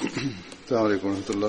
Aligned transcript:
السلام 0.00 0.84
عليكم 0.84 1.08
ورحمة 1.08 1.30
الله. 1.30 1.48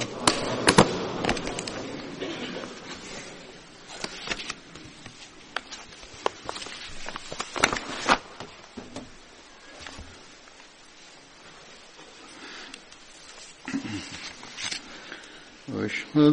لا 16.16 16.30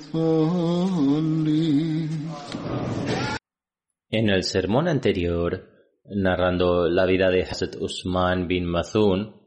el 4.11 4.43
sermón 4.43 4.89
anterior, 4.89 6.01
narrando 6.07 6.89
la 6.89 7.07
vida 7.07 7.31
de 7.31 7.43
Hazrat 7.43 7.77
Usman 7.77 8.49
bin 8.49 8.65
Mazun, 8.65 9.41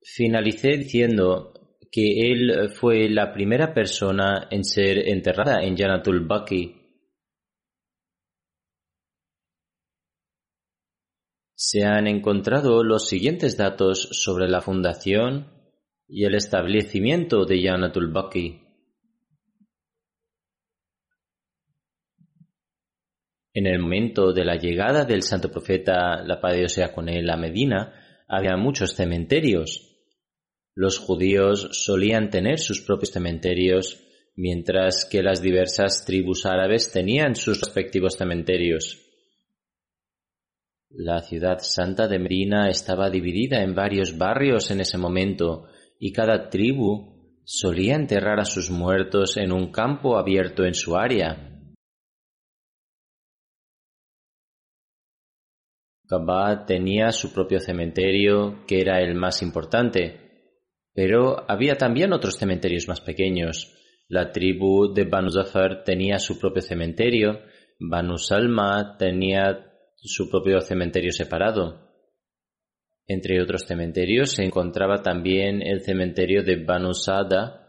finalicé 0.00 0.76
diciendo 0.76 1.52
que 1.90 2.30
él 2.30 2.70
fue 2.70 3.10
la 3.10 3.32
primera 3.32 3.74
persona 3.74 4.46
en 4.52 4.62
ser 4.62 5.08
enterrada 5.08 5.64
en 5.64 5.76
Janatul 5.76 6.28
Baqi. 6.28 6.76
Se 11.56 11.84
han 11.84 12.06
encontrado 12.06 12.84
los 12.84 13.08
siguientes 13.08 13.56
datos 13.56 14.08
sobre 14.12 14.48
la 14.48 14.60
fundación 14.60 15.55
y 16.08 16.24
el 16.24 16.34
establecimiento 16.34 17.44
de 17.44 17.62
Janatul 17.62 18.12
Baqi. 18.12 18.62
En 23.52 23.66
el 23.66 23.78
momento 23.78 24.32
de 24.32 24.44
la 24.44 24.56
llegada 24.56 25.04
del 25.04 25.22
santo 25.22 25.50
profeta, 25.50 26.22
la 26.22 26.40
paz 26.40 26.78
con 26.94 27.08
él, 27.08 27.30
a 27.30 27.36
Medina, 27.36 28.24
había 28.28 28.56
muchos 28.56 28.94
cementerios. 28.94 29.96
Los 30.74 30.98
judíos 30.98 31.68
solían 31.72 32.28
tener 32.28 32.58
sus 32.58 32.82
propios 32.82 33.12
cementerios, 33.12 34.02
mientras 34.34 35.06
que 35.06 35.22
las 35.22 35.40
diversas 35.40 36.04
tribus 36.04 36.44
árabes 36.44 36.92
tenían 36.92 37.34
sus 37.34 37.58
respectivos 37.58 38.16
cementerios. 38.16 39.02
La 40.90 41.22
ciudad 41.22 41.58
santa 41.60 42.08
de 42.08 42.18
Medina 42.18 42.68
estaba 42.68 43.08
dividida 43.08 43.62
en 43.62 43.74
varios 43.74 44.18
barrios 44.18 44.70
en 44.70 44.80
ese 44.80 44.98
momento, 44.98 45.66
y 45.98 46.12
cada 46.12 46.48
tribu 46.48 47.40
solía 47.44 47.94
enterrar 47.94 48.40
a 48.40 48.44
sus 48.44 48.70
muertos 48.70 49.36
en 49.36 49.52
un 49.52 49.70
campo 49.70 50.18
abierto 50.18 50.64
en 50.64 50.74
su 50.74 50.96
área. 50.96 51.46
Kaaba 56.08 56.66
tenía 56.66 57.10
su 57.10 57.32
propio 57.32 57.58
cementerio, 57.60 58.64
que 58.66 58.80
era 58.80 59.00
el 59.00 59.14
más 59.14 59.42
importante, 59.42 60.52
pero 60.94 61.50
había 61.50 61.76
también 61.76 62.12
otros 62.12 62.36
cementerios 62.36 62.86
más 62.88 63.00
pequeños. 63.00 63.74
La 64.08 64.30
tribu 64.30 64.94
de 64.94 65.04
Banu 65.04 65.30
Zafar 65.30 65.82
tenía 65.84 66.18
su 66.18 66.38
propio 66.38 66.62
cementerio, 66.62 67.40
Banu 67.78 68.18
Salma 68.18 68.96
tenía 68.96 69.72
su 69.96 70.30
propio 70.30 70.60
cementerio 70.60 71.10
separado. 71.10 71.85
Entre 73.06 73.40
otros 73.40 73.62
cementerios 73.66 74.32
se 74.32 74.44
encontraba 74.44 75.02
también 75.02 75.62
el 75.62 75.82
cementerio 75.82 76.42
de 76.42 76.64
Banu 76.64 76.92
Sada, 76.92 77.66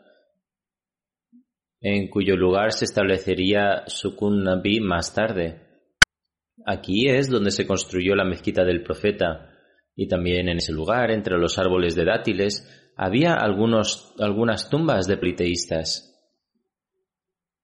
en 1.79 2.09
cuyo 2.09 2.35
lugar 2.35 2.71
se 2.71 2.85
establecería 2.85 3.83
Sukun 3.85 4.43
Nabi 4.43 4.79
más 4.79 5.13
tarde. 5.13 5.61
Aquí 6.65 7.07
es 7.07 7.29
donde 7.29 7.51
se 7.51 7.67
construyó 7.67 8.15
la 8.15 8.25
mezquita 8.25 8.65
del 8.65 8.81
profeta, 8.81 9.53
y 9.95 10.07
también 10.07 10.49
en 10.49 10.57
ese 10.57 10.73
lugar, 10.73 11.11
entre 11.11 11.37
los 11.37 11.59
árboles 11.59 11.95
de 11.95 12.05
dátiles, 12.05 12.67
había 12.95 13.35
algunos, 13.35 14.15
algunas 14.19 14.69
tumbas 14.69 15.07
de 15.07 15.17
pliteístas. 15.17 16.15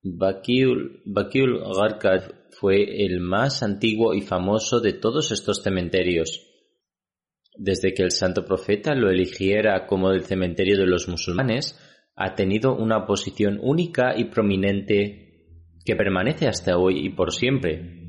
Bakiul 0.03 1.01
Gharkad 1.05 2.31
fue 2.51 3.05
el 3.05 3.19
más 3.19 3.63
antiguo 3.63 4.13
y 4.13 4.21
famoso 4.21 4.79
de 4.79 4.93
todos 4.93 5.31
estos 5.31 5.63
cementerios. 5.63 6.52
Desde 7.55 7.93
que 7.93 8.03
el 8.03 8.11
santo 8.11 8.45
profeta 8.45 8.95
lo 8.95 9.09
eligiera 9.09 9.85
como 9.85 10.11
el 10.11 10.23
cementerio 10.23 10.77
de 10.77 10.87
los 10.87 11.07
musulmanes, 11.07 11.79
ha 12.15 12.35
tenido 12.35 12.75
una 12.75 13.05
posición 13.05 13.59
única 13.61 14.13
y 14.17 14.25
prominente 14.25 15.23
que 15.85 15.95
permanece 15.95 16.47
hasta 16.47 16.77
hoy 16.77 17.05
y 17.05 17.09
por 17.09 17.31
siempre. 17.31 18.03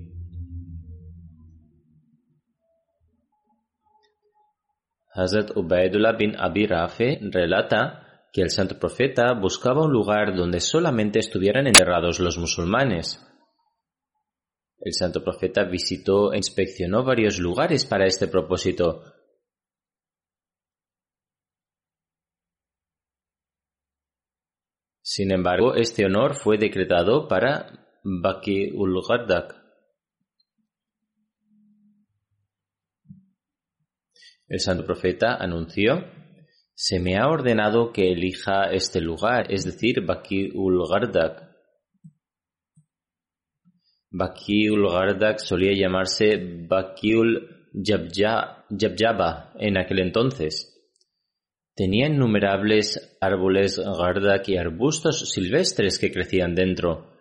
Hazrat 5.17 5.57
Ubaidullah 5.57 6.17
bin 6.17 6.35
Abi 6.37 6.67
Rafe 6.67 7.21
relata 7.23 8.05
que 8.33 8.43
el 8.43 8.51
santo 8.51 8.79
profeta 8.81 9.33
buscaba 9.35 9.85
un 9.85 9.93
lugar 9.93 10.35
donde 10.35 10.59
solamente 10.59 11.21
estuvieran 11.21 11.69
enterrados 11.69 12.19
los 12.19 12.37
musulmanes. 12.37 13.25
El 14.81 14.93
santo 14.93 15.23
profeta 15.23 15.63
visitó 15.65 16.33
e 16.33 16.39
inspeccionó 16.39 17.05
varios 17.05 17.39
lugares 17.39 17.87
para 17.87 18.07
este 18.07 18.27
propósito. 18.27 19.03
Sin 25.17 25.31
embargo, 25.31 25.77
este 25.77 26.05
honor 26.05 26.35
fue 26.35 26.59
decretado 26.59 27.29
para 27.29 27.87
Baki 28.03 28.73
ul 28.75 29.01
Ghardak. 29.09 29.55
El 34.49 34.59
santo 34.59 34.85
profeta 34.85 35.37
anunció, 35.37 36.05
se 36.75 36.99
me 36.99 37.17
ha 37.17 37.29
ordenado 37.29 37.93
que 37.93 38.11
elija 38.11 38.73
este 38.73 39.01
lugar, 39.01 39.53
es 39.53 39.65
decir, 39.65 40.05
Baki 40.05 40.51
ul 40.53 40.83
Ghardak. 40.91 41.49
Baki 44.11 44.69
ul 44.69 44.89
solía 45.37 45.75
llamarse 45.81 46.67
Bakiul 46.69 47.71
Jabjaba 47.73 49.53
en 49.61 49.79
aquel 49.79 50.01
entonces. 50.01 50.74
Innumerables 51.77 53.17
árboles 53.21 53.79
Gardak 53.79 54.49
y 54.49 54.57
arbustos 54.57 55.31
silvestres 55.31 55.99
que 55.99 56.13
crecían 56.13 56.55
dentro. 56.55 57.13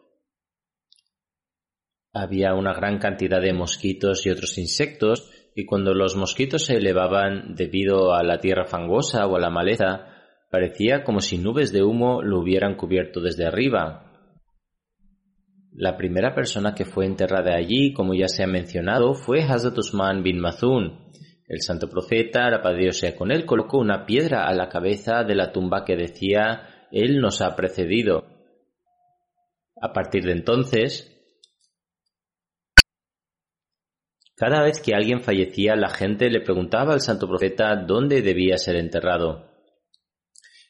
Había 2.13 2.53
una 2.53 2.73
gran 2.73 2.99
cantidad 2.99 3.41
de 3.41 3.53
mosquitos 3.53 4.25
y 4.25 4.29
otros 4.29 4.57
insectos 4.57 5.31
y 5.55 5.65
cuando 5.65 5.93
los 5.93 6.15
mosquitos 6.15 6.65
se 6.65 6.75
elevaban 6.75 7.55
debido 7.55 8.13
a 8.13 8.23
la 8.23 8.39
tierra 8.39 8.65
fangosa 8.65 9.25
o 9.25 9.35
a 9.35 9.39
la 9.39 9.49
maleza, 9.49 10.13
Parecía 10.53 11.03
como 11.03 11.19
si 11.19 11.39
nubes 11.39 11.73
de 11.73 11.81
humo 11.81 12.21
lo 12.21 12.39
hubieran 12.39 12.75
cubierto 12.75 13.21
desde 13.21 13.47
arriba. 13.47 14.13
La 15.71 15.97
primera 15.97 16.35
persona 16.35 16.75
que 16.75 16.85
fue 16.85 17.07
enterrada 17.07 17.55
allí, 17.55 17.91
como 17.91 18.13
ya 18.13 18.27
se 18.27 18.43
ha 18.43 18.47
mencionado, 18.47 19.15
fue 19.15 19.41
Hazrat 19.41 19.75
Usman 19.79 20.21
bin 20.21 20.39
Mazun. 20.39 21.09
El 21.47 21.61
santo 21.61 21.89
profeta, 21.89 22.49
la 22.49 22.61
paz 22.61 22.75
sea 22.97 23.15
con 23.15 23.31
él, 23.31 23.45
colocó 23.45 23.77
una 23.77 24.05
piedra 24.05 24.47
a 24.47 24.53
la 24.53 24.69
cabeza 24.69 25.23
de 25.23 25.35
la 25.35 25.51
tumba 25.51 25.83
que 25.83 25.95
decía, 25.95 26.87
Él 26.91 27.19
nos 27.19 27.41
ha 27.41 27.55
precedido. 27.55 28.25
A 29.81 29.91
partir 29.91 30.23
de 30.23 30.31
entonces, 30.31 31.09
cada 34.35 34.63
vez 34.63 34.81
que 34.81 34.95
alguien 34.95 35.21
fallecía, 35.21 35.75
la 35.75 35.89
gente 35.89 36.29
le 36.29 36.41
preguntaba 36.41 36.93
al 36.93 37.01
santo 37.01 37.27
profeta 37.27 37.75
dónde 37.75 38.21
debía 38.21 38.57
ser 38.57 38.77
enterrado. 38.77 39.49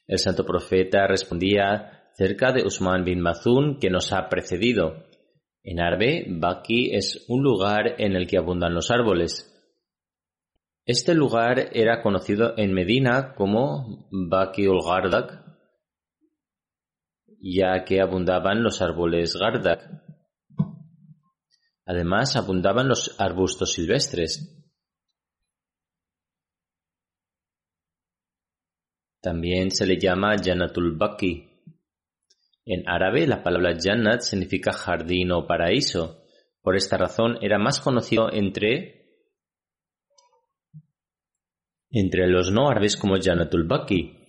El 0.07 0.19
santo 0.19 0.45
profeta 0.45 1.07
respondía 1.07 2.09
cerca 2.15 2.51
de 2.51 2.63
Usman 2.65 3.05
bin 3.05 3.21
Mazun 3.21 3.79
que 3.79 3.89
nos 3.89 4.11
ha 4.11 4.27
precedido. 4.27 5.05
En 5.63 5.79
árabe, 5.79 6.25
Baki 6.27 6.93
es 6.93 7.25
un 7.29 7.41
lugar 7.41 7.95
en 7.99 8.15
el 8.15 8.27
que 8.27 8.37
abundan 8.37 8.73
los 8.73 8.91
árboles. 8.91 9.52
Este 10.85 11.13
lugar 11.13 11.69
era 11.71 12.01
conocido 12.01 12.57
en 12.57 12.73
Medina 12.73 13.35
como 13.35 14.09
Baki 14.11 14.67
ul 14.67 14.81
Gardak, 14.85 15.41
ya 17.39 17.85
que 17.85 18.01
abundaban 18.01 18.61
los 18.61 18.81
árboles 18.81 19.33
Gardak. 19.39 19.81
Además, 21.85 22.35
abundaban 22.35 22.89
los 22.89 23.15
arbustos 23.17 23.71
silvestres. 23.71 24.61
También 29.21 29.71
se 29.71 29.85
le 29.85 29.97
llama 29.97 30.35
Janatul 30.37 30.97
Baki. 30.97 31.49
En 32.65 32.89
árabe 32.89 33.25
la 33.25 33.41
palabra 33.41 33.77
Jannat 33.81 34.19
significa 34.19 34.73
jardín 34.73 35.31
o 35.31 35.47
paraíso. 35.47 36.25
Por 36.61 36.75
esta 36.75 36.97
razón 36.97 37.37
era 37.41 37.57
más 37.57 37.79
conocido 37.79 38.29
entre 38.33 39.02
entre 41.95 42.27
los 42.27 42.51
no 42.51 42.67
árabes 42.69 42.97
como 42.97 43.17
Janatul 43.21 43.67
Baki. 43.67 44.19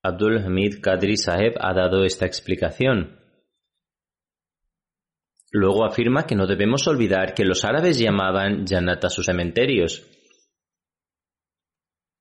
Abdul 0.00 0.38
Hamid 0.38 0.80
Qadri 0.80 1.16
Saheb 1.16 1.54
ha 1.60 1.74
dado 1.74 2.04
esta 2.04 2.24
explicación. 2.26 3.18
Luego 5.50 5.84
afirma 5.84 6.26
que 6.26 6.36
no 6.36 6.46
debemos 6.46 6.86
olvidar 6.86 7.34
que 7.34 7.44
los 7.44 7.64
árabes 7.64 7.98
llamaban 7.98 8.66
Jannat 8.66 9.04
a 9.04 9.10
sus 9.10 9.26
cementerios. 9.26 10.06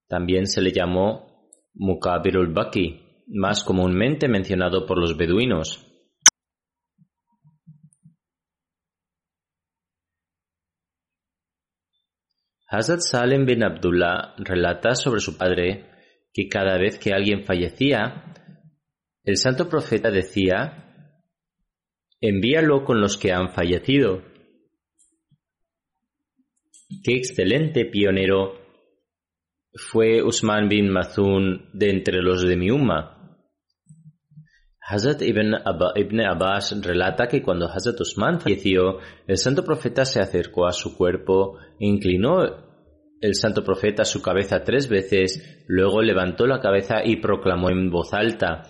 También 0.08 0.48
se 0.48 0.62
le 0.62 0.72
llamó 0.72 1.52
Mukabirul 1.76 2.52
Baki, 2.54 3.24
más 3.28 3.64
comúnmente 3.64 4.28
mencionado 4.28 4.88
por 4.88 5.00
los 5.00 5.16
beduinos. 5.16 5.87
Hazrat 12.70 13.00
Salim 13.00 13.46
bin 13.46 13.64
Abdullah 13.64 14.36
relata 14.38 14.94
sobre 14.96 15.22
su 15.22 15.38
padre 15.38 15.86
que 16.34 16.50
cada 16.50 16.78
vez 16.78 17.00
que 17.00 17.14
alguien 17.14 17.46
fallecía, 17.46 18.34
el 19.24 19.38
santo 19.38 19.70
profeta 19.70 20.12
decía 20.12 20.84
envíalo 22.20 22.84
con 22.84 23.00
los 23.00 23.18
que 23.18 23.32
han 23.32 23.50
fallecido. 23.50 24.24
Qué 27.04 27.14
excelente 27.14 27.86
pionero 27.86 28.54
fue 29.74 30.24
Usman 30.24 30.68
bin 30.68 30.90
Mazun 30.90 31.70
de 31.74 31.90
entre 31.90 32.22
los 32.22 32.42
de 32.44 32.56
mi. 32.56 32.70
Hazrat 34.90 35.22
ibn, 35.22 35.54
ibn, 35.96 36.22
Abbas 36.22 36.74
relata 36.82 37.28
que 37.28 37.42
cuando 37.42 37.68
Hazrat 37.68 38.00
Usman 38.00 38.40
falleció, 38.40 39.00
el 39.28 39.38
santo 39.38 39.66
profeta 39.66 40.06
se 40.06 40.22
acercó 40.22 40.66
a 40.66 40.72
su 40.72 40.96
cuerpo, 40.96 41.58
inclinó 41.78 42.38
el 43.20 43.36
santo 43.36 43.66
profeta 43.66 44.06
su 44.06 44.22
cabeza 44.22 44.64
tres 44.64 44.88
veces, 44.88 45.66
luego 45.68 46.02
levantó 46.02 46.48
la 46.48 46.62
cabeza 46.62 47.02
y 47.04 47.18
proclamó 47.18 47.70
en 47.70 47.90
voz 47.90 48.14
alta, 48.14 48.64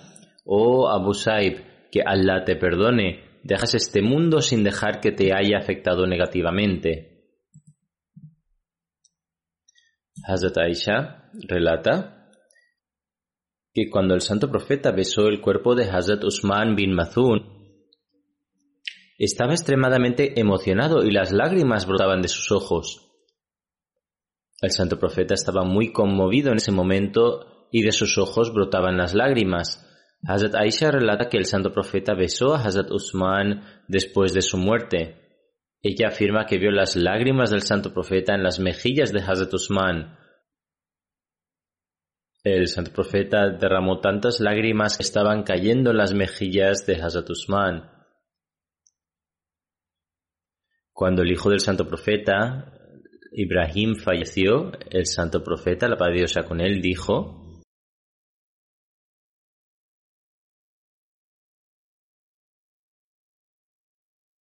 Oh 0.44 0.90
Abu 0.90 1.14
Saib, 1.14 1.62
que 1.92 2.02
Allah 2.04 2.44
te 2.46 2.56
perdone, 2.56 3.40
dejas 3.44 3.76
este 3.76 4.02
mundo 4.02 4.42
sin 4.42 4.64
dejar 4.64 5.00
que 5.02 5.12
te 5.12 5.36
haya 5.36 5.60
afectado 5.60 6.08
negativamente. 6.08 7.28
Hazrat 10.28 10.58
Aisha 10.58 11.30
relata 11.48 12.17
que 13.78 13.92
cuando 13.92 14.16
el 14.16 14.22
santo 14.22 14.50
profeta 14.50 14.90
besó 14.90 15.28
el 15.28 15.40
cuerpo 15.40 15.76
de 15.76 15.88
Hazrat 15.88 16.24
Usman 16.24 16.76
bin 16.76 16.96
Mazun, 16.96 17.44
estaba 19.20 19.52
extremadamente 19.52 20.40
emocionado 20.40 21.04
y 21.04 21.12
las 21.12 21.32
lágrimas 21.32 21.86
brotaban 21.86 22.24
de 22.24 22.28
sus 22.28 22.52
ojos. 22.52 23.08
El 24.64 24.72
santo 24.72 24.98
profeta 24.98 25.36
estaba 25.36 25.64
muy 25.64 25.92
conmovido 25.92 26.50
en 26.50 26.58
ese 26.58 26.72
momento 26.72 27.68
y 27.72 27.84
de 27.84 27.92
sus 27.92 28.18
ojos 28.18 28.52
brotaban 28.52 28.98
las 28.98 29.14
lágrimas. 29.14 29.88
Hazrat 30.28 30.56
Aisha 30.56 30.90
relata 30.90 31.30
que 31.30 31.38
el 31.38 31.46
santo 31.46 31.72
profeta 31.72 32.16
besó 32.16 32.56
a 32.56 32.64
Hazrat 32.64 32.90
Usman 32.90 33.62
después 33.88 34.34
de 34.34 34.42
su 34.42 34.58
muerte. 34.58 35.46
Ella 35.84 36.08
afirma 36.08 36.48
que 36.48 36.58
vio 36.58 36.72
las 36.72 36.96
lágrimas 36.96 37.52
del 37.52 37.62
santo 37.62 37.94
profeta 37.94 38.34
en 38.34 38.42
las 38.42 38.60
mejillas 38.60 39.14
de 39.14 39.22
Hazrat 39.22 39.54
Usman. 39.54 40.18
El 42.50 42.70
santo 42.70 42.94
profeta 42.94 43.50
derramó 43.50 44.00
tantas 44.00 44.40
lágrimas 44.40 44.96
que 44.96 45.04
estaban 45.04 45.44
cayendo 45.44 45.92
en 45.92 45.98
las 45.98 46.14
mejillas 46.14 46.86
de 46.86 46.96
Hazrat 46.96 47.30
Usman. 47.30 47.92
Cuando 50.94 51.24
el 51.24 51.32
hijo 51.32 51.50
del 51.50 51.60
santo 51.60 51.86
profeta, 51.86 52.72
Ibrahim, 53.34 53.96
falleció, 53.96 54.72
el 54.90 55.06
santo 55.08 55.44
profeta, 55.44 55.90
la 55.90 55.98
paz 55.98 56.08
de 56.14 56.44
con 56.46 56.62
él, 56.62 56.82
dijo, 56.82 57.62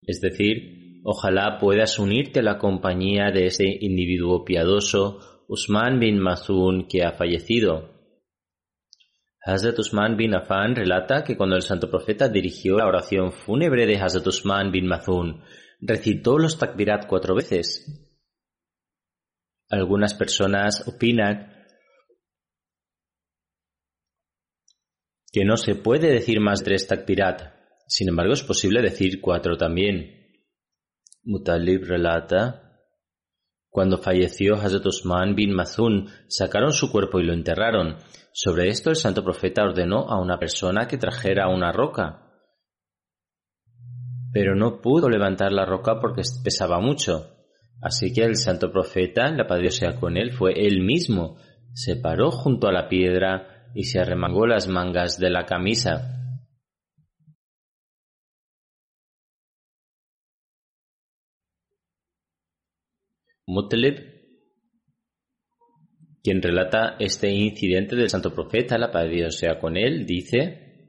Es 0.02 0.20
decir, 0.22 1.02
ojalá 1.04 1.60
puedas 1.60 2.00
unirte 2.00 2.40
a 2.40 2.44
la 2.44 2.58
compañía 2.58 3.30
de 3.32 3.46
ese 3.46 3.66
individuo 3.80 4.44
piadoso, 4.44 5.46
Usman 5.48 6.00
bin 6.00 6.18
Mazun, 6.18 6.88
que 6.88 7.04
ha 7.04 7.12
fallecido. 7.12 7.91
Hazrat 9.44 9.80
Usman 9.80 10.18
bin 10.18 10.36
Affan 10.36 10.76
relata 10.76 11.24
que 11.24 11.36
cuando 11.36 11.56
el 11.56 11.64
santo 11.64 11.90
profeta 11.90 12.30
dirigió 12.30 12.78
la 12.78 12.88
oración 12.88 13.32
fúnebre 13.32 13.88
de 13.88 13.98
Hazrat 13.98 14.28
Usman 14.28 14.72
bin 14.72 14.88
Mazun, 14.88 15.44
recitó 15.80 16.38
los 16.38 16.58
takbirat 16.60 17.08
cuatro 17.08 17.36
veces. 17.36 18.10
Algunas 19.70 20.14
personas 20.14 20.88
opinan 20.88 21.66
que 25.32 25.46
no 25.46 25.58
se 25.58 25.76
puede 25.76 26.12
decir 26.12 26.40
más 26.40 26.64
tres 26.64 26.88
takbirat, 26.88 27.62
sin 27.92 28.08
embargo, 28.08 28.32
es 28.32 28.44
posible 28.44 28.82
decir 28.82 29.20
cuatro 29.20 29.58
también. 29.58 30.40
Mutalib 31.24 31.84
relata, 31.84 32.71
cuando 33.72 33.98
falleció 33.98 34.56
Hazrat 34.56 34.86
Usman 34.86 35.34
bin 35.34 35.54
Mazun, 35.54 36.10
sacaron 36.28 36.74
su 36.74 36.92
cuerpo 36.92 37.22
y 37.22 37.24
lo 37.24 37.32
enterraron. 37.32 37.96
Sobre 38.34 38.68
esto 38.68 38.90
el 38.90 38.98
santo 38.98 39.24
profeta 39.24 39.64
ordenó 39.64 40.10
a 40.10 40.20
una 40.20 40.38
persona 40.38 40.88
que 40.88 40.98
trajera 40.98 41.48
una 41.48 41.72
roca. 41.72 42.28
Pero 44.34 44.56
no 44.56 44.82
pudo 44.82 45.10
levantar 45.10 45.54
la 45.54 45.66
roca 45.66 46.02
porque 46.02 46.22
pesaba 46.44 46.82
mucho. 46.82 47.28
Así 47.82 48.14
que 48.14 48.26
el 48.26 48.36
santo 48.36 48.74
profeta, 48.74 49.32
la 49.32 49.48
paz 49.48 49.62
con 50.02 50.18
él, 50.18 50.34
fue 50.34 50.52
él 50.68 50.82
mismo. 50.82 51.38
Se 51.74 51.96
paró 51.96 52.30
junto 52.30 52.68
a 52.68 52.74
la 52.74 52.90
piedra 52.90 53.72
y 53.74 53.86
se 53.86 54.02
arremangó 54.02 54.48
las 54.48 54.68
mangas 54.68 55.18
de 55.18 55.30
la 55.30 55.46
camisa 55.46 56.21
Mutlib, 63.52 64.00
quien 66.24 66.42
relata 66.42 66.96
este 67.00 67.30
incidente 67.30 67.98
del 67.98 68.10
santo 68.10 68.34
profeta, 68.34 68.78
la 68.78 68.92
paz 68.92 69.04
de 69.04 69.16
Dios 69.16 69.36
sea 69.36 69.60
con 69.60 69.76
él, 69.76 70.06
dice, 70.06 70.88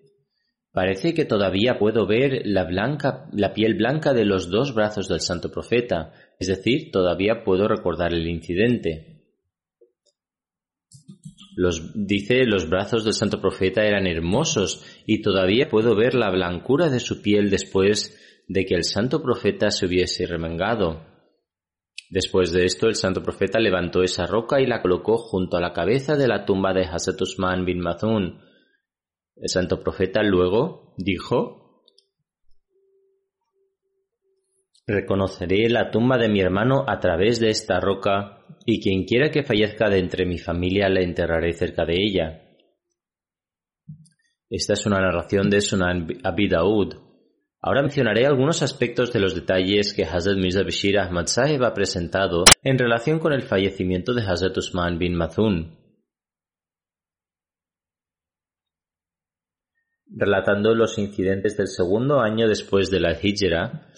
parece 0.70 1.12
que 1.12 1.24
todavía 1.24 1.76
puedo 1.80 2.06
ver 2.06 2.42
la, 2.44 2.62
blanca, 2.62 3.28
la 3.32 3.52
piel 3.52 3.74
blanca 3.74 4.12
de 4.12 4.24
los 4.24 4.48
dos 4.48 4.74
brazos 4.76 5.08
del 5.08 5.20
santo 5.20 5.50
profeta, 5.50 6.12
es 6.38 6.46
decir, 6.46 6.92
todavía 6.92 7.42
puedo 7.42 7.66
recordar 7.66 8.14
el 8.14 8.28
incidente. 8.28 9.24
Los, 11.56 11.92
dice, 11.94 12.44
los 12.44 12.70
brazos 12.70 13.04
del 13.04 13.14
santo 13.14 13.40
profeta 13.40 13.84
eran 13.84 14.06
hermosos 14.06 14.84
y 15.04 15.20
todavía 15.20 15.68
puedo 15.68 15.96
ver 15.96 16.14
la 16.14 16.30
blancura 16.30 16.88
de 16.90 17.00
su 17.00 17.22
piel 17.22 17.50
después 17.50 18.16
de 18.46 18.64
que 18.64 18.76
el 18.76 18.84
santo 18.84 19.20
profeta 19.20 19.72
se 19.72 19.86
hubiese 19.86 20.26
remengado. 20.26 21.11
Después 22.12 22.52
de 22.52 22.66
esto, 22.66 22.88
el 22.88 22.94
santo 22.94 23.22
profeta 23.22 23.58
levantó 23.58 24.02
esa 24.02 24.26
roca 24.26 24.60
y 24.60 24.66
la 24.66 24.82
colocó 24.82 25.16
junto 25.16 25.56
a 25.56 25.62
la 25.62 25.72
cabeza 25.72 26.14
de 26.14 26.28
la 26.28 26.44
tumba 26.44 26.74
de 26.74 26.84
Hazrat 26.84 27.18
Usman 27.22 27.64
bin 27.64 27.80
Mazun. 27.80 28.38
El 29.34 29.48
santo 29.48 29.80
profeta 29.80 30.22
luego 30.22 30.92
dijo, 30.98 31.86
Reconoceré 34.86 35.70
la 35.70 35.90
tumba 35.90 36.18
de 36.18 36.28
mi 36.28 36.42
hermano 36.42 36.84
a 36.86 37.00
través 37.00 37.40
de 37.40 37.48
esta 37.48 37.80
roca, 37.80 38.44
y 38.66 38.82
quien 38.82 39.04
quiera 39.04 39.30
que 39.30 39.42
fallezca 39.42 39.88
de 39.88 40.00
entre 40.00 40.26
mi 40.26 40.36
familia 40.36 40.90
le 40.90 41.04
enterraré 41.04 41.54
cerca 41.54 41.86
de 41.86 41.94
ella. 41.94 42.42
Esta 44.50 44.74
es 44.74 44.84
una 44.84 45.00
narración 45.00 45.48
de 45.48 45.62
Sunan 45.62 46.06
Abi 46.24 46.46
Ahora 47.64 47.82
mencionaré 47.82 48.26
algunos 48.26 48.60
aspectos 48.64 49.12
de 49.12 49.20
los 49.20 49.36
detalles 49.36 49.94
que 49.94 50.02
Hazrat 50.02 50.36
Mirza 50.36 50.64
Bashir 50.64 50.98
Ahmad 50.98 51.26
Sahib 51.26 51.62
ha 51.62 51.72
presentado 51.72 52.42
en 52.64 52.76
relación 52.76 53.20
con 53.20 53.32
el 53.32 53.42
fallecimiento 53.42 54.14
de 54.14 54.22
Hazrat 54.22 54.58
Usman 54.58 54.98
bin 54.98 55.14
Mazun. 55.14 55.78
Relatando 60.08 60.74
los 60.74 60.98
incidentes 60.98 61.56
del 61.56 61.68
segundo 61.68 62.20
año 62.20 62.48
después 62.48 62.90
de 62.90 62.98
la 62.98 63.12
Hijra, 63.12 63.92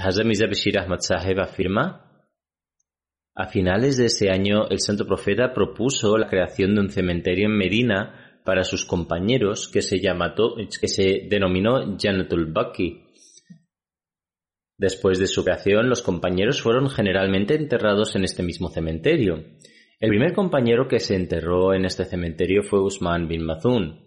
Hazrat 0.00 0.24
Mirza 0.24 0.46
Bashir 0.46 0.78
Ahmad 0.78 1.00
Sahib 1.00 1.40
afirma 1.40 2.24
A 3.34 3.48
finales 3.48 3.96
de 3.96 4.06
ese 4.06 4.30
año, 4.30 4.68
el 4.68 4.78
santo 4.78 5.04
profeta 5.06 5.52
propuso 5.52 6.16
la 6.18 6.28
creación 6.28 6.76
de 6.76 6.82
un 6.82 6.90
cementerio 6.90 7.46
en 7.46 7.58
Medina 7.58 8.40
para 8.44 8.62
sus 8.62 8.84
compañeros 8.84 9.68
que 9.68 9.82
se, 9.82 10.00
que 10.00 10.88
se 10.88 11.26
denominó 11.28 11.96
Janatul 11.98 12.52
Baki 12.52 13.07
Después 14.78 15.18
de 15.18 15.26
su 15.26 15.44
creación, 15.44 15.88
los 15.88 16.02
compañeros 16.02 16.62
fueron 16.62 16.88
generalmente 16.88 17.56
enterrados 17.56 18.14
en 18.14 18.22
este 18.22 18.44
mismo 18.44 18.70
cementerio. 18.70 19.44
El 19.98 20.10
primer 20.10 20.32
compañero 20.32 20.86
que 20.86 21.00
se 21.00 21.16
enterró 21.16 21.74
en 21.74 21.84
este 21.84 22.04
cementerio 22.04 22.62
fue 22.62 22.80
Usman 22.80 23.26
bin 23.26 23.44
Mazun. 23.44 24.06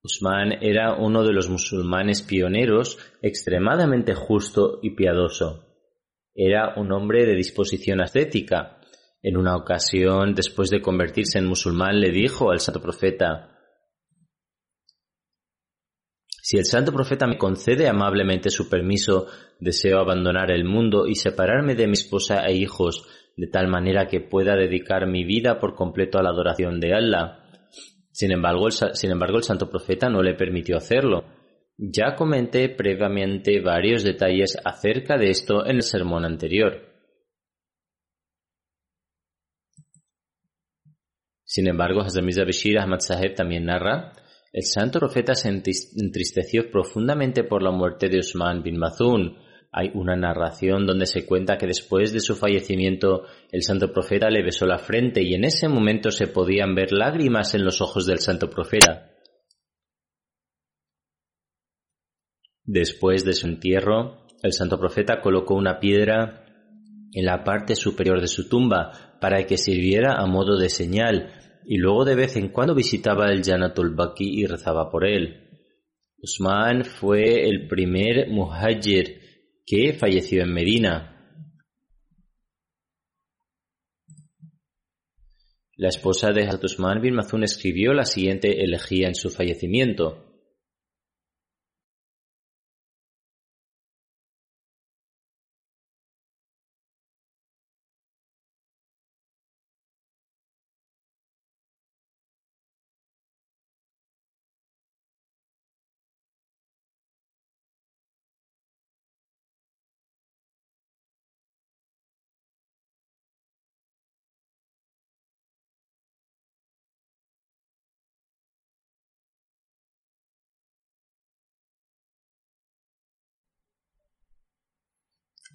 Usman 0.00 0.62
era 0.62 0.94
uno 0.94 1.24
de 1.24 1.32
los 1.32 1.48
musulmanes 1.48 2.22
pioneros 2.22 2.98
extremadamente 3.20 4.14
justo 4.14 4.78
y 4.80 4.90
piadoso. 4.90 5.64
Era 6.32 6.74
un 6.76 6.92
hombre 6.92 7.26
de 7.26 7.34
disposición 7.34 8.00
ascética. 8.00 8.78
En 9.22 9.36
una 9.36 9.56
ocasión, 9.56 10.34
después 10.34 10.70
de 10.70 10.80
convertirse 10.80 11.38
en 11.38 11.46
musulmán, 11.46 12.00
le 12.00 12.10
dijo 12.10 12.52
al 12.52 12.60
santo 12.60 12.80
profeta 12.80 13.53
si 16.46 16.58
el 16.58 16.66
santo 16.66 16.92
profeta 16.92 17.26
me 17.26 17.38
concede 17.38 17.88
amablemente 17.88 18.50
su 18.50 18.68
permiso, 18.68 19.28
deseo 19.60 19.98
abandonar 19.98 20.50
el 20.50 20.66
mundo 20.66 21.06
y 21.06 21.14
separarme 21.14 21.74
de 21.74 21.86
mi 21.86 21.94
esposa 21.94 22.44
e 22.44 22.54
hijos, 22.54 23.08
de 23.34 23.46
tal 23.46 23.66
manera 23.66 24.08
que 24.08 24.20
pueda 24.20 24.54
dedicar 24.54 25.06
mi 25.06 25.24
vida 25.24 25.58
por 25.58 25.74
completo 25.74 26.18
a 26.18 26.22
la 26.22 26.28
adoración 26.28 26.80
de 26.80 26.92
Allah. 26.92 27.38
Sin 28.12 28.30
embargo, 28.30 28.66
el, 28.66 28.74
sin 28.74 29.10
embargo, 29.10 29.38
el 29.38 29.42
santo 29.42 29.70
profeta 29.70 30.10
no 30.10 30.22
le 30.22 30.34
permitió 30.34 30.76
hacerlo. 30.76 31.24
Ya 31.78 32.14
comenté 32.14 32.68
previamente 32.68 33.62
varios 33.62 34.04
detalles 34.04 34.58
acerca 34.66 35.16
de 35.16 35.30
esto 35.30 35.64
en 35.64 35.76
el 35.76 35.82
sermón 35.82 36.26
anterior. 36.26 36.92
Sin 41.42 41.66
embargo, 41.68 42.02
Hazrat 42.02 42.22
Mirza 42.22 42.44
Bashir 42.44 42.78
Ahmad 42.78 42.98
Sahib 42.98 43.34
también 43.34 43.64
narra 43.64 44.12
el 44.54 44.62
santo 44.62 45.00
profeta 45.00 45.34
se 45.34 45.48
entristeció 45.48 46.70
profundamente 46.70 47.42
por 47.42 47.60
la 47.60 47.72
muerte 47.72 48.08
de 48.08 48.20
Usman 48.20 48.62
bin 48.62 48.78
Mazun. 48.78 49.36
Hay 49.72 49.90
una 49.94 50.14
narración 50.14 50.86
donde 50.86 51.06
se 51.06 51.26
cuenta 51.26 51.58
que 51.58 51.66
después 51.66 52.12
de 52.12 52.20
su 52.20 52.36
fallecimiento 52.36 53.24
el 53.50 53.64
santo 53.64 53.92
profeta 53.92 54.30
le 54.30 54.44
besó 54.44 54.64
la 54.64 54.78
frente 54.78 55.24
y 55.24 55.34
en 55.34 55.42
ese 55.42 55.66
momento 55.66 56.12
se 56.12 56.28
podían 56.28 56.76
ver 56.76 56.92
lágrimas 56.92 57.52
en 57.56 57.64
los 57.64 57.80
ojos 57.80 58.06
del 58.06 58.20
santo 58.20 58.48
profeta. 58.48 59.10
Después 62.62 63.24
de 63.24 63.32
su 63.32 63.48
entierro, 63.48 64.28
el 64.40 64.52
santo 64.52 64.78
profeta 64.78 65.20
colocó 65.20 65.56
una 65.56 65.80
piedra 65.80 66.44
en 67.12 67.24
la 67.24 67.42
parte 67.42 67.74
superior 67.74 68.20
de 68.20 68.28
su 68.28 68.48
tumba 68.48 69.18
para 69.20 69.44
que 69.46 69.58
sirviera 69.58 70.14
a 70.14 70.26
modo 70.26 70.56
de 70.56 70.68
señal 70.68 71.43
y 71.66 71.78
luego 71.78 72.04
de 72.04 72.14
vez 72.14 72.36
en 72.36 72.48
cuando 72.48 72.74
visitaba 72.74 73.30
el 73.30 73.42
Janatul 73.42 73.94
Baki 73.94 74.40
y 74.40 74.46
rezaba 74.46 74.90
por 74.90 75.06
él. 75.06 75.44
Usman 76.18 76.84
fue 76.84 77.48
el 77.48 77.66
primer 77.68 78.30
muhajir 78.30 79.20
que 79.66 79.92
falleció 79.92 80.42
en 80.42 80.52
Medina. 80.52 81.10
La 85.76 85.88
esposa 85.88 86.32
de 86.32 86.44
Hazrat 86.44 86.64
Usman 86.64 87.00
bin 87.00 87.14
Mazun 87.14 87.42
escribió 87.42 87.92
la 87.92 88.04
siguiente 88.04 88.62
elegía 88.62 89.08
en 89.08 89.14
su 89.14 89.28
fallecimiento. 89.30 90.33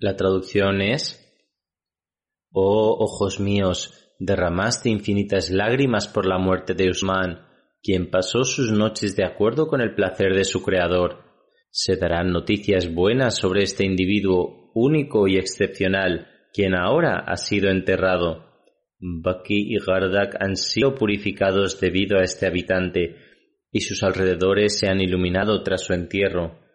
La 0.01 0.15
traducción 0.15 0.81
es 0.81 1.25
Oh 2.53 2.95
ojos 2.99 3.41
míos, 3.41 4.15
derramaste 4.17 4.89
infinitas 4.89 5.51
lágrimas 5.51 6.07
por 6.07 6.25
la 6.25 6.37
muerte 6.37 6.73
de 6.73 6.89
Usman, 6.89 7.41
quien 7.83 8.09
pasó 8.09 8.45
sus 8.45 8.71
noches 8.71 9.17
de 9.17 9.25
acuerdo 9.25 9.67
con 9.67 9.81
el 9.81 9.93
placer 9.95 10.33
de 10.33 10.45
su 10.45 10.63
creador. 10.63 11.25
Se 11.69 11.97
darán 11.97 12.31
noticias 12.31 12.93
buenas 12.93 13.35
sobre 13.35 13.63
este 13.63 13.85
individuo 13.85 14.71
único 14.73 15.27
y 15.27 15.35
excepcional, 15.35 16.29
quien 16.53 16.75
ahora 16.75 17.25
ha 17.27 17.35
sido 17.35 17.69
enterrado. 17.69 18.45
Baki 18.99 19.75
y 19.75 19.79
Gardak 19.85 20.41
han 20.41 20.55
sido 20.55 20.95
purificados 20.95 21.77
debido 21.77 22.19
a 22.19 22.23
este 22.23 22.47
habitante, 22.47 23.17
y 23.69 23.81
sus 23.81 24.01
alrededores 24.03 24.79
se 24.79 24.87
han 24.87 25.01
iluminado 25.01 25.61
tras 25.61 25.83
su 25.83 25.91
entierro. 25.91 26.68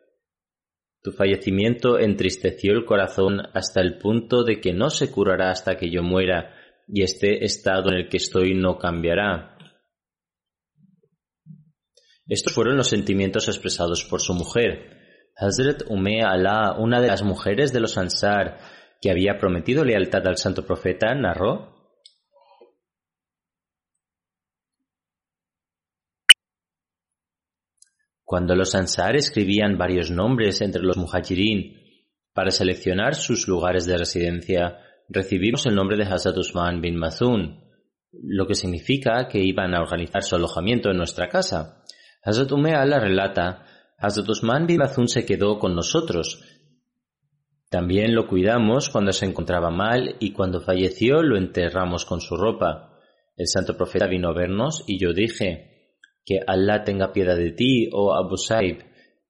Tu 1.04 1.12
fallecimiento 1.12 1.98
entristeció 1.98 2.72
el 2.72 2.86
corazón 2.86 3.42
hasta 3.52 3.82
el 3.82 3.98
punto 3.98 4.42
de 4.42 4.58
que 4.58 4.72
no 4.72 4.88
se 4.88 5.10
curará 5.10 5.50
hasta 5.50 5.76
que 5.76 5.90
yo 5.90 6.02
muera, 6.02 6.54
y 6.88 7.02
este 7.02 7.44
estado 7.44 7.90
en 7.90 7.96
el 7.96 8.08
que 8.08 8.16
estoy 8.16 8.54
no 8.54 8.78
cambiará. 8.78 9.58
Estos 12.26 12.54
fueron 12.54 12.78
los 12.78 12.88
sentimientos 12.88 13.48
expresados 13.48 14.02
por 14.04 14.22
su 14.22 14.32
mujer. 14.32 15.28
Hazrat 15.36 15.82
Ume 15.90 16.22
Allah, 16.22 16.74
una 16.78 17.02
de 17.02 17.08
las 17.08 17.22
mujeres 17.22 17.70
de 17.74 17.80
los 17.80 17.98
Ansar, 17.98 18.56
que 19.02 19.10
había 19.10 19.36
prometido 19.36 19.84
lealtad 19.84 20.26
al 20.26 20.38
santo 20.38 20.64
profeta, 20.64 21.14
narró 21.14 21.73
Cuando 28.24 28.56
los 28.56 28.74
Ansar 28.74 29.16
escribían 29.16 29.76
varios 29.76 30.10
nombres 30.10 30.62
entre 30.62 30.82
los 30.82 30.96
muhajirin 30.96 31.76
para 32.32 32.50
seleccionar 32.50 33.14
sus 33.14 33.46
lugares 33.46 33.84
de 33.84 33.98
residencia, 33.98 34.78
recibimos 35.08 35.66
el 35.66 35.74
nombre 35.74 35.98
de 35.98 36.04
Hazrat 36.04 36.36
Usman 36.38 36.80
bin 36.80 36.96
Mazun, 36.96 37.60
lo 38.12 38.46
que 38.46 38.54
significa 38.54 39.28
que 39.28 39.40
iban 39.40 39.74
a 39.74 39.82
organizar 39.82 40.22
su 40.22 40.36
alojamiento 40.36 40.90
en 40.90 40.96
nuestra 40.96 41.28
casa. 41.28 41.84
Hazrat 42.22 42.50
Umea 42.52 42.84
la 42.86 42.98
relata, 42.98 43.66
Hazrat 43.98 44.28
Usman 44.28 44.66
bin 44.66 44.78
Mazun 44.78 45.06
se 45.06 45.26
quedó 45.26 45.58
con 45.58 45.74
nosotros. 45.74 46.42
También 47.68 48.14
lo 48.14 48.26
cuidamos 48.26 48.88
cuando 48.88 49.12
se 49.12 49.26
encontraba 49.26 49.70
mal 49.70 50.16
y 50.18 50.32
cuando 50.32 50.62
falleció 50.62 51.22
lo 51.22 51.36
enterramos 51.36 52.06
con 52.06 52.22
su 52.22 52.36
ropa. 52.36 52.98
El 53.36 53.48
santo 53.48 53.76
profeta 53.76 54.06
vino 54.06 54.30
a 54.30 54.34
vernos 54.34 54.84
y 54.86 54.98
yo 54.98 55.12
dije, 55.12 55.73
que 56.24 56.40
Allah 56.46 56.84
tenga 56.84 57.12
piedad 57.12 57.36
de 57.36 57.52
ti, 57.52 57.88
oh 57.92 58.14
Abu 58.14 58.36
Saib. 58.36 58.78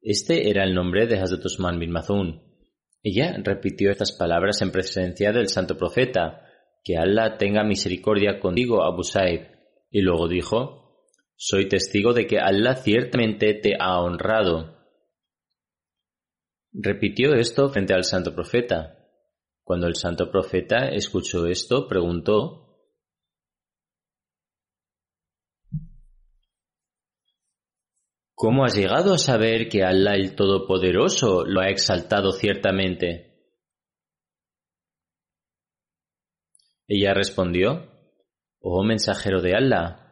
Este 0.00 0.50
era 0.50 0.64
el 0.64 0.74
nombre 0.74 1.06
de 1.06 1.18
Hazrat 1.18 1.44
Usman 1.44 1.78
bin 1.78 1.90
Mazun. 1.90 2.42
Ella 3.02 3.36
repitió 3.42 3.90
estas 3.90 4.12
palabras 4.12 4.62
en 4.62 4.70
presencia 4.70 5.32
del 5.32 5.48
santo 5.48 5.76
profeta, 5.76 6.42
que 6.84 6.96
Allah 6.96 7.36
tenga 7.38 7.64
misericordia 7.64 8.38
contigo, 8.38 8.84
Abu 8.84 9.02
Saib. 9.02 9.48
Y 9.90 10.00
luego 10.02 10.28
dijo, 10.28 10.84
soy 11.36 11.68
testigo 11.68 12.12
de 12.12 12.26
que 12.26 12.38
Allah 12.38 12.76
ciertamente 12.76 13.54
te 13.54 13.76
ha 13.78 14.00
honrado. 14.00 14.78
Repitió 16.72 17.34
esto 17.34 17.68
frente 17.68 17.94
al 17.94 18.04
santo 18.04 18.34
profeta. 18.34 18.98
Cuando 19.62 19.86
el 19.86 19.96
santo 19.96 20.30
profeta 20.30 20.88
escuchó 20.88 21.46
esto, 21.46 21.88
preguntó, 21.88 22.63
¿Cómo 28.34 28.64
has 28.64 28.74
llegado 28.74 29.14
a 29.14 29.18
saber 29.18 29.68
que 29.68 29.84
Allah 29.84 30.14
el 30.14 30.34
Todopoderoso 30.34 31.44
lo 31.44 31.60
ha 31.60 31.68
exaltado 31.68 32.32
ciertamente? 32.32 33.32
Ella 36.88 37.14
respondió, 37.14 37.90
Oh 38.60 38.82
mensajero 38.82 39.40
de 39.40 39.54
Allah, 39.54 40.04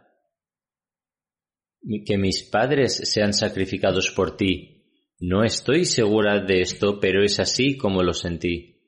que 2.06 2.16
mis 2.16 2.44
padres 2.44 2.96
sean 3.10 3.32
sacrificados 3.32 4.10
por 4.10 4.36
ti. 4.36 4.84
No 5.18 5.42
estoy 5.42 5.84
segura 5.84 6.40
de 6.40 6.60
esto, 6.60 7.00
pero 7.00 7.24
es 7.24 7.40
así 7.40 7.76
como 7.76 8.02
lo 8.02 8.12
sentí. 8.12 8.82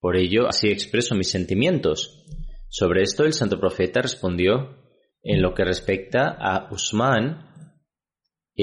Por 0.00 0.16
ello, 0.16 0.48
así 0.48 0.68
expreso 0.68 1.14
mis 1.14 1.30
sentimientos. 1.30 2.26
Sobre 2.68 3.02
esto 3.02 3.24
el 3.24 3.34
santo 3.34 3.60
profeta 3.60 4.02
respondió, 4.02 4.78
en 5.22 5.42
lo 5.42 5.54
que 5.54 5.64
respecta 5.64 6.36
a 6.38 6.72
Usman, 6.72 7.49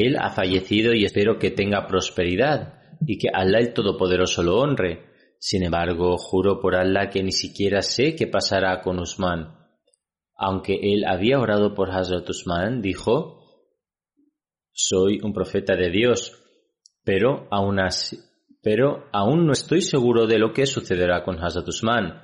él 0.02 0.18
ha 0.20 0.30
fallecido 0.32 0.94
y 0.94 1.06
espero 1.06 1.40
que 1.40 1.52
tenga 1.52 1.88
prosperidad 1.88 2.78
y 3.06 3.18
que 3.18 3.30
Allah 3.34 3.60
el 3.60 3.74
Todopoderoso 3.74 4.44
lo 4.44 4.60
honre. 4.60 5.06
Sin 5.40 5.64
embargo, 5.64 6.18
juro 6.18 6.60
por 6.60 6.76
Allah 6.76 7.10
que 7.10 7.24
ni 7.24 7.32
siquiera 7.32 7.82
sé 7.82 8.16
qué 8.16 8.28
pasará 8.28 8.82
con 8.82 9.00
Usman. 9.00 9.56
Aunque 10.36 10.80
él 10.82 11.06
había 11.06 11.40
orado 11.40 11.74
por 11.74 11.92
Hazrat 11.92 12.30
Usman, 12.30 12.82
dijo, 12.82 13.38
soy 14.72 15.20
un 15.24 15.34
profeta 15.34 15.76
de 15.76 15.90
Dios, 15.90 16.44
pero 17.04 17.48
aún 17.50 17.80
así, 17.80 18.18
pero 18.62 19.06
aún 19.12 19.46
no 19.46 19.54
estoy 19.54 19.82
seguro 19.82 20.28
de 20.28 20.38
lo 20.38 20.54
que 20.54 20.66
sucederá 20.66 21.24
con 21.24 21.44
Hazrat 21.44 21.68
Usman. 21.68 22.22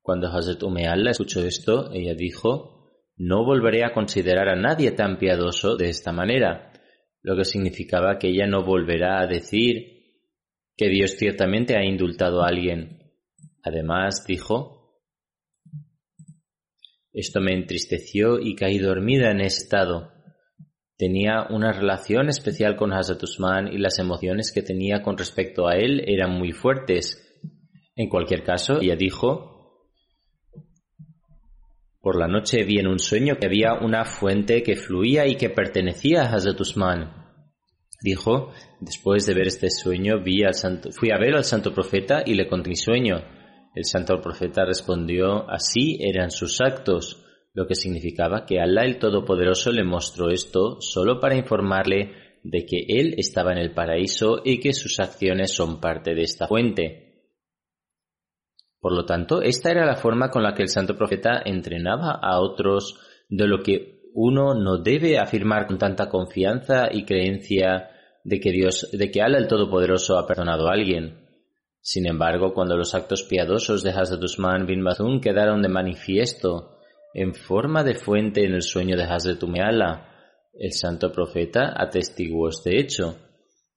Cuando 0.00 0.28
Hazrat 0.28 0.62
Umealla 0.62 1.10
escuchó 1.10 1.44
esto, 1.44 1.90
ella 1.92 2.14
dijo, 2.14 2.78
no 3.16 3.44
volveré 3.44 3.84
a 3.84 3.92
considerar 3.92 4.48
a 4.48 4.56
nadie 4.56 4.92
tan 4.92 5.18
piadoso 5.18 5.76
de 5.76 5.88
esta 5.88 6.12
manera, 6.12 6.67
lo 7.22 7.36
que 7.36 7.44
significaba 7.44 8.18
que 8.18 8.28
ella 8.28 8.46
no 8.46 8.64
volverá 8.64 9.20
a 9.20 9.26
decir 9.26 9.98
que 10.76 10.88
Dios 10.88 11.16
ciertamente 11.18 11.76
ha 11.76 11.84
indultado 11.84 12.42
a 12.42 12.48
alguien. 12.48 13.12
Además, 13.62 14.24
dijo, 14.26 15.02
esto 17.12 17.40
me 17.40 17.52
entristeció 17.52 18.38
y 18.38 18.54
caí 18.54 18.78
dormida 18.78 19.30
en 19.32 19.40
ese 19.40 19.64
estado. 19.64 20.12
Tenía 20.96 21.46
una 21.50 21.72
relación 21.72 22.28
especial 22.28 22.76
con 22.76 22.92
Hazrat 22.92 23.22
Usman 23.22 23.72
y 23.72 23.78
las 23.78 23.98
emociones 23.98 24.52
que 24.52 24.62
tenía 24.62 25.02
con 25.02 25.18
respecto 25.18 25.68
a 25.68 25.76
él 25.76 26.02
eran 26.06 26.30
muy 26.30 26.52
fuertes. 26.52 27.24
En 27.96 28.08
cualquier 28.08 28.44
caso, 28.44 28.80
ella 28.80 28.94
dijo, 28.94 29.57
por 32.00 32.18
la 32.18 32.28
noche 32.28 32.64
vi 32.64 32.78
en 32.78 32.86
un 32.86 32.98
sueño 32.98 33.36
que 33.38 33.46
había 33.46 33.74
una 33.74 34.04
fuente 34.04 34.62
que 34.62 34.76
fluía 34.76 35.26
y 35.26 35.36
que 35.36 35.50
pertenecía 35.50 36.22
a 36.22 36.34
Hazrat 36.34 36.60
Usman. 36.60 37.12
Dijo, 38.00 38.52
después 38.80 39.26
de 39.26 39.34
ver 39.34 39.48
este 39.48 39.70
sueño, 39.70 40.22
vi 40.22 40.44
al 40.44 40.54
santo, 40.54 40.90
fui 40.92 41.10
a 41.10 41.18
ver 41.18 41.34
al 41.34 41.44
santo 41.44 41.74
profeta 41.74 42.22
y 42.24 42.34
le 42.34 42.48
conté 42.48 42.70
mi 42.70 42.76
sueño. 42.76 43.16
El 43.74 43.84
santo 43.84 44.20
profeta 44.20 44.64
respondió, 44.64 45.48
así 45.50 45.98
eran 46.00 46.30
sus 46.30 46.60
actos 46.60 47.24
lo 47.54 47.66
que 47.66 47.74
significaba 47.74 48.46
que 48.46 48.60
Allah 48.60 48.82
el 48.84 48.98
Todopoderoso 48.98 49.72
le 49.72 49.82
mostró 49.82 50.30
esto 50.30 50.80
solo 50.80 51.18
para 51.18 51.36
informarle 51.36 52.12
de 52.44 52.64
que 52.64 52.84
él 52.86 53.14
estaba 53.16 53.50
en 53.50 53.58
el 53.58 53.74
paraíso 53.74 54.42
y 54.44 54.60
que 54.60 54.72
sus 54.72 55.00
acciones 55.00 55.52
son 55.52 55.80
parte 55.80 56.14
de 56.14 56.22
esta 56.22 56.46
fuente. 56.46 57.07
Por 58.80 58.92
lo 58.92 59.04
tanto, 59.04 59.42
esta 59.42 59.70
era 59.70 59.84
la 59.84 59.96
forma 59.96 60.30
con 60.30 60.42
la 60.42 60.54
que 60.54 60.62
el 60.62 60.68
santo 60.68 60.96
profeta 60.96 61.42
entrenaba 61.44 62.12
a 62.22 62.40
otros 62.40 63.00
de 63.28 63.46
lo 63.46 63.62
que 63.62 63.98
uno 64.14 64.54
no 64.54 64.78
debe 64.78 65.18
afirmar 65.18 65.66
con 65.66 65.78
tanta 65.78 66.08
confianza 66.08 66.88
y 66.90 67.04
creencia 67.04 67.90
de 68.24 68.40
que 68.40 68.50
Dios, 68.50 68.88
de 68.92 69.10
que 69.10 69.22
Allah 69.22 69.38
el 69.38 69.48
Todopoderoso 69.48 70.18
ha 70.18 70.26
perdonado 70.26 70.68
a 70.68 70.72
alguien. 70.72 71.26
Sin 71.80 72.06
embargo, 72.06 72.52
cuando 72.52 72.76
los 72.76 72.94
actos 72.94 73.22
piadosos 73.22 73.82
de 73.82 73.90
Hazrat 73.90 74.22
Usman 74.22 74.66
bin 74.66 74.82
Mazun 74.82 75.20
quedaron 75.20 75.62
de 75.62 75.68
manifiesto 75.68 76.78
en 77.14 77.34
forma 77.34 77.82
de 77.82 77.94
fuente 77.94 78.44
en 78.44 78.54
el 78.54 78.62
sueño 78.62 78.96
de 78.96 79.04
Hazrat 79.04 79.42
Umeala. 79.42 80.08
El 80.52 80.72
santo 80.72 81.12
profeta 81.12 81.72
atestiguó 81.76 82.48
este 82.48 82.78
hecho. 82.78 83.16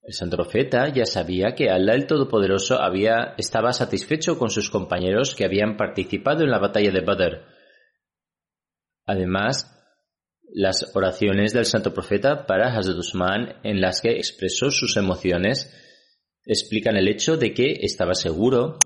El 0.04 0.14
santo 0.14 0.36
profeta 0.36 0.92
ya 0.92 1.06
sabía 1.06 1.54
que 1.54 1.70
Allah 1.70 1.94
el 1.94 2.08
Todopoderoso 2.08 2.82
había, 2.82 3.36
estaba 3.38 3.72
satisfecho 3.72 4.40
con 4.40 4.50
sus 4.50 4.72
compañeros 4.72 5.36
que 5.36 5.46
habían 5.46 5.78
participado 5.78 6.44
en 6.44 6.50
la 6.50 6.58
batalla 6.58 6.92
de 6.92 7.02
Badr. 7.02 7.46
Además, 9.06 9.78
las 10.54 10.96
oraciones 10.96 11.54
del 11.54 11.66
santo 11.66 11.94
profeta 11.94 12.46
para 12.48 12.76
Hazrat 12.76 12.98
Usman 12.98 13.60
en 13.64 13.80
las 13.80 14.02
que 14.02 14.12
expresó 14.14 14.72
sus 14.72 14.98
emociones 14.98 15.72
explican 16.46 16.98
el 16.98 17.08
hecho 17.08 17.38
de 17.38 17.54
que 17.54 17.78
estaba 17.82 18.16
seguro 18.16 18.80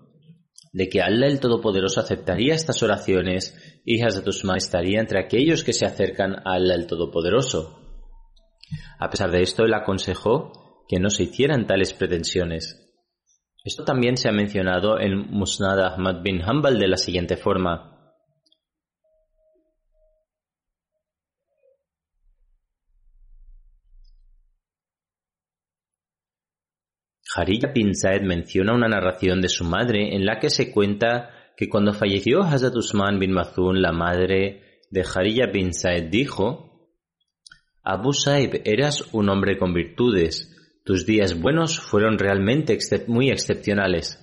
de 0.73 0.89
que 0.89 1.01
Allah 1.01 1.28
el 1.28 1.39
Todopoderoso 1.39 2.01
aceptaría 2.01 2.54
estas 2.54 2.84
oraciones 2.84 3.56
y 3.86 4.01
Hazrat 4.01 4.28
Usman 4.28 4.58
estaría 4.58 4.99
entre 4.99 5.19
aquellos 5.19 5.63
que 5.63 5.71
se 5.71 5.86
acercan 5.86 6.36
a 6.36 6.56
Allah 6.56 6.75
el 6.75 6.88
Todopoderoso. 6.88 7.80
A 8.99 9.10
pesar 9.10 9.32
de 9.32 9.41
esto, 9.41 9.63
él 9.63 9.73
aconsejó 9.73 10.64
que 10.88 11.00
no 11.00 11.10
se 11.10 11.24
hicieran 11.24 11.67
tales 11.67 11.93
pretensiones. 11.93 12.82
Esto 13.63 13.84
también 13.84 14.15
se 14.17 14.30
ha 14.30 14.32
mencionado 14.32 15.00
en 15.00 15.32
Musnad 15.32 15.80
Ahmad 15.80 16.21
bin 16.21 16.41
Hanbal 16.41 16.78
de 16.78 16.88
la 16.88 16.98
siguiente 16.98 17.36
forma. 17.36 17.91
Harija 27.36 27.71
bin 27.74 27.93
Zaid 27.95 28.21
menciona 28.21 28.74
una 28.74 28.88
narración 28.88 29.41
de 29.41 29.50
su 29.50 29.65
madre 29.65 30.15
en 30.15 30.26
la 30.26 30.39
que 30.39 30.50
se 30.50 30.71
cuenta 30.71 31.32
que 31.58 31.67
cuando 31.67 31.93
falleció 31.93 32.43
Hazrat 32.43 32.76
Usman 32.76 33.19
bin 33.19 33.34
Mazun, 33.34 33.82
la 33.82 33.91
madre 33.91 34.82
de 34.89 35.04
Harija 35.04 35.48
bin 35.48 35.74
Zaid 35.74 36.06
dijo, 36.10 36.89
Abu 37.84 38.13
Saib, 38.13 38.62
eras 38.63 39.13
un 39.13 39.30
hombre 39.30 39.58
con 39.58 39.74
virtudes, 39.74 40.54
tus 40.86 41.08
días 41.08 41.41
buenos 41.41 41.80
fueron 41.80 42.19
realmente 42.19 42.78
muy 43.08 43.32
excepcionales. 43.32 44.21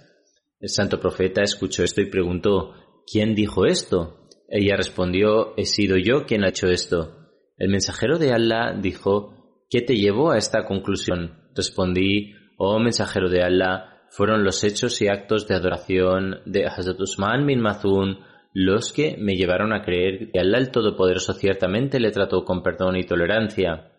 El 0.60 0.68
santo 0.68 1.00
profeta 1.00 1.42
escuchó 1.42 1.82
esto 1.82 2.00
y 2.00 2.08
preguntó, 2.08 2.74
¿quién 3.04 3.34
dijo 3.34 3.66
esto? 3.66 4.28
Ella 4.48 4.76
respondió, 4.76 5.54
he 5.56 5.66
sido 5.66 5.96
yo 5.96 6.24
quien 6.24 6.44
ha 6.44 6.50
hecho 6.50 6.68
esto. 6.68 7.16
El 7.58 7.68
mensajero 7.68 8.16
de 8.16 8.32
Allah 8.32 8.78
dijo, 8.80 9.66
¿qué 9.68 9.80
te 9.80 9.96
llevó 9.96 10.30
a 10.30 10.38
esta 10.38 10.64
conclusión? 10.64 11.50
Respondí, 11.52 12.32
oh 12.58 12.78
mensajero 12.78 13.28
de 13.28 13.42
Allah, 13.42 14.04
fueron 14.10 14.44
los 14.44 14.62
hechos 14.62 15.02
y 15.02 15.08
actos 15.08 15.48
de 15.48 15.56
adoración 15.56 16.42
de 16.46 16.66
Hazrat 16.66 17.00
Usman 17.00 17.44
bin 17.44 17.60
Mazun 17.60 18.20
los 18.54 18.92
que 18.92 19.16
me 19.18 19.34
llevaron 19.34 19.72
a 19.72 19.82
creer 19.82 20.30
que 20.30 20.38
Allah 20.38 20.58
el 20.58 20.70
Todopoderoso 20.70 21.32
ciertamente 21.32 21.98
le 21.98 22.12
trató 22.12 22.44
con 22.44 22.62
perdón 22.62 22.96
y 22.96 23.04
tolerancia. 23.04 23.91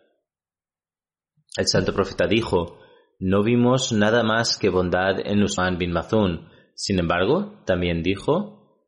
El 1.56 1.66
santo 1.66 1.92
profeta 1.92 2.26
dijo, 2.26 2.80
no 3.20 3.42
vimos 3.42 3.92
nada 3.92 4.22
más 4.24 4.58
que 4.58 4.68
bondad 4.68 5.20
en 5.24 5.42
Usman 5.42 5.78
bin 5.78 5.92
Mazun. 5.92 6.48
Sin 6.74 6.98
embargo, 6.98 7.62
también 7.64 8.02
dijo, 8.02 8.82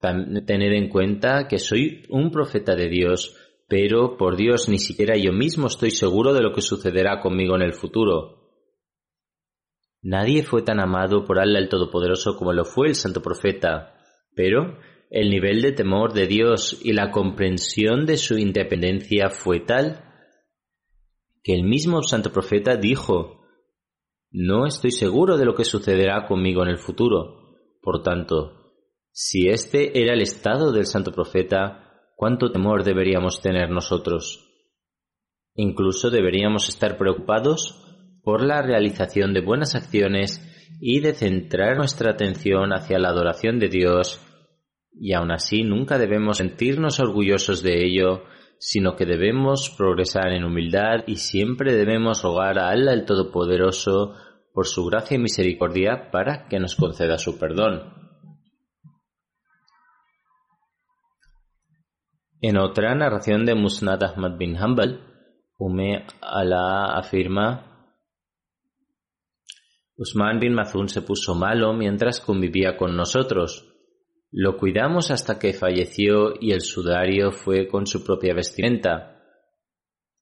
tener 0.00 0.72
en 0.72 0.88
cuenta 0.88 1.48
que 1.48 1.58
soy 1.58 2.04
un 2.10 2.30
profeta 2.30 2.76
de 2.76 2.88
Dios, 2.88 3.36
pero 3.68 4.16
por 4.16 4.36
Dios 4.36 4.68
ni 4.68 4.78
siquiera 4.78 5.16
yo 5.16 5.32
mismo 5.32 5.66
estoy 5.66 5.90
seguro 5.90 6.32
de 6.32 6.42
lo 6.42 6.52
que 6.52 6.60
sucederá 6.60 7.20
conmigo 7.20 7.56
en 7.56 7.62
el 7.62 7.72
futuro. 7.72 8.44
Nadie 10.02 10.42
fue 10.42 10.62
tan 10.62 10.80
amado 10.80 11.24
por 11.24 11.38
Allah 11.38 11.58
el 11.58 11.70
Todopoderoso 11.70 12.36
como 12.36 12.52
lo 12.52 12.64
fue 12.64 12.88
el 12.88 12.94
Santo 12.94 13.22
Profeta, 13.22 13.94
pero 14.36 14.78
el 15.10 15.30
nivel 15.30 15.62
de 15.62 15.72
temor 15.72 16.12
de 16.12 16.26
Dios 16.26 16.78
y 16.84 16.92
la 16.92 17.10
comprensión 17.10 18.04
de 18.04 18.18
su 18.18 18.36
independencia 18.36 19.30
fue 19.30 19.60
tal 19.60 20.03
que 21.44 21.54
el 21.54 21.62
mismo 21.62 22.02
Santo 22.02 22.32
Profeta 22.32 22.76
dijo, 22.76 23.42
no 24.30 24.66
estoy 24.66 24.90
seguro 24.90 25.36
de 25.36 25.44
lo 25.44 25.54
que 25.54 25.64
sucederá 25.64 26.26
conmigo 26.26 26.62
en 26.62 26.70
el 26.70 26.78
futuro. 26.78 27.58
Por 27.82 28.02
tanto, 28.02 28.72
si 29.12 29.48
este 29.48 30.02
era 30.02 30.14
el 30.14 30.22
estado 30.22 30.72
del 30.72 30.86
Santo 30.86 31.12
Profeta, 31.12 32.12
¿cuánto 32.16 32.50
temor 32.50 32.82
deberíamos 32.82 33.42
tener 33.42 33.70
nosotros? 33.70 34.50
Incluso 35.54 36.10
deberíamos 36.10 36.70
estar 36.70 36.96
preocupados 36.96 37.78
por 38.22 38.42
la 38.42 38.62
realización 38.62 39.34
de 39.34 39.42
buenas 39.42 39.74
acciones 39.74 40.42
y 40.80 41.00
de 41.00 41.12
centrar 41.12 41.76
nuestra 41.76 42.12
atención 42.12 42.72
hacia 42.72 42.98
la 42.98 43.10
adoración 43.10 43.58
de 43.58 43.68
Dios, 43.68 44.18
y 44.92 45.12
aun 45.12 45.30
así 45.30 45.62
nunca 45.62 45.98
debemos 45.98 46.38
sentirnos 46.38 47.00
orgullosos 47.00 47.62
de 47.62 47.84
ello, 47.84 48.22
sino 48.66 48.96
que 48.96 49.04
debemos 49.04 49.68
progresar 49.76 50.32
en 50.32 50.42
humildad 50.42 51.04
y 51.06 51.16
siempre 51.16 51.74
debemos 51.74 52.22
rogar 52.22 52.58
a 52.58 52.70
Allah 52.70 52.94
el 52.94 53.04
Todopoderoso 53.04 54.14
por 54.54 54.66
su 54.66 54.86
gracia 54.86 55.16
y 55.16 55.18
misericordia 55.18 56.10
para 56.10 56.48
que 56.48 56.58
nos 56.58 56.74
conceda 56.74 57.18
su 57.18 57.38
perdón. 57.38 57.92
En 62.40 62.56
otra 62.56 62.94
narración 62.94 63.44
de 63.44 63.54
Musnad 63.54 64.02
Ahmad 64.02 64.38
bin 64.38 64.56
Hanbal, 64.56 64.98
Ume 65.58 66.06
Allah 66.22 66.96
afirma 66.96 67.90
Usman 69.98 70.40
bin 70.40 70.54
Mazun 70.54 70.88
se 70.88 71.02
puso 71.02 71.34
malo 71.34 71.74
mientras 71.74 72.18
convivía 72.18 72.78
con 72.78 72.96
nosotros. 72.96 73.73
Lo 74.36 74.56
cuidamos 74.56 75.12
hasta 75.12 75.38
que 75.38 75.52
falleció 75.52 76.34
y 76.40 76.50
el 76.50 76.62
sudario 76.62 77.30
fue 77.30 77.68
con 77.68 77.86
su 77.86 78.02
propia 78.02 78.34
vestimenta. 78.34 79.22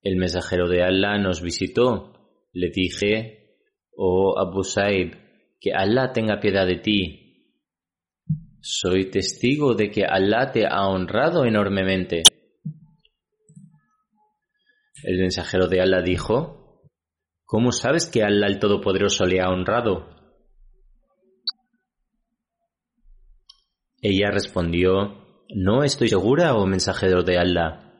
El 0.02 0.16
mensajero 0.16 0.68
de 0.68 0.82
Allah 0.82 1.16
nos 1.16 1.40
visitó. 1.40 2.12
Le 2.52 2.68
dije, 2.68 3.56
oh 3.96 4.38
Abu 4.38 4.64
Saib, 4.64 5.16
que 5.58 5.72
Allah 5.72 6.12
tenga 6.12 6.40
piedad 6.40 6.66
de 6.66 6.76
ti. 6.76 7.56
Soy 8.60 9.10
testigo 9.10 9.74
de 9.74 9.90
que 9.90 10.04
Allah 10.04 10.52
te 10.52 10.66
ha 10.66 10.86
honrado 10.88 11.46
enormemente. 11.46 12.24
El 15.04 15.20
mensajero 15.20 15.68
de 15.68 15.80
Allah 15.80 16.02
dijo, 16.02 16.82
¿Cómo 17.46 17.72
sabes 17.72 18.10
que 18.10 18.22
Allah 18.22 18.46
el 18.46 18.58
Todopoderoso 18.58 19.24
le 19.24 19.40
ha 19.40 19.48
honrado? 19.48 20.21
Ella 24.02 24.32
respondió, 24.32 25.46
No 25.54 25.84
estoy 25.84 26.08
segura, 26.08 26.56
oh 26.56 26.66
mensajero 26.66 27.22
de 27.22 27.38
Allah, 27.38 27.94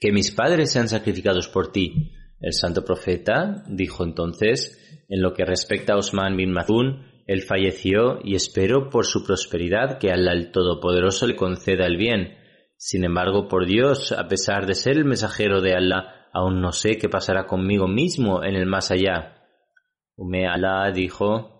que 0.00 0.10
mis 0.10 0.32
padres 0.32 0.72
sean 0.72 0.88
sacrificados 0.88 1.48
por 1.48 1.70
ti. 1.70 2.12
El 2.40 2.52
santo 2.52 2.84
profeta 2.84 3.62
dijo 3.68 4.04
entonces, 4.04 5.06
en 5.08 5.22
lo 5.22 5.34
que 5.34 5.44
respecta 5.44 5.94
a 5.94 5.96
Osman 5.96 6.36
bin 6.36 6.52
Mazun, 6.52 7.06
él 7.28 7.42
falleció 7.42 8.18
y 8.24 8.34
espero 8.34 8.90
por 8.90 9.06
su 9.06 9.24
prosperidad 9.24 9.98
que 9.98 10.10
Allah 10.10 10.32
el 10.32 10.50
Todopoderoso 10.50 11.26
le 11.26 11.36
conceda 11.36 11.86
el 11.86 11.96
bien. 11.96 12.36
Sin 12.76 13.04
embargo, 13.04 13.46
por 13.46 13.66
Dios, 13.66 14.10
a 14.10 14.26
pesar 14.26 14.66
de 14.66 14.74
ser 14.74 14.96
el 14.96 15.04
mensajero 15.04 15.60
de 15.60 15.74
Allah, 15.74 16.28
aún 16.32 16.60
no 16.60 16.72
sé 16.72 16.96
qué 16.98 17.08
pasará 17.08 17.46
conmigo 17.46 17.86
mismo 17.86 18.42
en 18.42 18.56
el 18.56 18.66
más 18.66 18.90
allá. 18.90 19.36
Ume 20.16 20.48
Allah 20.48 20.90
dijo, 20.90 21.57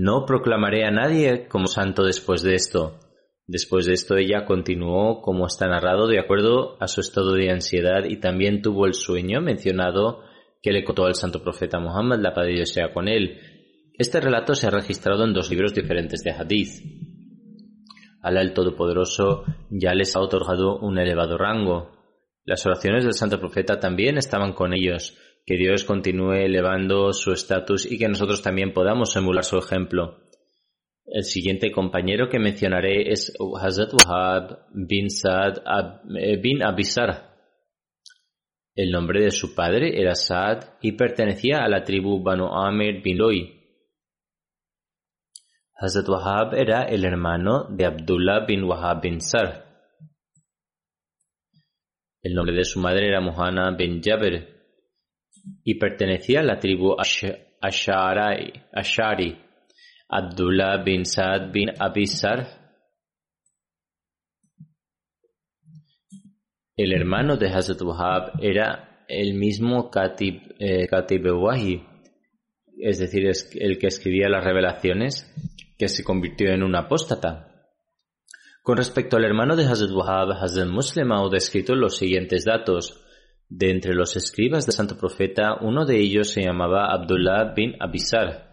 No 0.00 0.26
proclamaré 0.26 0.84
a 0.84 0.92
nadie 0.92 1.48
como 1.48 1.66
santo 1.66 2.04
después 2.04 2.44
de 2.44 2.54
esto. 2.54 3.00
Después 3.48 3.84
de 3.84 3.94
esto 3.94 4.16
ella 4.16 4.44
continuó 4.44 5.20
como 5.22 5.44
está 5.44 5.66
narrado 5.66 6.06
de 6.06 6.20
acuerdo 6.20 6.80
a 6.80 6.86
su 6.86 7.00
estado 7.00 7.32
de 7.32 7.50
ansiedad 7.50 8.04
y 8.08 8.20
también 8.20 8.62
tuvo 8.62 8.86
el 8.86 8.94
sueño 8.94 9.40
mencionado 9.40 10.20
que 10.62 10.70
le 10.70 10.84
contó 10.84 11.06
al 11.06 11.16
santo 11.16 11.42
profeta 11.42 11.80
Muhammad, 11.80 12.20
la 12.20 12.32
paz 12.32 12.46
Dios 12.46 12.70
sea 12.70 12.92
con 12.92 13.08
él. 13.08 13.40
Este 13.94 14.20
relato 14.20 14.54
se 14.54 14.68
ha 14.68 14.70
registrado 14.70 15.24
en 15.24 15.32
dos 15.32 15.50
libros 15.50 15.74
diferentes 15.74 16.22
de 16.22 16.30
hadith. 16.30 16.80
Alá 18.22 18.40
el 18.42 18.52
Todopoderoso 18.52 19.46
ya 19.68 19.94
les 19.94 20.14
ha 20.14 20.20
otorgado 20.20 20.78
un 20.78 20.96
elevado 21.00 21.36
rango, 21.36 21.98
las 22.48 22.64
oraciones 22.64 23.04
del 23.04 23.12
Santo 23.12 23.38
Profeta 23.38 23.78
también 23.78 24.16
estaban 24.16 24.54
con 24.54 24.72
ellos. 24.72 25.18
Que 25.48 25.56
Dios 25.56 25.84
continúe 25.84 26.44
elevando 26.44 27.10
su 27.14 27.32
estatus 27.32 27.90
y 27.90 27.96
que 27.96 28.06
nosotros 28.06 28.42
también 28.42 28.74
podamos 28.74 29.16
emular 29.16 29.44
su 29.44 29.56
ejemplo. 29.56 30.18
El 31.06 31.24
siguiente 31.24 31.72
compañero 31.72 32.28
que 32.28 32.38
mencionaré 32.38 33.10
es 33.10 33.34
Hazrat 33.58 33.94
Wahab 33.94 34.66
bin 34.74 35.08
Saad 35.08 35.62
eh, 36.18 36.36
bin 36.36 36.62
Abisar. 36.62 37.34
El 38.74 38.90
nombre 38.90 39.22
de 39.22 39.30
su 39.30 39.54
padre 39.54 39.98
era 39.98 40.14
Saad 40.14 40.64
y 40.82 40.92
pertenecía 40.92 41.64
a 41.64 41.68
la 41.70 41.82
tribu 41.82 42.22
Banu 42.22 42.48
Amir 42.48 43.00
bin 43.02 43.16
Loi. 43.16 43.58
Hazrat 45.76 46.10
Wahab 46.10 46.56
era 46.56 46.82
el 46.82 47.06
hermano 47.06 47.68
de 47.70 47.86
Abdullah 47.86 48.44
bin 48.44 48.64
Wahab 48.64 49.00
bin 49.00 49.22
Sar. 49.22 49.64
El 52.20 52.34
nombre 52.34 52.54
de 52.54 52.64
su 52.64 52.80
madre 52.80 53.08
era 53.08 53.22
Mohana 53.22 53.74
ben 53.74 54.02
Jabir 54.02 54.57
y 55.64 55.74
pertenecía 55.74 56.40
a 56.40 56.44
la 56.44 56.58
tribu 56.58 56.96
Ashari. 57.60 59.38
Abdullah 60.08 60.82
bin 60.82 61.04
Saad 61.04 61.52
bin 61.52 61.70
Abisar, 61.78 62.58
el 66.78 66.92
hermano 66.92 67.36
de 67.36 67.48
Hazrat 67.48 67.82
Wahab, 67.82 68.40
era 68.40 69.04
el 69.08 69.34
mismo 69.34 69.90
Katib, 69.90 70.54
eh, 70.60 70.88
es 72.80 72.98
decir, 72.98 73.30
el 73.60 73.78
que 73.78 73.86
escribía 73.88 74.28
las 74.28 74.44
revelaciones, 74.44 75.34
que 75.76 75.88
se 75.88 76.04
convirtió 76.04 76.50
en 76.50 76.62
un 76.62 76.76
apóstata. 76.76 77.48
Con 78.62 78.76
respecto 78.76 79.16
al 79.16 79.24
hermano 79.24 79.56
de 79.56 79.64
Hazrat 79.64 79.90
Wahab, 79.90 80.30
Hazrat 80.32 80.68
Muslim 80.68 81.10
ha 81.10 81.28
descrito 81.28 81.74
los 81.74 81.96
siguientes 81.96 82.44
datos. 82.44 83.04
De 83.48 83.70
entre 83.70 83.94
los 83.94 84.14
escribas 84.16 84.66
del 84.66 84.74
santo 84.74 84.96
profeta, 84.96 85.56
uno 85.62 85.86
de 85.86 85.98
ellos 85.98 86.30
se 86.30 86.42
llamaba 86.42 86.92
Abdullah 86.92 87.54
bin 87.54 87.74
Abisar. 87.80 88.48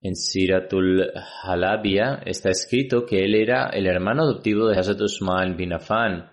En 0.00 0.14
Siratul 0.14 1.12
Halabia 1.42 2.22
está 2.24 2.50
escrito 2.50 3.04
que 3.04 3.24
él 3.24 3.34
era 3.34 3.66
el 3.70 3.86
hermano 3.86 4.22
adoptivo 4.22 4.68
de 4.68 4.78
Hazrat 4.78 5.00
Usman 5.00 5.56
bin 5.56 5.72
Affan. 5.72 6.30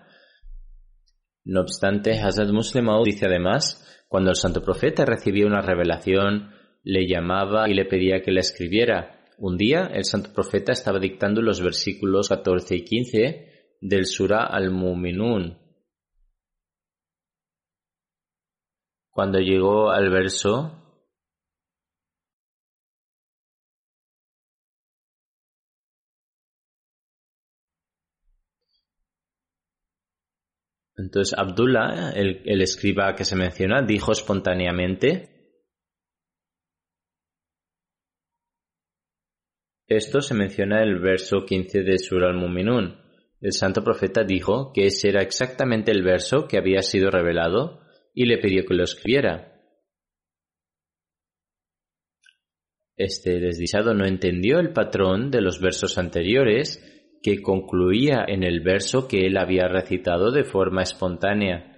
No 1.44 1.60
obstante, 1.60 2.18
Hazrat 2.18 2.50
Muslim 2.50 2.86
dice 3.04 3.26
además, 3.26 4.04
cuando 4.08 4.30
el 4.30 4.36
santo 4.36 4.62
profeta 4.62 5.04
recibió 5.04 5.46
una 5.46 5.60
revelación, 5.60 6.54
le 6.82 7.06
llamaba 7.06 7.68
y 7.68 7.74
le 7.74 7.84
pedía 7.84 8.22
que 8.22 8.32
la 8.32 8.40
escribiera. 8.40 9.13
Un 9.38 9.56
día 9.56 9.86
el 9.92 10.04
santo 10.04 10.32
profeta 10.32 10.72
estaba 10.72 10.98
dictando 10.98 11.42
los 11.42 11.60
versículos 11.60 12.28
14 12.28 12.76
y 12.76 12.84
15 12.84 13.76
del 13.80 14.06
Surah 14.06 14.46
al-Muminun. 14.46 15.58
Cuando 19.10 19.38
llegó 19.38 19.90
al 19.90 20.10
verso 20.10 20.80
Entonces 30.96 31.36
Abdullah, 31.36 32.12
el, 32.12 32.42
el, 32.44 32.62
escriba 32.62 33.14
que 33.14 33.24
se 33.24 33.34
menciona, 33.34 33.82
dijo 33.82 34.12
espontáneamente, 34.12 35.33
Esto 39.86 40.22
se 40.22 40.34
menciona 40.34 40.82
en 40.82 40.88
el 40.88 40.98
verso 40.98 41.44
15 41.44 41.82
de 41.82 41.98
Sur 41.98 42.24
al-Muminun. 42.24 42.96
El 43.40 43.52
santo 43.52 43.84
profeta 43.84 44.24
dijo 44.24 44.72
que 44.72 44.86
ese 44.86 45.10
era 45.10 45.22
exactamente 45.22 45.90
el 45.90 46.02
verso 46.02 46.48
que 46.48 46.56
había 46.56 46.80
sido 46.80 47.10
revelado 47.10 47.80
y 48.14 48.24
le 48.24 48.38
pidió 48.38 48.64
que 48.64 48.74
lo 48.74 48.84
escribiera. 48.84 49.60
Este 52.96 53.40
desdichado 53.40 53.92
no 53.92 54.06
entendió 54.06 54.58
el 54.60 54.72
patrón 54.72 55.30
de 55.30 55.42
los 55.42 55.60
versos 55.60 55.98
anteriores 55.98 56.82
que 57.22 57.42
concluía 57.42 58.24
en 58.26 58.44
el 58.44 58.60
verso 58.60 59.08
que 59.08 59.26
él 59.26 59.36
había 59.36 59.68
recitado 59.68 60.30
de 60.30 60.44
forma 60.44 60.82
espontánea 60.82 61.73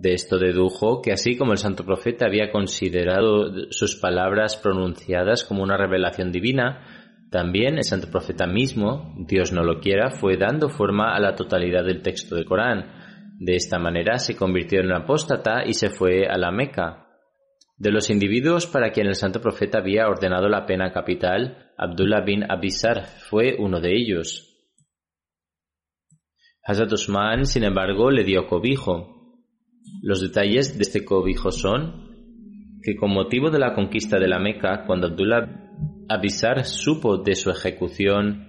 de 0.00 0.14
esto 0.14 0.38
dedujo 0.38 1.02
que 1.02 1.12
así 1.12 1.36
como 1.36 1.52
el 1.52 1.58
santo 1.58 1.84
profeta 1.84 2.24
había 2.24 2.50
considerado 2.50 3.70
sus 3.70 3.96
palabras 3.96 4.56
pronunciadas 4.56 5.44
como 5.44 5.62
una 5.62 5.76
revelación 5.76 6.32
divina, 6.32 7.26
también 7.30 7.76
el 7.76 7.84
santo 7.84 8.10
profeta 8.10 8.46
mismo, 8.46 9.14
Dios 9.28 9.52
no 9.52 9.62
lo 9.62 9.78
quiera, 9.78 10.10
fue 10.10 10.38
dando 10.38 10.70
forma 10.70 11.14
a 11.14 11.20
la 11.20 11.34
totalidad 11.34 11.84
del 11.84 12.00
texto 12.00 12.34
del 12.34 12.46
Corán. 12.46 13.36
De 13.38 13.56
esta 13.56 13.78
manera 13.78 14.16
se 14.16 14.36
convirtió 14.36 14.80
en 14.80 14.86
un 14.86 14.94
apóstata 14.94 15.64
y 15.66 15.74
se 15.74 15.90
fue 15.90 16.26
a 16.26 16.38
la 16.38 16.50
Meca. 16.50 17.06
De 17.76 17.90
los 17.90 18.08
individuos 18.08 18.66
para 18.66 18.92
quien 18.92 19.06
el 19.06 19.16
santo 19.16 19.42
profeta 19.42 19.80
había 19.80 20.08
ordenado 20.08 20.48
la 20.48 20.64
pena 20.64 20.92
capital, 20.92 21.72
Abdullah 21.76 22.22
bin 22.22 22.50
Abisar 22.50 23.04
fue 23.04 23.54
uno 23.58 23.80
de 23.80 23.94
ellos. 23.94 24.46
Hazrat 26.64 26.92
Usman, 26.92 27.44
sin 27.44 27.64
embargo, 27.64 28.10
le 28.10 28.24
dio 28.24 28.46
cobijo, 28.46 29.19
los 30.02 30.20
detalles 30.20 30.76
de 30.76 30.82
este 30.82 31.04
cobijo 31.04 31.50
son 31.50 32.10
que 32.82 32.96
con 32.96 33.12
motivo 33.12 33.50
de 33.50 33.58
la 33.58 33.74
conquista 33.74 34.18
de 34.18 34.28
la 34.28 34.38
Meca, 34.38 34.84
cuando 34.86 35.08
Abdullah 35.08 35.68
Abisar 36.08 36.64
supo 36.64 37.18
de 37.18 37.36
su 37.36 37.50
ejecución, 37.50 38.48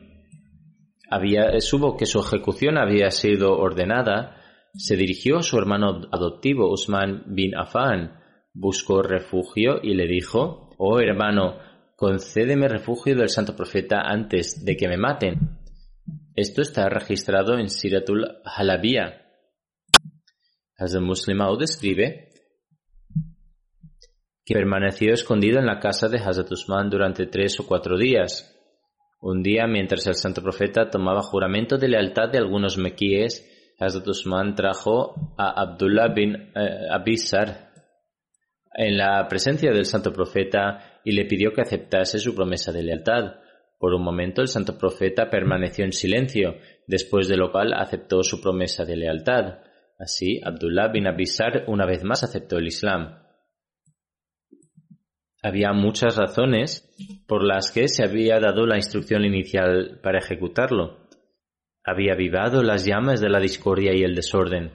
había, 1.10 1.60
supo 1.60 1.96
que 1.96 2.08
su 2.08 2.20
ejecución 2.20 2.78
había 2.78 3.12
sido 3.12 3.56
ordenada, 3.56 4.38
se 4.74 4.96
dirigió 4.96 5.38
a 5.38 5.44
su 5.44 5.60
hermano 5.60 6.02
adoptivo 6.12 6.72
Usman 6.72 7.24
bin 7.28 7.56
Affan, 7.56 8.20
buscó 8.54 9.04
refugio 9.04 9.80
y 9.84 9.94
le 9.94 10.08
dijo, 10.08 10.72
Oh 10.80 11.00
hermano, 11.00 11.58
concédeme 11.96 12.68
refugio 12.68 13.16
del 13.16 13.30
santo 13.30 13.56
profeta 13.56 14.02
antes 14.02 14.66
de 14.66 14.76
que 14.76 14.88
me 14.88 14.98
maten. 14.98 15.60
Esto 16.36 16.64
está 16.64 16.90
registrado 16.90 17.60
en 17.60 17.70
Siratul 17.70 18.26
Halabiyah 18.44 19.21
Hazrat 20.82 21.04
Muslim 21.04 21.38
describe 21.60 22.30
que 24.44 24.54
permaneció 24.56 25.14
escondido 25.14 25.60
en 25.60 25.68
la 25.68 25.80
casa 25.80 26.10
de 26.10 26.18
Hazrat 26.18 26.52
Usman 26.52 26.90
durante 26.90 27.28
tres 27.28 27.60
o 27.60 27.68
cuatro 27.68 28.00
días. 28.00 28.58
Un 29.22 29.44
día, 29.44 29.68
mientras 29.68 30.08
el 30.08 30.16
santo 30.16 30.42
profeta 30.42 30.90
tomaba 30.90 31.22
juramento 31.22 31.78
de 31.78 31.88
lealtad 31.88 32.30
de 32.32 32.40
algunos 32.40 32.80
mequíes, 32.80 33.48
Hazrat 33.80 34.08
Usman 34.08 34.56
trajo 34.56 35.36
a 35.38 35.62
Abdullah 35.62 36.08
bin 36.08 36.36
eh, 36.36 36.88
Abisar 36.90 37.70
en 38.74 38.98
la 38.98 39.28
presencia 39.28 39.72
del 39.72 39.86
santo 39.86 40.12
profeta 40.12 41.00
y 41.04 41.12
le 41.12 41.26
pidió 41.26 41.54
que 41.54 41.62
aceptase 41.62 42.18
su 42.18 42.34
promesa 42.34 42.72
de 42.72 42.82
lealtad. 42.82 43.36
Por 43.78 43.94
un 43.94 44.04
momento 44.04 44.42
el 44.42 44.48
santo 44.48 44.80
profeta 44.80 45.30
permaneció 45.30 45.86
en 45.86 45.92
silencio, 45.92 46.56
después 46.88 47.28
de 47.28 47.38
lo 47.38 47.52
cual 47.52 47.74
aceptó 47.74 48.24
su 48.24 48.42
promesa 48.42 48.84
de 48.84 48.96
lealtad. 48.96 49.60
Así, 50.02 50.42
Abdullah 50.44 50.88
bin 50.88 51.06
Abisar 51.06 51.66
una 51.68 51.86
vez 51.86 52.04
más 52.04 52.24
aceptó 52.24 52.58
el 52.58 52.66
Islam. 52.66 53.20
Había 55.44 55.74
muchas 55.74 56.18
razones 56.18 56.92
por 57.28 57.44
las 57.44 57.72
que 57.72 57.88
se 57.88 58.04
había 58.04 58.40
dado 58.40 58.66
la 58.66 58.78
instrucción 58.78 59.26
inicial 59.26 60.00
para 60.02 60.18
ejecutarlo. 60.18 61.08
Había 61.84 62.14
avivado 62.14 62.64
las 62.64 62.84
llamas 62.84 63.22
de 63.22 63.30
la 63.30 63.40
discordia 63.40 63.94
y 63.94 64.02
el 64.02 64.16
desorden. 64.16 64.72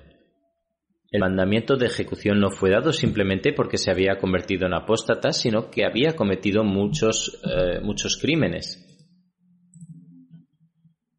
El 1.11 1.21
mandamiento 1.21 1.77
de 1.77 1.87
ejecución 1.87 2.39
no 2.39 2.51
fue 2.51 2.71
dado 2.71 2.93
simplemente 2.93 3.53
porque 3.53 3.79
se 3.79 3.91
había 3.91 4.19
convertido 4.19 4.67
en 4.67 4.75
apóstata, 4.75 5.33
sino 5.33 5.71
que 5.71 5.85
había 5.85 6.15
cometido 6.15 6.63
muchos, 6.63 7.41
eh, 7.45 7.81
muchos 7.81 8.17
crímenes. 8.17 8.86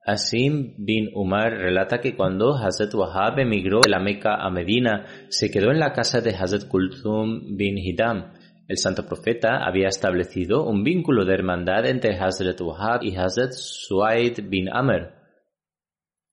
Asim 0.07 0.73
bin 0.77 1.09
Umar 1.13 1.51
relata 1.51 1.99
que 1.99 2.15
cuando 2.15 2.55
Hazrat 2.55 2.93
Wahab 2.95 3.39
emigró 3.39 3.81
de 3.81 3.89
la 3.89 3.99
Meca 3.99 4.35
a 4.35 4.49
Medina, 4.49 5.05
se 5.29 5.51
quedó 5.51 5.69
en 5.71 5.79
la 5.79 5.91
casa 5.91 6.21
de 6.21 6.33
Hazrat 6.33 6.67
Kulthum 6.67 7.57
bin 7.57 7.77
Hidam, 7.77 8.31
el 8.67 8.77
santo 8.77 9.05
profeta 9.05 9.65
había 9.65 9.87
establecido 9.87 10.65
un 10.65 10.83
vínculo 10.83 11.23
de 11.23 11.33
hermandad 11.33 11.85
entre 11.85 12.17
Hazrat 12.19 12.59
Wahab 12.59 13.01
y 13.01 13.15
Hazrat 13.15 13.53
Suaid 13.53 14.49
bin 14.49 14.67
Amr. 14.69 15.13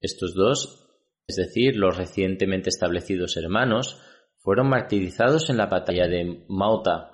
Estos 0.00 0.34
dos, 0.34 0.88
es 1.28 1.36
decir, 1.36 1.76
los 1.76 1.96
recientemente 1.96 2.70
establecidos 2.70 3.36
hermanos, 3.36 4.00
fueron 4.38 4.68
martirizados 4.68 5.48
en 5.48 5.56
la 5.56 5.66
batalla 5.66 6.08
de 6.08 6.44
Mauta. 6.48 7.13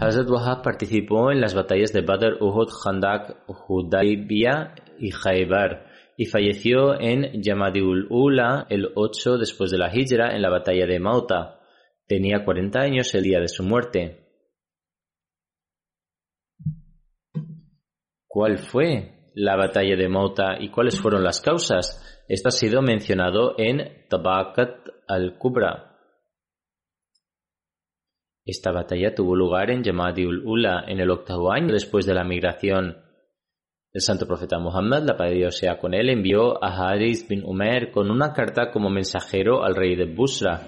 Hazrat 0.00 0.28
Wahab 0.28 0.62
participó 0.62 1.30
en 1.30 1.40
las 1.40 1.54
batallas 1.54 1.92
de 1.92 2.00
Badr, 2.00 2.42
Uhud, 2.42 2.68
Khandak, 2.82 3.44
Hudaybiyah 3.68 4.74
y 4.98 5.10
Khaybar 5.10 5.86
y 6.16 6.26
falleció 6.26 6.98
en 7.00 7.42
Yamadiul 7.42 8.06
Ula 8.10 8.66
el 8.70 8.90
8 8.94 9.38
después 9.38 9.70
de 9.70 9.78
la 9.78 9.90
Hijra 9.94 10.34
en 10.34 10.42
la 10.42 10.50
batalla 10.50 10.86
de 10.86 10.98
Mauta. 10.98 11.60
Tenía 12.06 12.44
40 12.44 12.80
años 12.80 13.14
el 13.14 13.22
día 13.22 13.40
de 13.40 13.48
su 13.48 13.62
muerte. 13.62 14.28
¿Cuál 18.26 18.58
fue 18.58 19.30
la 19.34 19.56
batalla 19.56 19.96
de 19.96 20.08
Mauta 20.08 20.56
y 20.58 20.70
cuáles 20.70 20.98
fueron 20.98 21.22
las 21.22 21.40
causas? 21.40 22.24
Esto 22.28 22.48
ha 22.48 22.52
sido 22.52 22.80
mencionado 22.80 23.54
en 23.58 24.06
Tabakat 24.08 24.88
al-Kubra. 25.06 25.91
Esta 28.44 28.72
batalla 28.72 29.14
tuvo 29.14 29.36
lugar 29.36 29.70
en 29.70 29.82
Yamadiul 29.82 30.42
Ula 30.44 30.84
en 30.88 31.00
el 31.00 31.10
octavo 31.10 31.52
año 31.52 31.72
después 31.72 32.06
de 32.06 32.14
la 32.14 32.24
migración 32.24 32.96
el 33.94 34.00
santo 34.00 34.26
profeta 34.26 34.58
Muhammad, 34.58 35.02
la 35.04 35.18
paz 35.18 35.32
Dios 35.32 35.58
sea 35.58 35.76
con 35.76 35.92
él, 35.92 36.08
envió 36.08 36.64
a 36.64 36.92
Haris 36.92 37.28
bin 37.28 37.44
Umer 37.44 37.90
con 37.90 38.10
una 38.10 38.32
carta 38.32 38.70
como 38.70 38.88
mensajero 38.88 39.62
al 39.62 39.76
rey 39.76 39.96
de 39.96 40.06
Busra. 40.06 40.62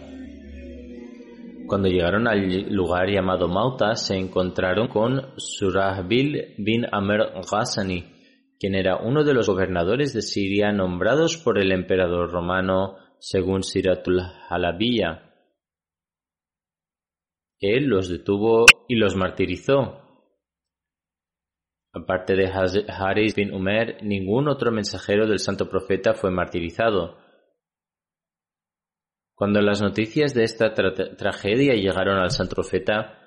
Cuando 1.67 1.89
llegaron 1.89 2.29
al 2.29 2.69
lugar 2.69 3.09
llamado 3.09 3.49
Mauta, 3.49 3.95
se 3.95 4.19
encontraron 4.19 4.89
con 4.89 5.23
Surahbil 5.39 6.55
bin 6.59 6.85
Amr 6.93 7.33
Ghassani, 7.51 8.05
quien 8.61 8.75
era 8.75 8.99
uno 8.99 9.25
de 9.25 9.33
los 9.33 9.49
gobernadores 9.49 10.13
de 10.13 10.21
Siria 10.21 10.71
nombrados 10.73 11.39
por 11.39 11.59
el 11.59 11.73
emperador 11.73 12.31
romano 12.31 12.97
según 13.21 13.63
Siratul 13.63 14.21
Halabiyya. 14.51 15.34
Él 17.61 17.87
los 17.87 18.09
detuvo 18.09 18.67
y 18.89 18.97
los 18.97 19.17
martirizó, 19.17 20.05
Aparte 21.95 22.35
de 22.35 22.51
Haris 22.89 23.37
bin 23.37 23.55
Umer, 23.55 24.03
ningún 24.03 24.49
otro 24.49 24.73
mensajero 24.73 25.29
del 25.29 25.39
santo 25.39 25.69
profeta 25.69 26.13
fue 26.13 26.33
martirizado. 26.33 27.19
Cuando 29.37 29.61
las 29.61 29.81
noticias 29.81 30.35
de 30.35 30.43
esta 30.43 30.75
tragedia 30.75 31.75
llegaron 31.75 32.19
al 32.19 32.33
santo 32.33 32.57
profeta, 32.57 33.21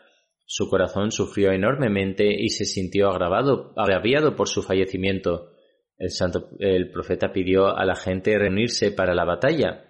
su 0.45 0.69
corazón 0.69 1.11
sufrió 1.11 1.51
enormemente 1.53 2.25
y 2.29 2.49
se 2.49 2.65
sintió 2.65 3.09
agravado, 3.09 3.73
agraviado 3.77 4.35
por 4.35 4.49
su 4.49 4.61
fallecimiento. 4.61 5.53
El, 5.97 6.09
santo, 6.09 6.49
el 6.59 6.91
profeta 6.91 7.31
pidió 7.31 7.67
a 7.67 7.85
la 7.85 7.95
gente 7.95 8.37
reunirse 8.37 8.91
para 8.91 9.15
la 9.15 9.23
batalla. 9.23 9.86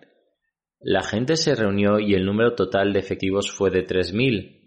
La 0.79 1.01
gente 1.01 1.35
se 1.35 1.55
reunió 1.55 1.99
y 1.99 2.13
el 2.13 2.25
número 2.25 2.53
total 2.53 2.93
de 2.93 2.99
efectivos 2.99 3.51
fue 3.51 3.71
de 3.71 3.81
tres 3.81 4.13
mil. 4.13 4.57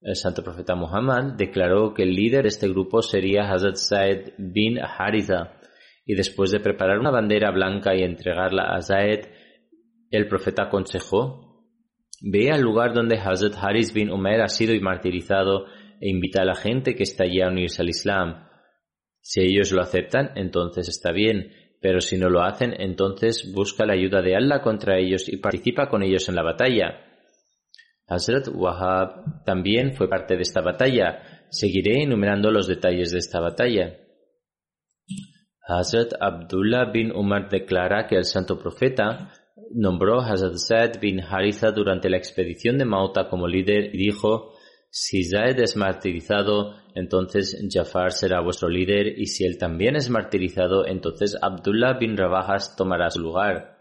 El 0.00 0.16
santo 0.16 0.42
profeta 0.42 0.74
Muhammad 0.74 1.34
declaró 1.36 1.94
que 1.94 2.04
el 2.04 2.14
líder 2.14 2.42
de 2.42 2.48
este 2.48 2.68
grupo 2.68 3.02
sería 3.02 3.50
Hazrat 3.50 3.76
Zaid 3.76 4.32
bin 4.38 4.78
Haritha, 4.78 5.60
y 6.04 6.14
después 6.14 6.50
de 6.50 6.60
preparar 6.60 6.98
una 6.98 7.10
bandera 7.10 7.50
blanca 7.50 7.94
y 7.94 8.02
entregarla 8.02 8.74
a 8.74 8.80
Zaid, 8.82 9.26
el 10.10 10.28
profeta 10.28 10.64
aconsejó, 10.64 11.64
ve 12.20 12.50
al 12.50 12.60
lugar 12.60 12.94
donde 12.94 13.18
Hazrat 13.18 13.54
Haris 13.56 13.92
bin 13.92 14.10
Umair 14.10 14.42
ha 14.42 14.48
sido 14.48 14.74
martirizado 14.80 15.66
e 16.00 16.08
invita 16.10 16.42
a 16.42 16.46
la 16.46 16.54
gente 16.54 16.94
que 16.94 17.04
está 17.04 17.24
allí 17.24 17.40
a 17.40 17.48
unirse 17.48 17.82
al 17.82 17.88
Islam. 17.88 18.48
Si 19.20 19.40
ellos 19.40 19.70
lo 19.72 19.82
aceptan, 19.82 20.32
entonces 20.34 20.88
está 20.88 21.12
bien, 21.12 21.52
pero 21.82 22.00
si 22.00 22.16
no 22.16 22.30
lo 22.30 22.42
hacen, 22.42 22.74
entonces 22.78 23.52
busca 23.52 23.84
la 23.84 23.94
ayuda 23.94 24.22
de 24.22 24.36
Allah 24.36 24.62
contra 24.62 24.98
ellos 24.98 25.28
y 25.28 25.38
participa 25.38 25.88
con 25.88 26.04
ellos 26.04 26.28
en 26.28 26.36
la 26.36 26.44
batalla. 26.44 27.12
Hazrat 28.06 28.48
Wahab 28.54 29.44
también 29.44 29.92
fue 29.92 30.08
parte 30.08 30.36
de 30.36 30.42
esta 30.42 30.60
batalla. 30.60 31.44
Seguiré 31.50 32.04
enumerando 32.04 32.52
los 32.52 32.68
detalles 32.68 33.10
de 33.10 33.18
esta 33.18 33.40
batalla. 33.40 33.98
Hazrat 35.66 36.12
Abdullah 36.20 36.92
bin 36.92 37.10
Umar 37.10 37.48
declara 37.48 38.06
que 38.06 38.16
el 38.16 38.24
santo 38.24 38.58
profeta 38.58 39.32
nombró 39.74 40.20
a 40.20 40.30
Hazrat 40.30 40.54
Zaid 40.56 41.00
bin 41.00 41.20
Haritha 41.20 41.72
durante 41.72 42.08
la 42.08 42.16
expedición 42.16 42.78
de 42.78 42.84
Mauta 42.84 43.28
como 43.28 43.48
líder 43.48 43.94
y 43.94 43.98
dijo, 43.98 44.51
si 44.94 45.24
Zaid 45.24 45.58
es 45.58 45.74
martirizado, 45.74 46.74
entonces 46.94 47.58
Jafar 47.70 48.12
será 48.12 48.42
vuestro 48.42 48.68
líder 48.68 49.18
y 49.18 49.24
si 49.24 49.46
él 49.46 49.56
también 49.56 49.96
es 49.96 50.10
martirizado, 50.10 50.86
entonces 50.86 51.34
Abdullah 51.40 51.94
bin 51.94 52.14
Rabajas 52.14 52.76
tomará 52.76 53.08
su 53.08 53.20
lugar. 53.20 53.78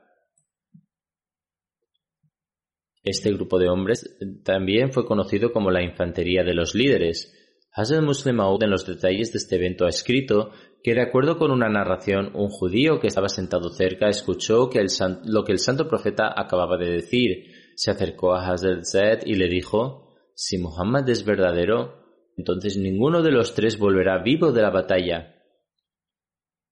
Este 3.03 3.33
grupo 3.33 3.59
de 3.59 3.67
hombres 3.67 4.17
también 4.45 4.93
fue 4.93 5.05
conocido 5.05 5.51
como 5.51 5.69
la 5.69 5.83
infantería 5.83 6.45
de 6.45 6.53
los 6.53 6.75
líderes. 6.75 7.37
Hazrat 7.73 8.05
Muslim 8.05 8.37
Maud 8.37 8.63
en 8.63 8.69
los 8.69 8.85
detalles 8.85 9.33
de 9.33 9.39
este 9.39 9.57
evento 9.57 9.85
ha 9.85 9.89
escrito 9.89 10.51
que 10.81 10.93
de 10.93 11.01
acuerdo 11.01 11.37
con 11.37 11.51
una 11.51 11.67
narración, 11.67 12.31
un 12.35 12.47
judío 12.47 13.01
que 13.01 13.07
estaba 13.07 13.27
sentado 13.27 13.69
cerca 13.71 14.07
escuchó 14.07 14.69
que 14.69 14.81
lo 15.25 15.43
que 15.43 15.51
el 15.51 15.59
santo 15.59 15.89
profeta 15.89 16.33
acababa 16.33 16.77
de 16.77 16.89
decir. 16.89 17.47
Se 17.75 17.91
acercó 17.91 18.33
a 18.33 18.47
Hazrat 18.47 18.85
Zaid 18.85 19.19
y 19.25 19.35
le 19.35 19.49
dijo, 19.49 20.10
si 20.43 20.57
Muhammad 20.57 21.07
es 21.07 21.23
verdadero, 21.23 22.03
entonces 22.35 22.75
ninguno 22.75 23.21
de 23.21 23.29
los 23.29 23.53
tres 23.53 23.77
volverá 23.77 24.23
vivo 24.23 24.51
de 24.51 24.63
la 24.63 24.71
batalla. 24.71 25.35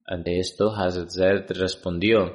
Ante 0.04 0.40
esto, 0.40 0.74
Hazrat 0.74 1.48
respondió, 1.52 2.34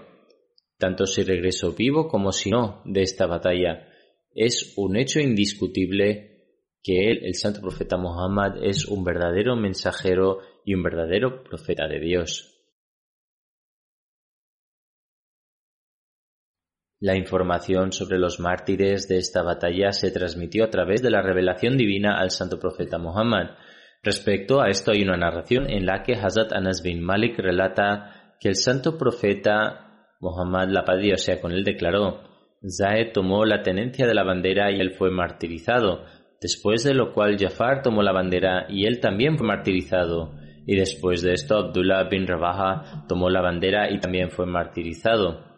tanto 0.77 1.05
si 1.05 1.23
regresó 1.23 1.73
vivo 1.73 2.07
como 2.07 2.31
si 2.31 2.51
no 2.51 2.81
de 2.85 3.01
esta 3.01 3.27
batalla. 3.27 3.85
Es 4.33 4.75
un 4.77 4.95
hecho 4.95 5.19
indiscutible 5.19 6.61
que 6.81 7.11
él, 7.11 7.19
el 7.25 7.35
santo 7.35 7.59
profeta 7.59 7.97
Muhammad, 7.97 8.63
es 8.63 8.85
un 8.85 9.03
verdadero 9.03 9.57
mensajero 9.57 10.39
y 10.63 10.73
un 10.73 10.83
verdadero 10.83 11.43
profeta 11.43 11.85
de 11.89 11.99
Dios. 11.99 12.54
La 17.05 17.15
información 17.15 17.91
sobre 17.91 18.17
los 18.17 18.39
mártires 18.39 19.07
de 19.07 19.17
esta 19.17 19.43
batalla 19.43 19.91
se 19.91 20.09
transmitió 20.09 20.63
a 20.63 20.71
través 20.71 21.03
de 21.03 21.11
la 21.11 21.21
revelación 21.21 21.77
divina 21.77 22.17
al 22.17 22.31
santo 22.31 22.57
profeta 22.57 22.97
Muhammad. 22.97 23.51
Respecto 24.01 24.59
a 24.59 24.69
esto 24.69 24.89
hay 24.89 25.03
una 25.03 25.15
narración 25.15 25.69
en 25.69 25.85
la 25.85 26.01
que 26.01 26.15
Hazrat 26.15 26.51
Anas 26.53 26.81
bin 26.81 27.03
Malik 27.03 27.37
relata 27.37 28.33
que 28.39 28.49
el 28.49 28.55
santo 28.55 28.97
profeta 28.97 30.15
Muhammad 30.19 30.69
la 30.69 30.83
paz 30.83 30.97
sea 31.17 31.39
con 31.39 31.51
él 31.51 31.63
declaró, 31.63 32.23
Zaed 32.67 33.11
tomó 33.13 33.45
la 33.45 33.61
tenencia 33.61 34.07
de 34.07 34.15
la 34.15 34.23
bandera 34.23 34.71
y 34.71 34.79
él 34.79 34.89
fue 34.89 35.11
martirizado, 35.11 36.05
después 36.41 36.83
de 36.83 36.95
lo 36.95 37.13
cual 37.13 37.37
Jafar 37.37 37.83
tomó 37.83 38.01
la 38.01 38.13
bandera 38.13 38.65
y 38.67 38.87
él 38.87 38.99
también 38.99 39.37
fue 39.37 39.45
martirizado. 39.45 40.33
y 40.65 40.75
después 40.75 41.21
de 41.21 41.33
esto 41.33 41.55
Abdullah 41.55 42.05
bin 42.05 42.25
Rabaha 42.25 43.05
tomó 43.07 43.29
la 43.29 43.41
bandera 43.41 43.91
y 43.91 43.99
también 43.99 44.31
fue 44.31 44.47
martirizado. 44.47 45.54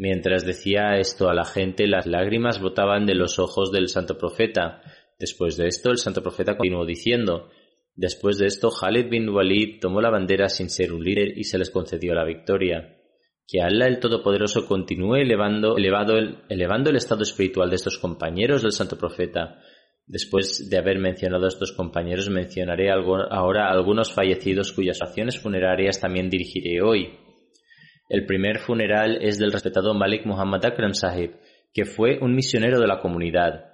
Mientras 0.00 0.46
decía 0.46 0.96
esto 0.96 1.28
a 1.28 1.34
la 1.34 1.44
gente, 1.44 1.86
las 1.86 2.06
lágrimas 2.06 2.58
brotaban 2.58 3.04
de 3.04 3.14
los 3.14 3.38
ojos 3.38 3.70
del 3.70 3.88
santo 3.88 4.16
profeta. 4.16 4.80
Después 5.18 5.58
de 5.58 5.66
esto, 5.66 5.90
el 5.90 5.98
santo 5.98 6.22
profeta 6.22 6.56
continuó 6.56 6.86
diciendo, 6.86 7.50
Después 7.94 8.38
de 8.38 8.46
esto, 8.46 8.70
Khalid 8.70 9.10
bin 9.10 9.28
Walid 9.28 9.78
tomó 9.78 10.00
la 10.00 10.08
bandera 10.08 10.48
sin 10.48 10.70
ser 10.70 10.94
un 10.94 11.04
líder 11.04 11.36
y 11.36 11.44
se 11.44 11.58
les 11.58 11.68
concedió 11.68 12.14
la 12.14 12.24
victoria. 12.24 12.96
Que 13.46 13.60
Allah 13.60 13.88
el 13.88 14.00
Todopoderoso 14.00 14.66
continúe 14.66 15.16
elevando, 15.16 15.76
elevado 15.76 16.16
el, 16.16 16.38
elevando 16.48 16.88
el 16.88 16.96
estado 16.96 17.20
espiritual 17.20 17.68
de 17.68 17.76
estos 17.76 17.98
compañeros 17.98 18.62
del 18.62 18.72
santo 18.72 18.96
profeta. 18.96 19.58
Después 20.06 20.70
de 20.70 20.78
haber 20.78 20.98
mencionado 20.98 21.44
a 21.44 21.48
estos 21.48 21.72
compañeros, 21.72 22.30
mencionaré 22.30 22.90
ahora 22.90 23.70
algunos 23.70 24.14
fallecidos 24.14 24.72
cuyas 24.72 25.02
acciones 25.02 25.38
funerarias 25.38 26.00
también 26.00 26.30
dirigiré 26.30 26.80
hoy. 26.80 27.18
El 28.10 28.26
primer 28.26 28.58
funeral 28.58 29.18
es 29.22 29.38
del 29.38 29.52
respetado 29.52 29.94
Malik 29.94 30.26
Muhammad 30.26 30.64
Akram 30.64 30.94
Sahib, 30.94 31.36
que 31.72 31.84
fue 31.84 32.18
un 32.20 32.34
misionero 32.34 32.80
de 32.80 32.88
la 32.88 32.98
comunidad. 32.98 33.66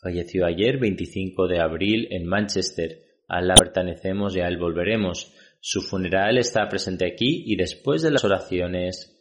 Falleció 0.00 0.46
ayer 0.46 0.78
25 0.78 1.48
de 1.48 1.60
abril 1.60 2.06
en 2.12 2.26
Manchester. 2.26 3.02
A 3.26 3.40
la 3.42 3.56
pertenecemos 3.56 4.36
y 4.36 4.40
a 4.40 4.46
él 4.46 4.56
volveremos. 4.56 5.34
Su 5.60 5.82
funeral 5.82 6.38
está 6.38 6.68
presente 6.68 7.06
aquí 7.06 7.42
y 7.44 7.56
después 7.56 8.02
de 8.02 8.12
las 8.12 8.24
oraciones 8.24 9.12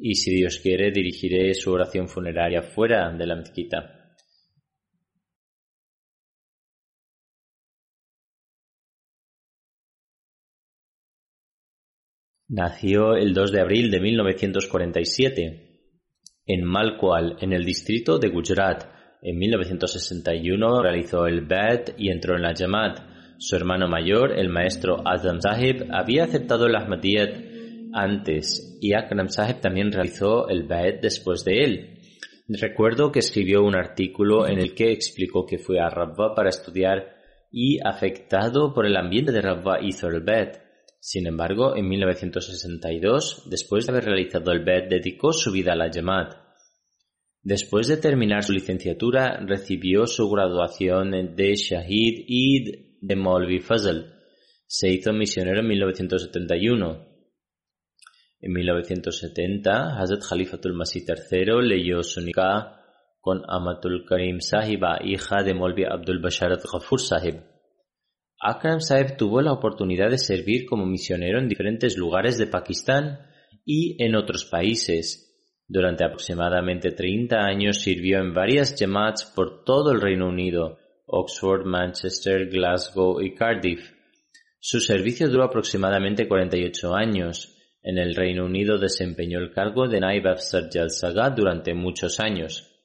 y 0.00 0.16
si 0.16 0.34
Dios 0.34 0.58
quiere 0.58 0.90
dirigiré 0.90 1.54
su 1.54 1.70
oración 1.70 2.08
funeraria 2.08 2.62
fuera 2.62 3.08
de 3.16 3.24
la 3.24 3.36
mezquita. 3.36 3.97
Nació 12.50 13.14
el 13.14 13.34
2 13.34 13.52
de 13.52 13.60
abril 13.60 13.90
de 13.90 14.00
1947 14.00 15.68
en 16.46 16.64
Malkwal, 16.64 17.36
en 17.42 17.52
el 17.52 17.62
distrito 17.62 18.18
de 18.18 18.30
Gujarat. 18.30 18.86
En 19.20 19.36
1961 19.36 20.82
realizó 20.82 21.26
el 21.26 21.42
Bad 21.42 21.98
y 21.98 22.10
entró 22.10 22.36
en 22.36 22.42
la 22.42 22.54
Jamaat. 22.56 23.00
Su 23.36 23.54
hermano 23.54 23.86
mayor, 23.86 24.32
el 24.32 24.48
maestro 24.48 25.06
Azam 25.06 25.42
Sahib, 25.42 25.88
había 25.92 26.24
aceptado 26.24 26.66
el 26.66 26.76
Ahmadiyyat 26.76 27.34
antes 27.92 28.78
y 28.80 28.94
Akram 28.94 29.28
Sahib 29.28 29.60
también 29.60 29.92
realizó 29.92 30.48
el 30.48 30.62
Bad 30.62 31.00
después 31.02 31.44
de 31.44 31.64
él. 31.64 31.98
Recuerdo 32.48 33.12
que 33.12 33.18
escribió 33.18 33.62
un 33.62 33.76
artículo 33.76 34.48
en 34.48 34.58
el 34.58 34.74
que 34.74 34.90
explicó 34.90 35.44
que 35.44 35.58
fue 35.58 35.80
a 35.80 35.90
Rabba 35.90 36.34
para 36.34 36.48
estudiar 36.48 37.14
y 37.52 37.78
afectado 37.86 38.72
por 38.72 38.86
el 38.86 38.96
ambiente 38.96 39.32
de 39.32 39.42
Rabba 39.42 39.80
hizo 39.82 40.08
el. 40.08 40.67
Sin 41.00 41.26
embargo, 41.26 41.76
en 41.76 41.88
1962, 41.88 43.44
después 43.48 43.86
de 43.86 43.92
haber 43.92 44.04
realizado 44.04 44.52
el 44.52 44.64
BED, 44.64 44.88
dedicó 44.88 45.32
su 45.32 45.52
vida 45.52 45.72
a 45.72 45.76
la 45.76 45.90
Jamaat. 45.92 46.34
Después 47.42 47.86
de 47.86 47.96
terminar 47.96 48.42
su 48.42 48.52
licenciatura, 48.52 49.38
recibió 49.46 50.06
su 50.06 50.28
graduación 50.28 51.34
de 51.34 51.54
Shahid 51.54 52.24
Eid 52.28 52.98
de 53.00 53.16
Molvi 53.16 53.60
Fazl. 53.60 54.12
Se 54.66 54.90
hizo 54.90 55.12
misionero 55.12 55.60
en 55.60 55.68
1971. 55.68 57.06
En 58.40 58.52
1970, 58.52 60.00
Hazrat 60.00 60.22
Khalifatul 60.28 60.74
Masih 60.74 61.04
III 61.08 61.62
leyó 61.62 62.02
su 62.02 62.20
con 63.20 63.42
Amatul 63.48 64.04
Karim 64.06 64.40
Sahiba, 64.40 64.98
hija 65.02 65.42
de 65.42 65.54
Molvi 65.54 65.84
Abdul 65.84 66.20
Basharat 66.20 66.62
Ghafur 66.62 67.00
Sahib. 67.00 67.47
Akram 68.40 68.80
Sahib 68.80 69.16
tuvo 69.16 69.40
la 69.42 69.52
oportunidad 69.52 70.10
de 70.10 70.18
servir 70.18 70.64
como 70.66 70.86
misionero 70.86 71.40
en 71.40 71.48
diferentes 71.48 71.96
lugares 71.96 72.38
de 72.38 72.46
Pakistán 72.46 73.18
y 73.64 74.02
en 74.02 74.14
otros 74.14 74.44
países. 74.44 75.24
Durante 75.66 76.04
aproximadamente 76.04 76.92
30 76.92 77.36
años 77.36 77.80
sirvió 77.80 78.18
en 78.18 78.32
varias 78.32 78.76
Jamaats 78.78 79.24
por 79.34 79.64
todo 79.64 79.90
el 79.90 80.00
Reino 80.00 80.28
Unido, 80.28 80.78
Oxford, 81.06 81.66
Manchester, 81.66 82.48
Glasgow 82.48 83.20
y 83.20 83.34
Cardiff. 83.34 83.92
Su 84.60 84.80
servicio 84.80 85.28
duró 85.28 85.44
aproximadamente 85.44 86.28
48 86.28 86.94
años. 86.94 87.56
En 87.82 87.98
el 87.98 88.14
Reino 88.14 88.44
Unido 88.44 88.78
desempeñó 88.78 89.40
el 89.40 89.52
cargo 89.52 89.88
de 89.88 90.00
Naib 90.00 90.28
Afsar 90.28 90.68
Jal 90.70 91.34
durante 91.34 91.74
muchos 91.74 92.20
años. 92.20 92.77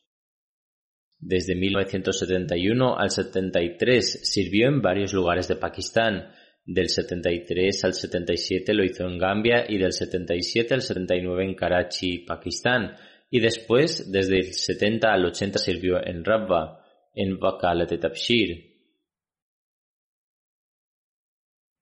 Desde 1.25 1.55
1971 1.55 2.97
al 2.97 3.09
73 3.09 4.19
sirvió 4.23 4.67
en 4.67 4.81
varios 4.81 5.13
lugares 5.13 5.47
de 5.47 5.55
Pakistán. 5.55 6.33
Del 6.65 6.89
73 6.89 7.83
al 7.85 7.93
77 7.93 8.73
lo 8.73 8.83
hizo 8.83 9.05
en 9.07 9.17
Gambia 9.17 9.65
y 9.67 9.77
del 9.77 9.93
77 9.93 10.73
al 10.73 10.81
79 10.81 11.45
en 11.45 11.55
Karachi, 11.55 12.19
Pakistán. 12.19 12.95
Y 13.29 13.39
después, 13.39 14.11
desde 14.11 14.39
el 14.39 14.53
70 14.53 15.13
al 15.13 15.25
80 15.25 15.59
sirvió 15.59 16.05
en 16.05 16.25
Rabba, 16.25 16.83
en 17.15 17.41
Wakalat 17.41 17.97
Tabshir. 17.99 18.73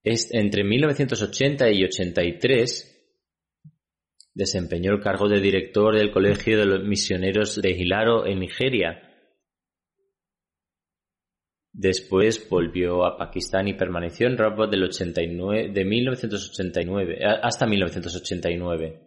Entre 0.04 0.62
1980 0.62 1.68
y 1.72 1.84
83 1.84 2.88
desempeñó 4.34 4.92
el 4.92 5.00
cargo 5.00 5.28
de 5.28 5.40
director 5.40 5.96
del 5.96 6.12
Colegio 6.12 6.58
de 6.58 6.66
los 6.66 6.84
Misioneros 6.84 7.60
de 7.60 7.70
Hilaro 7.70 8.26
en 8.26 8.38
Nigeria 8.38 9.08
Después 11.72 12.48
volvió 12.50 13.04
a 13.06 13.16
Pakistán 13.16 13.66
y 13.66 13.74
permaneció 13.74 14.26
en 14.26 14.36
Rabba 14.36 14.66
del 14.66 14.84
89, 14.84 15.70
de 15.72 15.84
1989 15.84 17.18
hasta 17.42 17.66
1989. 17.66 19.00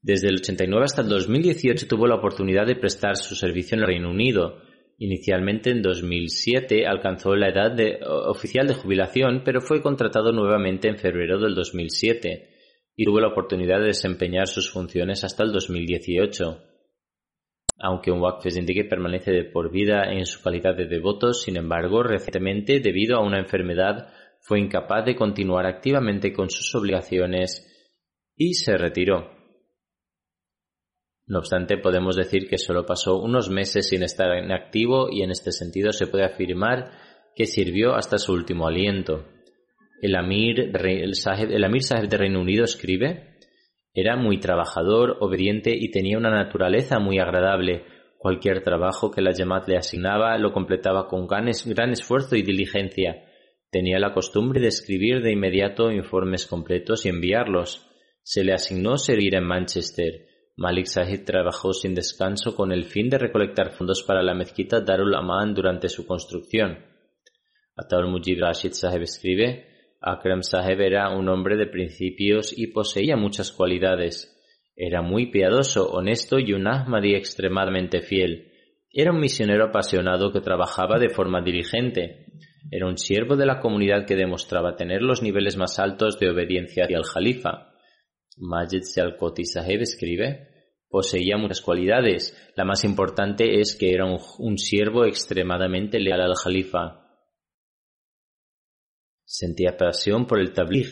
Desde 0.00 0.28
el 0.28 0.36
89 0.36 0.84
hasta 0.84 1.02
el 1.02 1.08
2018 1.08 1.86
tuvo 1.88 2.06
la 2.06 2.14
oportunidad 2.14 2.66
de 2.66 2.76
prestar 2.76 3.16
su 3.16 3.34
servicio 3.34 3.76
en 3.76 3.82
el 3.82 3.88
Reino 3.88 4.10
Unido. 4.10 4.62
Inicialmente 4.98 5.70
en 5.70 5.82
2007 5.82 6.86
alcanzó 6.86 7.36
la 7.36 7.48
edad 7.50 7.70
de, 7.70 7.98
oficial 8.02 8.66
de 8.66 8.74
jubilación, 8.74 9.42
pero 9.44 9.60
fue 9.60 9.82
contratado 9.82 10.32
nuevamente 10.32 10.88
en 10.88 10.96
febrero 10.96 11.38
del 11.38 11.54
2007 11.54 12.48
y 12.96 13.04
tuvo 13.04 13.20
la 13.20 13.28
oportunidad 13.28 13.80
de 13.80 13.88
desempeñar 13.88 14.46
sus 14.46 14.70
funciones 14.70 15.22
hasta 15.22 15.44
el 15.44 15.52
2018. 15.52 16.75
Aunque 17.78 18.10
un 18.10 18.22
indique 18.56 18.84
permanece 18.84 19.32
de 19.32 19.44
por 19.44 19.70
vida 19.70 20.04
en 20.10 20.24
su 20.24 20.42
calidad 20.42 20.74
de 20.74 20.86
devoto, 20.86 21.32
sin 21.34 21.56
embargo, 21.56 22.02
recientemente, 22.02 22.80
debido 22.80 23.18
a 23.18 23.22
una 23.22 23.38
enfermedad, 23.38 24.08
fue 24.40 24.60
incapaz 24.60 25.04
de 25.04 25.16
continuar 25.16 25.66
activamente 25.66 26.32
con 26.32 26.48
sus 26.48 26.74
obligaciones 26.74 27.66
y 28.34 28.54
se 28.54 28.76
retiró. 28.78 29.30
No 31.26 31.40
obstante, 31.40 31.76
podemos 31.76 32.16
decir 32.16 32.48
que 32.48 32.56
solo 32.56 32.86
pasó 32.86 33.20
unos 33.20 33.50
meses 33.50 33.88
sin 33.88 34.04
estar 34.04 34.30
en 34.36 34.52
activo 34.52 35.08
y 35.10 35.22
en 35.22 35.30
este 35.30 35.50
sentido 35.50 35.92
se 35.92 36.06
puede 36.06 36.24
afirmar 36.24 36.92
que 37.34 37.46
sirvió 37.46 37.94
hasta 37.94 38.18
su 38.18 38.32
último 38.32 38.68
aliento. 38.68 39.26
El 40.00 40.14
Amir, 40.14 40.60
el, 40.60 41.12
el 41.50 41.64
Amir 41.64 41.82
de 41.82 42.16
Reino 42.16 42.40
Unido 42.40 42.64
escribe 42.64 43.35
era 43.96 44.14
muy 44.14 44.38
trabajador, 44.38 45.16
obediente 45.20 45.74
y 45.74 45.90
tenía 45.90 46.18
una 46.18 46.30
naturaleza 46.30 46.98
muy 46.98 47.18
agradable. 47.18 47.86
Cualquier 48.18 48.62
trabajo 48.62 49.10
que 49.10 49.22
la 49.22 49.32
Yamat 49.32 49.68
le 49.68 49.78
asignaba 49.78 50.36
lo 50.36 50.52
completaba 50.52 51.08
con 51.08 51.26
gran, 51.26 51.48
esfuerzo 51.48 52.36
y 52.36 52.42
diligencia. 52.42 53.24
Tenía 53.70 53.98
la 53.98 54.12
costumbre 54.12 54.60
de 54.60 54.68
escribir 54.68 55.22
de 55.22 55.32
inmediato 55.32 55.90
informes 55.90 56.46
completos 56.46 57.06
y 57.06 57.08
enviarlos. 57.08 57.88
Se 58.22 58.44
le 58.44 58.52
asignó 58.52 58.98
servir 58.98 59.34
en 59.34 59.44
Manchester. 59.44 60.26
Malik 60.56 60.86
Sahib 60.86 61.24
trabajó 61.24 61.72
sin 61.72 61.94
descanso 61.94 62.54
con 62.54 62.72
el 62.72 62.84
fin 62.84 63.08
de 63.08 63.16
recolectar 63.16 63.70
fondos 63.70 64.02
para 64.02 64.22
la 64.22 64.34
mezquita 64.34 64.82
Darul 64.82 65.14
Aman 65.14 65.54
durante 65.54 65.88
su 65.88 66.06
construcción. 66.06 66.84
Ataul 67.74 68.10
Mujib 68.10 68.40
Rashid 68.40 68.72
Sahib 68.72 69.02
escribe 69.02 69.75
Akram 70.00 70.42
Saheb 70.42 70.80
era 70.80 71.10
un 71.10 71.28
hombre 71.28 71.56
de 71.56 71.66
principios 71.66 72.56
y 72.56 72.68
poseía 72.68 73.16
muchas 73.16 73.52
cualidades. 73.52 74.32
Era 74.76 75.00
muy 75.02 75.30
piadoso, 75.30 75.88
honesto 75.88 76.38
y 76.38 76.52
un 76.52 76.68
Ahmadi 76.68 77.14
extremadamente 77.14 78.02
fiel. 78.02 78.52
Era 78.92 79.12
un 79.12 79.20
misionero 79.20 79.64
apasionado 79.64 80.32
que 80.32 80.40
trabajaba 80.40 80.98
de 80.98 81.08
forma 81.08 81.40
diligente. 81.40 82.26
Era 82.70 82.86
un 82.86 82.98
siervo 82.98 83.36
de 83.36 83.46
la 83.46 83.60
comunidad 83.60 84.06
que 84.06 84.16
demostraba 84.16 84.76
tener 84.76 85.02
los 85.02 85.22
niveles 85.22 85.56
más 85.56 85.78
altos 85.78 86.18
de 86.18 86.30
obediencia 86.30 86.84
hacia 86.84 86.98
el 86.98 87.04
Jalifa. 87.04 87.72
Majid 88.38 88.82
Sialkoti 88.82 89.44
Saheb 89.44 89.80
escribe, 89.80 90.48
poseía 90.90 91.38
muchas 91.38 91.62
cualidades. 91.62 92.36
La 92.54 92.64
más 92.64 92.84
importante 92.84 93.60
es 93.60 93.76
que 93.76 93.92
era 93.92 94.04
un, 94.04 94.18
un 94.38 94.58
siervo 94.58 95.06
extremadamente 95.06 96.00
leal 96.00 96.20
al 96.20 96.34
Jalifa. 96.34 97.05
Sentía 99.26 99.76
pasión 99.76 100.26
por 100.26 100.38
el 100.38 100.52
tabligh. 100.52 100.86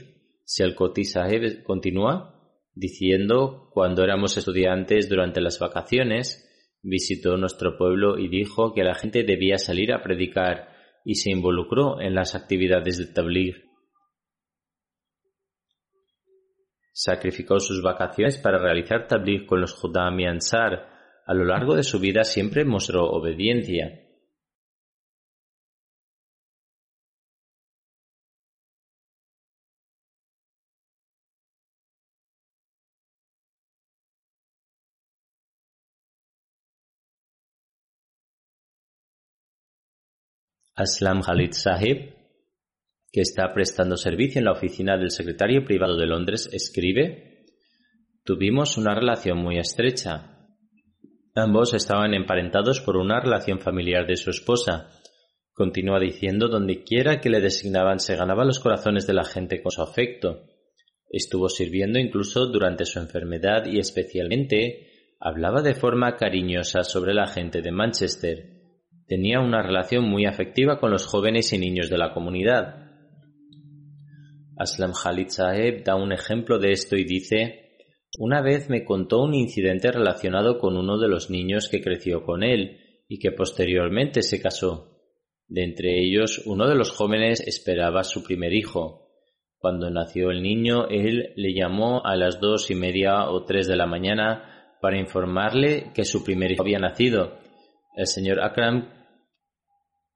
Si 0.45 0.65
al 0.65 0.75
Sahib 1.05 1.63
continúa 1.63 2.35
diciendo, 2.75 3.71
cuando 3.73 4.03
éramos 4.03 4.37
estudiantes 4.37 5.09
durante 5.09 5.41
las 5.41 5.61
vacaciones, 5.61 6.51
visitó 6.83 7.37
nuestro 7.37 7.79
pueblo 7.79 8.19
y 8.19 8.29
dijo 8.29 8.75
que 8.75 8.83
la 8.83 8.95
gente 8.95 9.23
debía 9.23 9.57
salir 9.57 9.93
a 9.93 10.03
predicar 10.03 10.69
y 11.05 11.15
se 11.15 11.31
involucró 11.31 12.01
en 12.01 12.15
las 12.17 12.35
actividades 12.35 12.99
de 12.99 13.07
Tabligh. 13.07 13.55
Sacrificó 16.93 17.61
sus 17.61 17.83
vacaciones 17.83 18.39
para 18.39 18.59
realizar 18.59 19.07
Tabligh 19.07 19.47
con 19.47 19.61
los 19.61 19.73
Judam 19.75 20.19
y 20.19 20.27
Ansar. 20.27 20.89
A 21.25 21.35
lo 21.35 21.45
largo 21.45 21.77
de 21.77 21.85
su 21.85 22.01
vida 22.01 22.25
siempre 22.25 22.65
mostró 22.65 23.05
obediencia. 23.11 24.04
Aslam 40.77 41.21
Khalid 41.23 41.53
Sahib, 41.53 42.15
que 43.13 43.21
está 43.21 43.53
prestando 43.55 43.97
servicio 43.97 44.41
en 44.41 44.47
la 44.47 44.53
oficina 44.53 44.97
del 44.97 45.13
secretario 45.13 45.65
privado 45.65 45.97
de 45.97 46.07
Londres, 46.07 46.49
escribe, 46.53 47.45
Tuvimos 48.25 48.77
una 48.77 48.95
relación 48.95 49.39
muy 49.39 49.59
estrecha. 49.59 50.49
Ambos 51.37 51.75
estaban 51.75 52.13
emparentados 52.13 52.81
por 52.81 52.97
una 52.97 53.21
relación 53.21 53.61
familiar 53.61 54.07
de 54.07 54.17
su 54.17 54.31
esposa. 54.31 54.91
Continúa 55.53 56.01
diciendo, 56.01 56.49
donde 56.49 56.83
quiera 56.83 57.21
que 57.21 57.31
le 57.31 57.41
designaban 57.41 58.01
se 58.01 58.17
ganaba 58.17 58.45
los 58.45 58.59
corazones 58.59 59.07
de 59.07 59.15
la 59.15 59.25
gente 59.25 59.63
con 59.63 59.71
su 59.71 59.83
afecto. 59.83 60.47
Estuvo 61.09 61.49
sirviendo 61.49 62.01
incluso 62.01 62.47
durante 62.47 62.85
su 62.85 62.99
enfermedad 62.99 63.67
y 63.67 63.79
especialmente 63.79 64.89
hablaba 65.21 65.63
de 65.63 65.75
forma 65.75 66.17
cariñosa 66.17 66.83
sobre 66.83 67.15
la 67.15 67.27
gente 67.27 67.63
de 67.63 67.71
Manchester 67.71 68.54
Tenía 69.07 69.41
una 69.41 69.63
relación 69.63 70.05
muy 70.09 70.25
afectiva 70.25 70.79
con 70.81 70.91
los 70.91 71.07
jóvenes 71.07 71.53
y 71.53 71.59
niños 71.59 71.91
de 71.91 71.99
la 71.99 72.15
comunidad. 72.15 72.85
Aslam 74.57 74.93
Khalid 74.93 75.29
Saheb 75.29 75.85
da 75.85 75.95
un 75.97 76.13
ejemplo 76.13 76.59
de 76.59 76.73
esto 76.73 76.97
y 76.97 77.05
dice, 77.05 77.77
una 78.19 78.41
vez 78.41 78.71
me 78.71 78.85
contó 78.85 79.23
un 79.23 79.35
incidente 79.35 79.93
relacionado 79.93 80.59
con 80.59 80.77
uno 80.77 80.99
de 80.99 81.09
los 81.09 81.29
niños 81.29 81.69
que 81.69 81.83
creció 81.83 82.23
con 82.23 82.43
él 82.43 82.79
y 83.07 83.19
que 83.19 83.33
posteriormente 83.33 84.23
se 84.23 84.41
casó. 84.41 84.91
De 85.49 85.65
entre 85.65 86.01
ellos, 86.01 86.43
uno 86.47 86.67
de 86.67 86.75
los 86.75 86.91
jóvenes 86.91 87.47
esperaba 87.47 88.05
su 88.05 88.23
primer 88.25 88.55
hijo. 88.55 89.11
Cuando 89.59 89.91
nació 89.91 90.31
el 90.31 90.43
niño, 90.43 90.89
él 90.89 91.35
le 91.37 91.53
llamó 91.53 92.03
a 92.07 92.17
las 92.17 92.41
dos 92.41 92.71
y 92.71 92.75
media 92.75 93.29
o 93.29 93.45
tres 93.45 93.67
de 93.67 93.77
la 93.77 93.87
mañana 93.87 94.77
para 94.81 94.99
informarle 94.99 95.91
que 95.95 96.05
su 96.05 96.25
primer 96.25 96.53
hijo 96.53 96.63
había 96.63 96.79
nacido 96.79 97.44
el 97.97 98.07
señor 98.07 98.41
Akram 98.43 98.89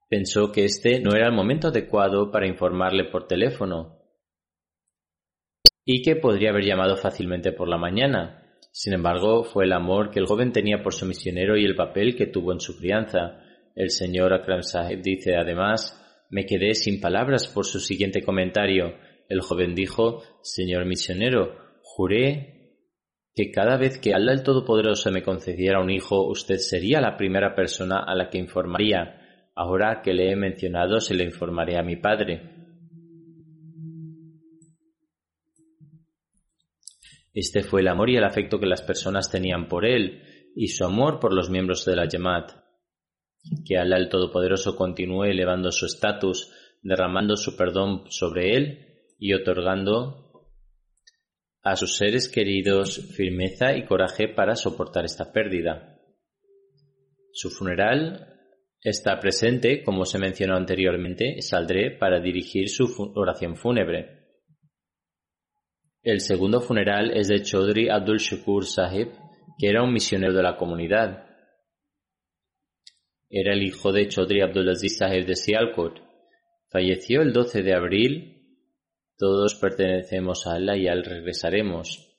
pensó 0.09 0.51
que 0.51 0.65
este 0.65 0.99
no 0.99 1.15
era 1.15 1.27
el 1.27 1.33
momento 1.33 1.67
adecuado 1.67 2.31
para 2.31 2.47
informarle 2.47 3.05
por 3.05 3.27
teléfono 3.27 3.99
y 5.85 6.01
que 6.01 6.15
podría 6.15 6.49
haber 6.49 6.65
llamado 6.65 6.97
fácilmente 6.97 7.51
por 7.51 7.67
la 7.67 7.77
mañana. 7.77 8.57
Sin 8.71 8.93
embargo, 8.93 9.43
fue 9.43 9.65
el 9.65 9.73
amor 9.73 10.11
que 10.11 10.19
el 10.19 10.27
joven 10.27 10.51
tenía 10.51 10.83
por 10.83 10.93
su 10.93 11.05
misionero 11.05 11.57
y 11.57 11.65
el 11.65 11.75
papel 11.75 12.15
que 12.15 12.27
tuvo 12.27 12.53
en 12.53 12.59
su 12.59 12.77
crianza. 12.77 13.39
El 13.75 13.89
señor 13.89 14.33
Akram 14.33 14.61
Sahib 14.61 15.01
dice 15.01 15.35
además, 15.35 15.95
me 16.29 16.45
quedé 16.45 16.75
sin 16.75 17.01
palabras 17.01 17.47
por 17.47 17.65
su 17.65 17.79
siguiente 17.79 18.21
comentario. 18.21 18.97
El 19.27 19.41
joven 19.41 19.73
dijo, 19.73 20.21
Señor 20.43 20.85
misionero, 20.85 21.55
juré 21.81 22.58
que 23.35 23.51
cada 23.51 23.77
vez 23.77 23.99
que 23.99 24.13
Allah 24.13 24.33
el 24.33 24.43
Todopoderoso 24.43 25.11
me 25.11 25.23
concediera 25.23 25.81
un 25.81 25.89
hijo, 25.89 26.27
usted 26.27 26.57
sería 26.57 26.99
la 26.99 27.15
primera 27.15 27.55
persona 27.55 28.03
a 28.05 28.15
la 28.15 28.29
que 28.29 28.37
informaría. 28.37 29.49
Ahora 29.55 30.01
que 30.01 30.13
le 30.13 30.31
he 30.31 30.35
mencionado, 30.35 30.99
se 30.99 31.13
le 31.13 31.23
informaré 31.23 31.77
a 31.77 31.83
mi 31.83 31.95
padre. 31.95 32.59
Este 37.33 37.63
fue 37.63 37.81
el 37.81 37.87
amor 37.87 38.09
y 38.09 38.17
el 38.17 38.23
afecto 38.23 38.59
que 38.59 38.65
las 38.65 38.81
personas 38.81 39.31
tenían 39.31 39.67
por 39.67 39.85
él 39.85 40.23
y 40.55 40.67
su 40.67 40.83
amor 40.83 41.19
por 41.19 41.33
los 41.33 41.49
miembros 41.49 41.85
de 41.85 41.95
la 41.95 42.07
Yamat. 42.07 42.51
Que 43.65 43.77
Allah 43.77 43.97
el 43.97 44.09
Todopoderoso 44.09 44.75
continúe 44.75 45.25
elevando 45.25 45.71
su 45.71 45.85
estatus, 45.85 46.51
derramando 46.81 47.37
su 47.37 47.55
perdón 47.55 48.03
sobre 48.09 48.55
él 48.55 48.87
y 49.17 49.33
otorgando 49.33 50.28
a 51.61 51.75
sus 51.75 51.97
seres 51.97 52.29
queridos 52.29 53.13
firmeza 53.15 53.75
y 53.75 53.85
coraje 53.85 54.27
para 54.29 54.55
soportar 54.55 55.05
esta 55.05 55.31
pérdida. 55.31 55.99
Su 57.31 57.49
funeral 57.49 58.39
está 58.81 59.19
presente, 59.19 59.83
como 59.83 60.05
se 60.05 60.19
mencionó 60.19 60.55
anteriormente, 60.55 61.41
saldré 61.41 61.97
para 61.97 62.19
dirigir 62.19 62.69
su 62.69 62.85
oración 63.15 63.55
fúnebre. 63.57 64.19
El 66.01 66.21
segundo 66.21 66.61
funeral 66.61 67.11
es 67.11 67.27
de 67.27 67.41
Chaudhry 67.41 67.89
Abdul 67.89 68.19
Shukur 68.19 68.65
Sahib, 68.65 69.11
que 69.57 69.67
era 69.67 69.83
un 69.83 69.91
misionero 69.91 70.33
de 70.33 70.43
la 70.43 70.55
comunidad. 70.55 71.25
Era 73.29 73.53
el 73.53 73.63
hijo 73.63 73.91
de 73.91 74.07
Chaudhry 74.07 74.41
Abdul 74.41 74.69
Aziz 74.69 74.97
Sahib 74.97 75.25
de 75.25 75.35
Sialkot. 75.35 75.99
Falleció 76.71 77.21
el 77.21 77.33
12 77.33 77.63
de 77.63 77.73
abril 77.73 78.38
todos 79.19 79.55
pertenecemos 79.55 80.47
a 80.47 80.53
Allah 80.53 80.77
y 80.77 80.87
al 80.87 81.03
regresaremos. 81.03 82.17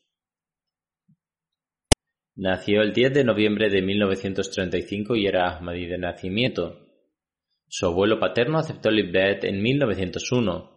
Nació 2.36 2.82
el 2.82 2.92
10 2.92 3.14
de 3.14 3.24
noviembre 3.24 3.70
de 3.70 3.80
1935 3.80 5.16
y 5.16 5.26
era 5.26 5.56
Ahmadi 5.56 5.86
de 5.86 5.98
nacimiento. 5.98 6.86
Su 7.66 7.86
abuelo 7.86 8.20
paterno 8.20 8.58
aceptó 8.58 8.90
el 8.90 8.98
Ibad 8.98 9.44
en 9.44 9.62
1901. 9.62 10.70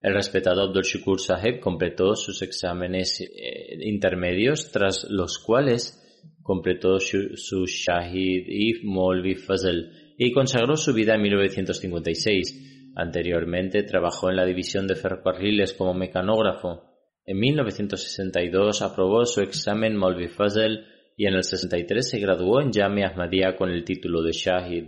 El 0.00 0.14
respetado 0.14 0.62
Abdul 0.62 0.84
Shukur 0.84 1.18
Sahib 1.18 1.60
completó 1.60 2.14
sus 2.14 2.42
exámenes 2.42 3.20
eh, 3.20 3.78
intermedios, 3.80 4.70
tras 4.70 5.06
los 5.10 5.38
cuales 5.38 6.04
completó 6.42 6.98
su, 7.00 7.66
Shahid 7.66 8.46
y 8.48 8.84
Molvi 8.84 9.34
Fazl 9.34 10.14
y 10.18 10.32
consagró 10.32 10.76
su 10.76 10.92
vida 10.92 11.14
en 11.14 11.22
1956. 11.22 12.77
Anteriormente 12.94 13.82
trabajó 13.82 14.30
en 14.30 14.36
la 14.36 14.44
división 14.44 14.86
de 14.86 14.96
ferrocarriles 14.96 15.72
como 15.72 15.94
mecanógrafo. 15.94 16.84
En 17.24 17.38
1962 17.38 18.82
aprobó 18.82 19.24
su 19.26 19.40
examen 19.40 19.96
Molvi 19.96 20.28
Fazl 20.28 20.84
y 21.16 21.26
en 21.26 21.34
el 21.34 21.44
63 21.44 22.08
se 22.08 22.18
graduó 22.18 22.60
en 22.60 22.72
Jamia 22.72 23.08
Ahmadiyya 23.08 23.56
con 23.56 23.70
el 23.70 23.84
título 23.84 24.22
de 24.22 24.32
Shahid. 24.32 24.84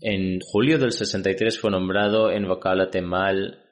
En 0.00 0.40
julio 0.40 0.78
del 0.78 0.92
63 0.92 1.58
fue 1.58 1.70
nombrado 1.70 2.30
en 2.30 2.46
Temal 2.90 3.62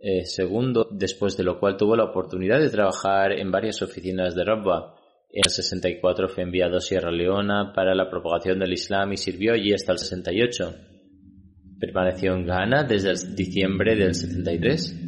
eh, 0.00 0.24
segundo, 0.24 0.88
después 0.90 1.36
de 1.36 1.44
lo 1.44 1.58
cual 1.58 1.76
tuvo 1.76 1.96
la 1.96 2.04
oportunidad 2.04 2.60
de 2.60 2.70
trabajar 2.70 3.32
en 3.32 3.50
varias 3.50 3.82
oficinas 3.82 4.34
de 4.34 4.44
Rabba. 4.44 4.94
En 5.30 5.42
el 5.44 5.50
64 5.50 6.28
fue 6.28 6.44
enviado 6.44 6.76
a 6.76 6.80
Sierra 6.80 7.10
Leona 7.10 7.72
para 7.74 7.94
la 7.94 8.08
propagación 8.08 8.58
del 8.58 8.72
Islam 8.72 9.12
y 9.12 9.16
sirvió 9.16 9.52
allí 9.52 9.72
hasta 9.72 9.92
el 9.92 9.98
68. 9.98 10.95
Permaneció 11.78 12.34
en 12.34 12.46
Ghana 12.46 12.84
desde 12.84 13.34
diciembre 13.34 13.96
del 13.96 14.14
73 14.14 14.98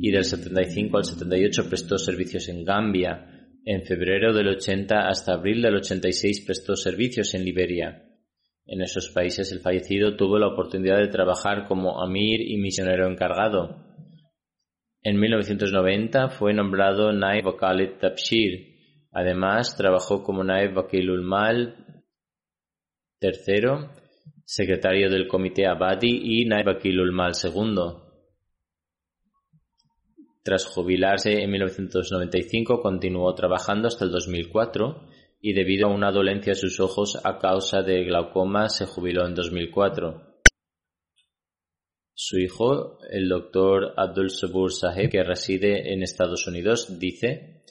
y 0.00 0.10
del 0.10 0.24
75 0.24 0.96
al 0.96 1.04
78 1.04 1.68
prestó 1.68 1.98
servicios 1.98 2.48
en 2.48 2.64
Gambia. 2.64 3.48
En 3.64 3.82
febrero 3.82 4.32
del 4.32 4.48
80 4.48 5.08
hasta 5.08 5.34
abril 5.34 5.60
del 5.60 5.76
86 5.76 6.44
prestó 6.46 6.76
servicios 6.76 7.34
en 7.34 7.44
Liberia. 7.44 8.04
En 8.64 8.80
esos 8.80 9.10
países 9.10 9.52
el 9.52 9.60
fallecido 9.60 10.16
tuvo 10.16 10.38
la 10.38 10.48
oportunidad 10.48 10.98
de 10.98 11.08
trabajar 11.08 11.66
como 11.66 12.00
amir 12.02 12.40
y 12.40 12.56
misionero 12.56 13.10
encargado. 13.10 13.84
En 15.02 15.18
1990 15.18 16.28
fue 16.30 16.54
nombrado 16.54 17.12
Naib 17.12 17.46
Wakalit 17.46 17.98
Tabshir. 17.98 18.76
Además, 19.12 19.76
trabajó 19.76 20.22
como 20.22 20.44
Naib 20.44 20.76
Wakilul 20.76 21.22
Mal 21.22 22.02
tercero 23.18 23.90
secretario 24.48 25.10
del 25.10 25.28
Comité 25.28 25.66
Abadi 25.66 26.40
y 26.40 26.46
Naib 26.46 26.70
Akilul 26.70 27.12
Mal 27.12 27.32
II. 27.34 27.76
Tras 30.42 30.64
jubilarse 30.64 31.42
en 31.42 31.50
1995 31.50 32.80
continuó 32.80 33.34
trabajando 33.34 33.88
hasta 33.88 34.06
el 34.06 34.10
2004 34.10 35.02
y 35.42 35.52
debido 35.52 35.88
a 35.88 35.94
una 35.94 36.10
dolencia 36.10 36.54
de 36.54 36.58
sus 36.58 36.80
ojos 36.80 37.20
a 37.24 37.38
causa 37.38 37.82
de 37.82 38.04
glaucoma 38.04 38.70
se 38.70 38.86
jubiló 38.86 39.26
en 39.26 39.34
2004. 39.34 40.40
Su 42.14 42.38
hijo, 42.38 43.00
el 43.10 43.28
doctor 43.28 43.92
Abdul 43.98 44.30
Sabur 44.30 44.72
Saheb, 44.72 45.10
que 45.10 45.24
reside 45.24 45.92
en 45.92 46.02
Estados 46.02 46.46
Unidos, 46.46 46.98
dice, 46.98 47.64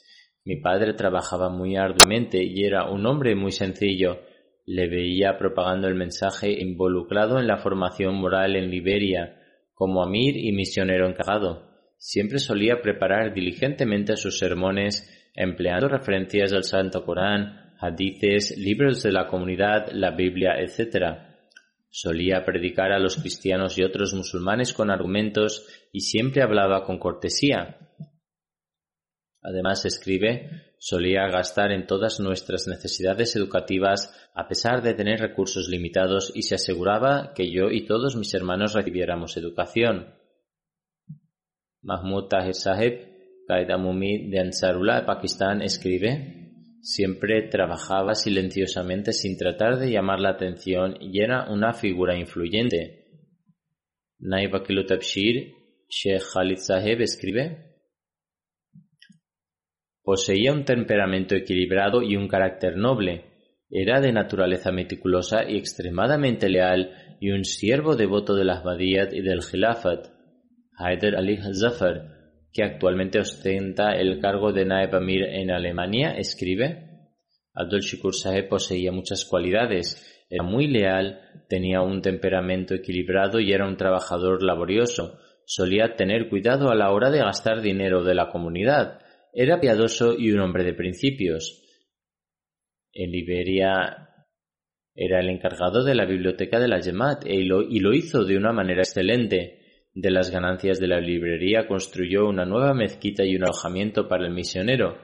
mi 0.44 0.60
padre 0.60 0.94
trabajaba 0.94 1.48
muy 1.48 1.74
arduamente 1.74 2.40
y 2.40 2.62
era 2.62 2.88
un 2.88 3.04
hombre 3.04 3.34
muy 3.34 3.50
sencillo 3.50 4.27
le 4.68 4.86
veía 4.86 5.38
propagando 5.38 5.88
el 5.88 5.94
mensaje 5.94 6.52
involucrado 6.60 7.38
en 7.38 7.46
la 7.46 7.56
formación 7.56 8.16
moral 8.16 8.54
en 8.54 8.70
Liberia, 8.70 9.34
como 9.72 10.02
amir 10.02 10.36
y 10.36 10.52
misionero 10.52 11.08
encargado. 11.08 11.70
Siempre 11.96 12.38
solía 12.38 12.82
preparar 12.82 13.32
diligentemente 13.32 14.14
sus 14.18 14.38
sermones, 14.38 15.08
empleando 15.34 15.88
referencias 15.88 16.52
al 16.52 16.64
Santo 16.64 17.02
Corán, 17.06 17.72
hadices, 17.80 18.58
libros 18.58 19.02
de 19.02 19.12
la 19.12 19.26
comunidad, 19.26 19.86
la 19.90 20.10
Biblia, 20.10 20.60
etc. 20.60 21.16
Solía 21.88 22.44
predicar 22.44 22.92
a 22.92 22.98
los 22.98 23.16
cristianos 23.16 23.78
y 23.78 23.84
otros 23.84 24.12
musulmanes 24.12 24.74
con 24.74 24.90
argumentos 24.90 25.66
y 25.94 26.00
siempre 26.00 26.42
hablaba 26.42 26.84
con 26.84 26.98
cortesía. 26.98 27.87
Además, 29.42 29.84
escribe, 29.84 30.74
solía 30.78 31.28
gastar 31.28 31.72
en 31.72 31.86
todas 31.86 32.20
nuestras 32.20 32.66
necesidades 32.66 33.36
educativas 33.36 34.12
a 34.34 34.48
pesar 34.48 34.82
de 34.82 34.94
tener 34.94 35.20
recursos 35.20 35.68
limitados 35.68 36.32
y 36.34 36.42
se 36.42 36.56
aseguraba 36.56 37.32
que 37.34 37.50
yo 37.50 37.70
y 37.70 37.86
todos 37.86 38.16
mis 38.16 38.34
hermanos 38.34 38.74
recibiéramos 38.74 39.36
educación. 39.36 40.14
Mahmud 41.82 42.24
Tahir 42.28 42.54
Sahib, 42.54 43.08
Qaeda 43.46 43.78
Mumid 43.78 44.30
de 44.30 44.40
Ansarullah, 44.40 45.06
Pakistán, 45.06 45.62
escribe, 45.62 46.38
Siempre 46.80 47.48
trabajaba 47.48 48.14
silenciosamente 48.14 49.12
sin 49.12 49.36
tratar 49.36 49.78
de 49.78 49.90
llamar 49.90 50.20
la 50.20 50.30
atención 50.30 50.96
y 51.00 51.20
era 51.20 51.50
una 51.50 51.74
figura 51.74 52.16
influyente. 52.16 53.06
Naib 54.20 54.52
Tabshir, 54.86 55.52
Sheikh 55.88 56.22
Khalid 56.32 56.58
Saheb 56.58 57.00
escribe, 57.00 57.67
Poseía 60.08 60.54
un 60.54 60.64
temperamento 60.64 61.34
equilibrado 61.34 62.00
y 62.02 62.16
un 62.16 62.28
carácter 62.28 62.78
noble. 62.78 63.26
Era 63.68 64.00
de 64.00 64.10
naturaleza 64.10 64.72
meticulosa 64.72 65.44
y 65.46 65.58
extremadamente 65.58 66.48
leal 66.48 67.16
y 67.20 67.30
un 67.30 67.44
siervo 67.44 67.94
devoto 67.94 68.34
de 68.34 68.46
las 68.46 68.60
Ahmadiyyat 68.60 69.12
y 69.12 69.20
del 69.20 69.40
Khilafat. 69.40 70.06
Haider 70.78 71.14
Ali 71.14 71.36
Zafar, 71.52 72.08
que 72.54 72.64
actualmente 72.64 73.20
ostenta 73.20 73.92
el 73.96 74.18
cargo 74.18 74.50
de 74.50 74.64
Naib 74.64 74.94
Amir 74.94 75.24
en 75.24 75.50
Alemania, 75.50 76.12
escribe 76.12 77.10
Abdul 77.52 77.82
Shikur 77.82 78.14
Saheb 78.14 78.48
poseía 78.48 78.92
muchas 78.92 79.26
cualidades, 79.26 80.24
era 80.30 80.42
muy 80.42 80.68
leal, 80.68 81.20
tenía 81.50 81.82
un 81.82 82.00
temperamento 82.00 82.72
equilibrado 82.72 83.40
y 83.40 83.52
era 83.52 83.68
un 83.68 83.76
trabajador 83.76 84.42
laborioso. 84.42 85.18
Solía 85.44 85.96
tener 85.96 86.30
cuidado 86.30 86.70
a 86.70 86.74
la 86.74 86.92
hora 86.92 87.10
de 87.10 87.18
gastar 87.18 87.60
dinero 87.60 88.04
de 88.04 88.14
la 88.14 88.30
comunidad. 88.30 89.00
Era 89.32 89.60
piadoso 89.60 90.14
y 90.18 90.32
un 90.32 90.40
hombre 90.40 90.64
de 90.64 90.74
principios. 90.74 91.64
En 92.92 93.10
Liberia 93.10 94.08
era 94.94 95.20
el 95.20 95.28
encargado 95.28 95.84
de 95.84 95.94
la 95.94 96.06
biblioteca 96.06 96.58
de 96.58 96.68
la 96.68 96.80
Yemat 96.80 97.24
y 97.26 97.44
lo 97.44 97.94
hizo 97.94 98.24
de 98.24 98.36
una 98.36 98.52
manera 98.52 98.80
excelente. 98.82 99.58
De 99.94 100.10
las 100.10 100.30
ganancias 100.30 100.78
de 100.78 100.86
la 100.86 101.00
librería 101.00 101.66
construyó 101.66 102.28
una 102.28 102.44
nueva 102.44 102.74
mezquita 102.74 103.24
y 103.24 103.34
un 103.34 103.44
alojamiento 103.44 104.06
para 104.06 104.26
el 104.26 104.32
misionero. 104.32 104.96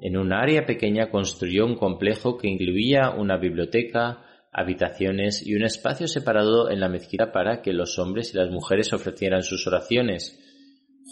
En 0.00 0.16
un 0.16 0.32
área 0.32 0.64
pequeña 0.64 1.10
construyó 1.10 1.66
un 1.66 1.76
complejo 1.76 2.38
que 2.38 2.48
incluía 2.48 3.10
una 3.10 3.36
biblioteca, 3.36 4.24
habitaciones 4.52 5.46
y 5.46 5.54
un 5.54 5.64
espacio 5.64 6.06
separado 6.08 6.70
en 6.70 6.80
la 6.80 6.88
mezquita 6.88 7.32
para 7.32 7.62
que 7.62 7.72
los 7.72 7.98
hombres 7.98 8.32
y 8.32 8.38
las 8.38 8.50
mujeres 8.50 8.92
ofrecieran 8.92 9.42
sus 9.42 9.66
oraciones. 9.66 10.38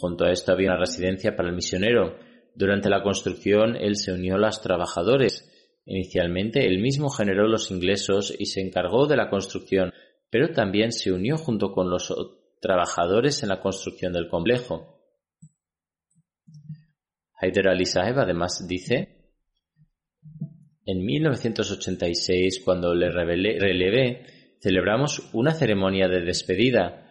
Junto 0.00 0.24
a 0.24 0.30
esto 0.30 0.52
había 0.52 0.70
una 0.70 0.80
residencia 0.80 1.36
para 1.36 1.48
el 1.48 1.54
misionero. 1.54 2.16
Durante 2.56 2.88
la 2.88 3.02
construcción 3.02 3.76
él 3.76 3.96
se 3.96 4.12
unió 4.12 4.36
a 4.36 4.38
los 4.38 4.62
trabajadores. 4.62 5.52
Inicialmente 5.84 6.66
él 6.66 6.80
mismo 6.80 7.10
generó 7.10 7.46
los 7.46 7.70
ingresos 7.70 8.34
y 8.36 8.46
se 8.46 8.62
encargó 8.62 9.06
de 9.06 9.16
la 9.16 9.28
construcción, 9.28 9.92
pero 10.30 10.52
también 10.52 10.90
se 10.90 11.12
unió 11.12 11.36
junto 11.36 11.72
con 11.72 11.90
los 11.90 12.12
trabajadores 12.60 13.42
en 13.42 13.50
la 13.50 13.60
construcción 13.60 14.14
del 14.14 14.28
complejo. 14.28 15.02
Haider 17.38 17.68
Ali 17.68 17.84
Saheb 17.84 18.18
además 18.18 18.66
dice, 18.66 19.16
en 20.86 21.04
1986, 21.04 22.62
cuando 22.64 22.94
le 22.94 23.10
relevé, 23.10 24.24
celebramos 24.62 25.28
una 25.34 25.52
ceremonia 25.52 26.08
de 26.08 26.22
despedida. 26.22 27.05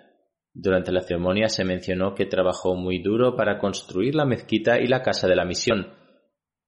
Durante 0.58 0.94
la 0.94 1.02
ceremonia 1.02 1.50
se 1.50 1.66
mencionó 1.66 2.16
que 2.16 2.26
trabajó 2.26 2.76
muy 2.76 3.00
duro 3.00 3.36
para 3.36 3.60
construir 3.60 4.16
la 4.16 4.24
mezquita 4.24 4.80
y 4.80 4.88
la 4.88 5.04
casa 5.04 5.28
de 5.28 5.36
la 5.36 5.44
misión. 5.44 5.94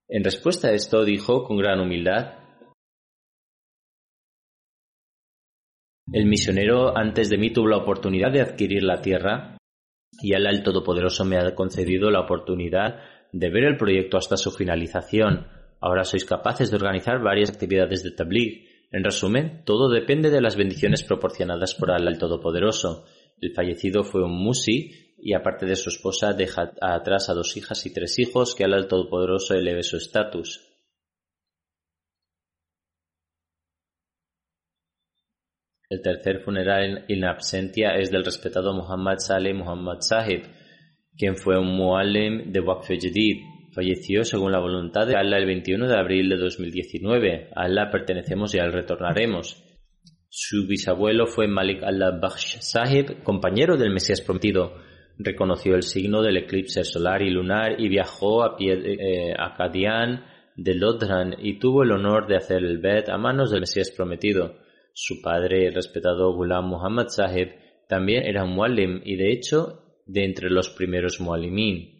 En 0.09 0.25
respuesta 0.25 0.67
a 0.67 0.73
esto 0.73 1.05
dijo 1.05 1.45
con 1.45 1.57
gran 1.57 1.79
humildad, 1.79 2.33
El 6.11 6.25
misionero 6.25 6.97
antes 6.97 7.29
de 7.29 7.38
mí 7.38 7.51
tuvo 7.51 7.67
la 7.67 7.77
oportunidad 7.77 8.31
de 8.31 8.41
adquirir 8.41 8.83
la 8.83 9.01
tierra 9.01 9.57
y 10.21 10.33
el 10.33 10.63
Todopoderoso 10.63 11.25
me 11.25 11.38
ha 11.38 11.53
concedido 11.53 12.09
la 12.09 12.21
oportunidad 12.21 13.01
de 13.33 13.49
ver 13.49 13.65
el 13.65 13.77
proyecto 13.77 14.17
hasta 14.17 14.38
su 14.38 14.51
finalización. 14.51 15.47
Ahora 15.81 16.05
sois 16.05 16.23
capaces 16.23 16.71
de 16.71 16.77
organizar 16.77 17.21
varias 17.21 17.51
actividades 17.51 18.03
de 18.03 18.11
tabligh. 18.11 18.67
En 18.91 19.03
resumen, 19.03 19.63
todo 19.65 19.89
depende 19.89 20.29
de 20.29 20.39
las 20.39 20.55
bendiciones 20.55 21.03
proporcionadas 21.03 21.75
por 21.75 21.91
Allah 21.91 22.09
el 22.09 22.17
Todopoderoso. 22.17 23.05
El 23.39 23.53
fallecido 23.53 24.03
fue 24.03 24.23
un 24.23 24.31
musi 24.31 24.91
y 25.19 25.33
aparte 25.33 25.65
de 25.65 25.75
su 25.75 25.89
esposa 25.89 26.33
deja 26.33 26.73
atrás 26.81 27.29
a 27.29 27.33
dos 27.33 27.55
hijas 27.57 27.85
y 27.85 27.93
tres 27.93 28.17
hijos 28.19 28.55
que 28.55 28.63
el 28.63 28.88
Todopoderoso 28.88 29.53
eleve 29.53 29.83
su 29.83 29.97
estatus. 29.97 30.63
El 35.89 36.01
tercer 36.01 36.41
funeral 36.41 37.05
in 37.07 37.23
absentia 37.23 37.95
es 37.95 38.11
del 38.11 38.25
respetado 38.25 38.73
Muhammad 38.73 39.19
Saleh 39.19 39.53
Muhammad 39.53 39.99
Sahib, 40.01 40.43
quien 41.17 41.38
fue 41.38 41.57
un 41.57 41.77
muallim 41.77 42.51
de 42.51 42.59
Waqf 42.59 42.89
Jadid. 42.89 43.41
Falleció 43.73 44.23
según 44.25 44.51
la 44.51 44.59
voluntad 44.59 45.07
de 45.07 45.15
Allah 45.15 45.38
el 45.38 45.45
21 45.45 45.88
de 45.88 45.97
abril 45.97 46.29
de 46.29 46.38
2019. 46.38 47.51
A 47.55 47.63
Allah 47.63 47.89
pertenecemos 47.89 48.53
y 48.53 48.59
al 48.59 48.73
retornaremos. 48.73 49.63
Su 50.30 50.67
bisabuelo 50.67 51.25
fue 51.25 51.47
Malik 51.47 51.84
Allah 51.84 52.11
Bakhsh 52.21 52.59
Sahib, 52.59 53.23
compañero 53.23 53.78
del 53.78 53.93
Mesías 53.93 54.21
prometido. 54.21 54.73
Reconoció 55.17 55.75
el 55.75 55.84
signo 55.84 56.21
del 56.21 56.38
eclipse 56.38 56.84
solar 56.84 57.21
y 57.21 57.30
lunar 57.30 57.80
y 57.80 57.88
viajó 57.88 58.43
a, 58.43 58.57
pie, 58.57 58.73
eh, 58.73 59.34
a 59.38 59.55
Qadian 59.55 60.25
de 60.55 60.75
Lodran 60.75 61.36
y 61.39 61.59
tuvo 61.59 61.84
el 61.84 61.91
honor 61.91 62.28
de 62.28 62.36
hacer 62.36 62.57
el 62.57 62.80
Bet 62.80 63.09
a 63.09 63.17
manos 63.17 63.51
del 63.51 63.61
Mesías 63.61 63.91
prometido. 63.95 64.57
Su 64.93 65.21
padre, 65.21 65.67
el 65.67 65.73
respetado 65.73 66.34
Ghulam 66.34 66.67
Muhammad 66.67 67.07
Sahib, 67.07 67.49
también 67.88 68.25
era 68.25 68.43
un 68.43 68.51
muallim 68.51 69.01
y 69.05 69.15
de 69.15 69.32
hecho 69.32 70.01
de 70.05 70.25
entre 70.25 70.49
los 70.49 70.69
primeros 70.69 71.21
muallimin. 71.21 71.97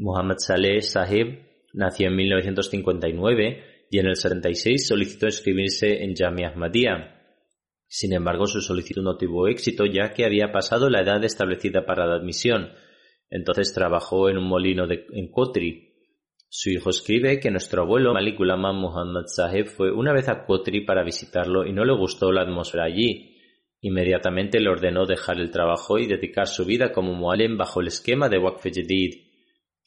Muhammad 0.00 0.36
Saleh 0.38 0.80
Sahib 0.80 1.40
nació 1.74 2.08
en 2.08 2.16
1959 2.16 3.86
y 3.90 3.98
en 3.98 4.06
el 4.06 4.16
76 4.16 4.88
solicitó 4.88 5.26
inscribirse 5.26 6.02
en 6.02 6.14
Jamia 6.16 6.48
Ahmadiyya. 6.48 7.20
Sin 7.86 8.14
embargo, 8.14 8.46
su 8.46 8.62
solicitud 8.62 9.02
no 9.02 9.18
tuvo 9.18 9.46
éxito 9.46 9.84
ya 9.84 10.14
que 10.14 10.24
había 10.24 10.52
pasado 10.52 10.88
la 10.88 11.02
edad 11.02 11.22
establecida 11.22 11.84
para 11.84 12.06
la 12.06 12.14
admisión. 12.14 12.70
Entonces 13.28 13.74
trabajó 13.74 14.30
en 14.30 14.38
un 14.38 14.48
molino 14.48 14.86
de, 14.86 15.04
en 15.12 15.30
Kotri. 15.30 15.92
Su 16.48 16.70
hijo 16.70 16.88
escribe 16.88 17.38
que 17.38 17.50
nuestro 17.50 17.82
abuelo 17.82 18.14
Malik 18.14 18.40
Ulama 18.40 18.72
Muhammad 18.72 19.24
Saheb 19.26 19.66
fue 19.66 19.92
una 19.92 20.14
vez 20.14 20.30
a 20.30 20.46
Kotri 20.46 20.86
para 20.86 21.04
visitarlo 21.04 21.66
y 21.66 21.74
no 21.74 21.84
le 21.84 21.94
gustó 21.94 22.32
la 22.32 22.42
atmósfera 22.42 22.84
allí. 22.84 23.36
Inmediatamente 23.82 24.60
le 24.60 24.70
ordenó 24.70 25.04
dejar 25.04 25.38
el 25.38 25.50
trabajo 25.50 25.98
y 25.98 26.06
dedicar 26.06 26.46
su 26.46 26.64
vida 26.64 26.90
como 26.90 27.12
mualem 27.12 27.58
bajo 27.58 27.82
el 27.82 27.88
esquema 27.88 28.30
de 28.30 28.38
Waqf 28.38 28.64
Jadid. 28.64 29.29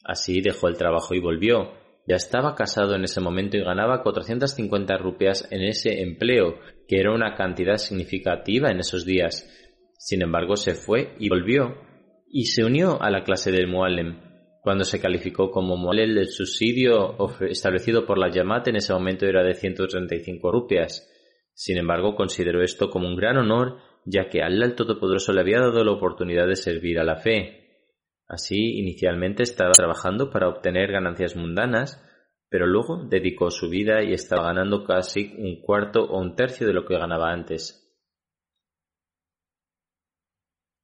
Así 0.04 0.40
dejó 0.40 0.68
el 0.68 0.76
trabajo 0.76 1.14
y 1.14 1.20
volvió. 1.20 1.72
Ya 2.06 2.16
estaba 2.16 2.54
casado 2.54 2.94
en 2.94 3.04
ese 3.04 3.20
momento 3.20 3.56
y 3.56 3.64
ganaba 3.64 4.02
450 4.02 4.96
rupias 4.98 5.48
en 5.50 5.62
ese 5.62 6.02
empleo, 6.02 6.56
que 6.86 7.00
era 7.00 7.12
una 7.12 7.34
cantidad 7.34 7.76
significativa 7.76 8.70
en 8.70 8.80
esos 8.80 9.06
días. 9.06 9.50
Sin 9.96 10.22
embargo, 10.22 10.56
se 10.56 10.74
fue 10.74 11.14
y 11.18 11.30
volvió, 11.30 11.76
y 12.28 12.46
se 12.46 12.64
unió 12.64 13.00
a 13.00 13.10
la 13.10 13.24
clase 13.24 13.50
del 13.50 13.68
Mualem. 13.68 14.20
Cuando 14.60 14.84
se 14.84 15.00
calificó 15.00 15.50
como 15.50 15.78
Mualem, 15.78 16.18
el 16.18 16.28
subsidio 16.28 17.16
establecido 17.48 18.04
por 18.04 18.18
la 18.18 18.30
Yamat 18.30 18.68
en 18.68 18.76
ese 18.76 18.92
momento 18.92 19.24
era 19.24 19.42
de 19.42 19.54
135 19.54 20.52
rupias. 20.52 21.10
Sin 21.54 21.78
embargo, 21.78 22.14
consideró 22.14 22.62
esto 22.62 22.90
como 22.90 23.08
un 23.08 23.16
gran 23.16 23.38
honor, 23.38 23.78
ya 24.04 24.28
que 24.28 24.42
Allah 24.42 24.66
el 24.66 24.74
Todopoderoso 24.74 25.32
le 25.32 25.40
había 25.40 25.60
dado 25.60 25.82
la 25.84 25.92
oportunidad 25.92 26.46
de 26.46 26.56
servir 26.56 26.98
a 26.98 27.04
la 27.04 27.16
fe. 27.16 27.63
Así, 28.26 28.78
inicialmente 28.78 29.42
estaba 29.42 29.72
trabajando 29.72 30.30
para 30.30 30.48
obtener 30.48 30.90
ganancias 30.90 31.36
mundanas, 31.36 32.02
pero 32.48 32.66
luego 32.66 33.04
dedicó 33.08 33.50
su 33.50 33.68
vida 33.68 34.02
y 34.02 34.12
estaba 34.12 34.44
ganando 34.44 34.84
casi 34.84 35.34
un 35.36 35.60
cuarto 35.60 36.04
o 36.04 36.20
un 36.20 36.34
tercio 36.34 36.66
de 36.66 36.72
lo 36.72 36.86
que 36.86 36.96
ganaba 36.96 37.32
antes. 37.32 37.80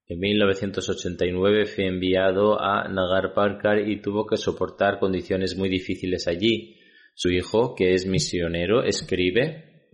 En 0.05 0.19
1989 0.19 1.65
fue 1.67 1.87
enviado 1.87 2.61
a 2.61 2.87
Nagar 2.89 3.33
Parkar 3.33 3.87
y 3.87 4.01
tuvo 4.01 4.27
que 4.27 4.35
soportar 4.35 4.99
condiciones 4.99 5.57
muy 5.57 5.69
difíciles 5.69 6.27
allí. 6.27 6.77
Su 7.15 7.29
hijo, 7.29 7.75
que 7.75 7.93
es 7.93 8.05
misionero, 8.05 8.83
escribe 8.83 9.87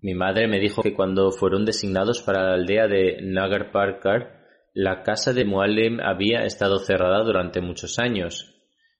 Mi 0.00 0.14
madre 0.14 0.48
me 0.48 0.58
dijo 0.58 0.82
que 0.82 0.94
cuando 0.94 1.30
fueron 1.32 1.66
designados 1.66 2.22
para 2.22 2.44
la 2.44 2.54
aldea 2.54 2.88
de 2.88 3.18
Nagar 3.20 3.70
Parkar 3.70 4.43
La 4.76 5.04
casa 5.04 5.32
de 5.32 5.44
Muallim 5.44 6.00
había 6.00 6.44
estado 6.44 6.80
cerrada 6.80 7.22
durante 7.22 7.60
muchos 7.60 8.00
años 8.00 8.56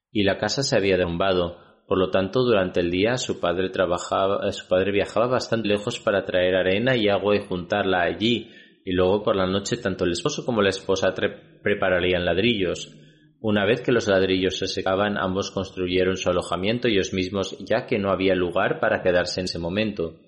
y 0.09 0.23
la 0.23 0.37
casa 0.37 0.63
se 0.63 0.77
había 0.77 0.95
derrumbado. 0.95 1.57
Por 1.85 1.97
lo 1.97 2.11
tanto, 2.11 2.43
durante 2.43 2.79
el 2.79 2.89
día 2.89 3.17
su 3.17 3.41
padre 3.41 3.69
trabajaba, 3.69 4.49
su 4.53 4.69
padre 4.69 4.93
viajaba 4.93 5.27
bastante 5.27 5.67
lejos 5.67 5.99
para 5.99 6.23
traer 6.23 6.55
arena 6.55 6.95
y 6.95 7.09
agua 7.09 7.35
y 7.35 7.45
juntarla 7.45 8.03
allí, 8.03 8.51
y 8.85 8.93
luego 8.93 9.21
por 9.21 9.35
la 9.35 9.47
noche 9.47 9.75
tanto 9.75 10.05
el 10.05 10.13
esposo 10.13 10.45
como 10.45 10.61
la 10.61 10.69
esposa 10.69 11.13
prepararían 11.61 12.23
ladrillos. 12.23 12.95
Una 13.41 13.65
vez 13.65 13.81
que 13.81 13.91
los 13.91 14.07
ladrillos 14.07 14.57
se 14.57 14.67
secaban, 14.67 15.17
ambos 15.17 15.51
construyeron 15.51 16.15
su 16.15 16.29
alojamiento 16.29 16.87
ellos 16.87 17.13
mismos, 17.13 17.57
ya 17.59 17.85
que 17.85 17.99
no 17.99 18.11
había 18.11 18.33
lugar 18.33 18.79
para 18.79 19.01
quedarse 19.01 19.41
en 19.41 19.45
ese 19.45 19.59
momento. 19.59 20.21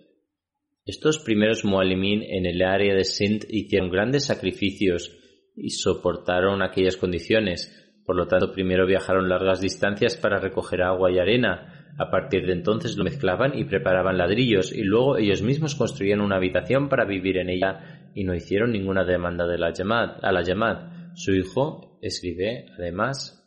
Estos 0.85 1.19
primeros 1.19 1.63
mualimín 1.63 2.21
en 2.21 2.45
el 2.45 2.61
área 2.61 2.93
de 2.93 3.05
Sindh 3.05 3.45
hicieron 3.49 3.89
grandes 3.89 4.25
sacrificios 4.25 5.16
y 5.57 5.71
soportaron 5.71 6.61
aquellas 6.61 6.95
condiciones. 6.95 7.73
Por 8.05 8.15
lo 8.15 8.27
tanto, 8.27 8.53
primero 8.53 8.85
viajaron 8.85 9.27
largas 9.27 9.59
distancias 9.59 10.15
para 10.15 10.39
recoger 10.39 10.81
agua 10.83 11.11
y 11.11 11.19
arena. 11.19 11.93
A 11.99 12.09
partir 12.11 12.45
de 12.45 12.53
entonces 12.53 12.95
lo 12.95 13.03
mezclaban 13.03 13.57
y 13.57 13.65
preparaban 13.65 14.17
ladrillos 14.17 14.71
y 14.71 14.83
luego 14.83 15.17
ellos 15.17 15.41
mismos 15.41 15.75
construían 15.75 16.21
una 16.21 16.37
habitación 16.37 16.89
para 16.89 17.05
vivir 17.05 17.37
en 17.37 17.49
ella 17.49 18.11
y 18.13 18.23
no 18.23 18.35
hicieron 18.35 18.71
ninguna 18.71 19.03
demanda 19.03 19.47
de 19.47 19.57
la 19.57 19.73
a 20.21 20.31
la 20.31 20.41
llamada. 20.43 21.11
Su 21.15 21.33
hijo 21.33 21.99
escribe 22.01 22.67
además 22.77 23.37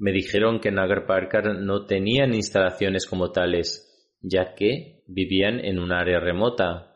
Me 0.00 0.12
dijeron 0.12 0.60
que 0.60 0.70
Nagar 0.70 1.04
Parkar 1.04 1.60
no 1.60 1.84
tenían 1.84 2.32
instalaciones 2.32 3.06
como 3.06 3.32
tales, 3.32 4.16
ya 4.22 4.54
que 4.54 5.02
vivían 5.06 5.60
en 5.62 5.78
un 5.78 5.92
área 5.92 6.18
remota, 6.18 6.89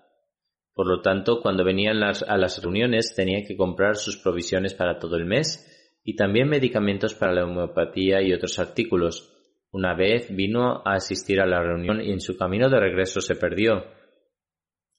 por 0.74 0.88
lo 0.88 1.00
tanto, 1.02 1.40
cuando 1.40 1.64
venían 1.64 2.02
a 2.02 2.36
las 2.36 2.62
reuniones 2.62 3.14
tenía 3.14 3.44
que 3.46 3.56
comprar 3.56 3.94
sus 3.96 4.16
provisiones 4.16 4.74
para 4.74 4.98
todo 4.98 5.16
el 5.16 5.24
mes 5.24 5.70
y 6.02 6.16
también 6.16 6.48
medicamentos 6.48 7.14
para 7.14 7.32
la 7.32 7.44
homeopatía 7.44 8.22
y 8.22 8.32
otros 8.32 8.58
artículos. 8.58 9.30
Una 9.70 9.94
vez 9.94 10.34
vino 10.34 10.82
a 10.84 10.94
asistir 10.94 11.40
a 11.40 11.46
la 11.46 11.62
reunión 11.62 12.00
y 12.00 12.10
en 12.10 12.20
su 12.20 12.36
camino 12.36 12.68
de 12.68 12.80
regreso 12.80 13.20
se 13.20 13.36
perdió. 13.36 13.84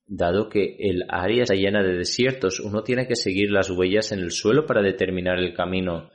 Dado 0.08 0.50
que 0.50 0.78
el 0.80 1.04
área 1.10 1.44
está 1.44 1.56
llena 1.56 1.84
de 1.84 1.96
desiertos, 1.96 2.60
uno 2.60 2.84
tiene 2.84 3.08
que 3.08 3.16
seguir 3.16 3.52
las 3.52 3.70
huellas 3.70 4.12
en 4.12 4.20
el 4.20 4.32
suelo 4.32 4.66
para 4.66 4.82
determinar 4.82 5.40
el 5.40 5.54
camino. 5.54 6.10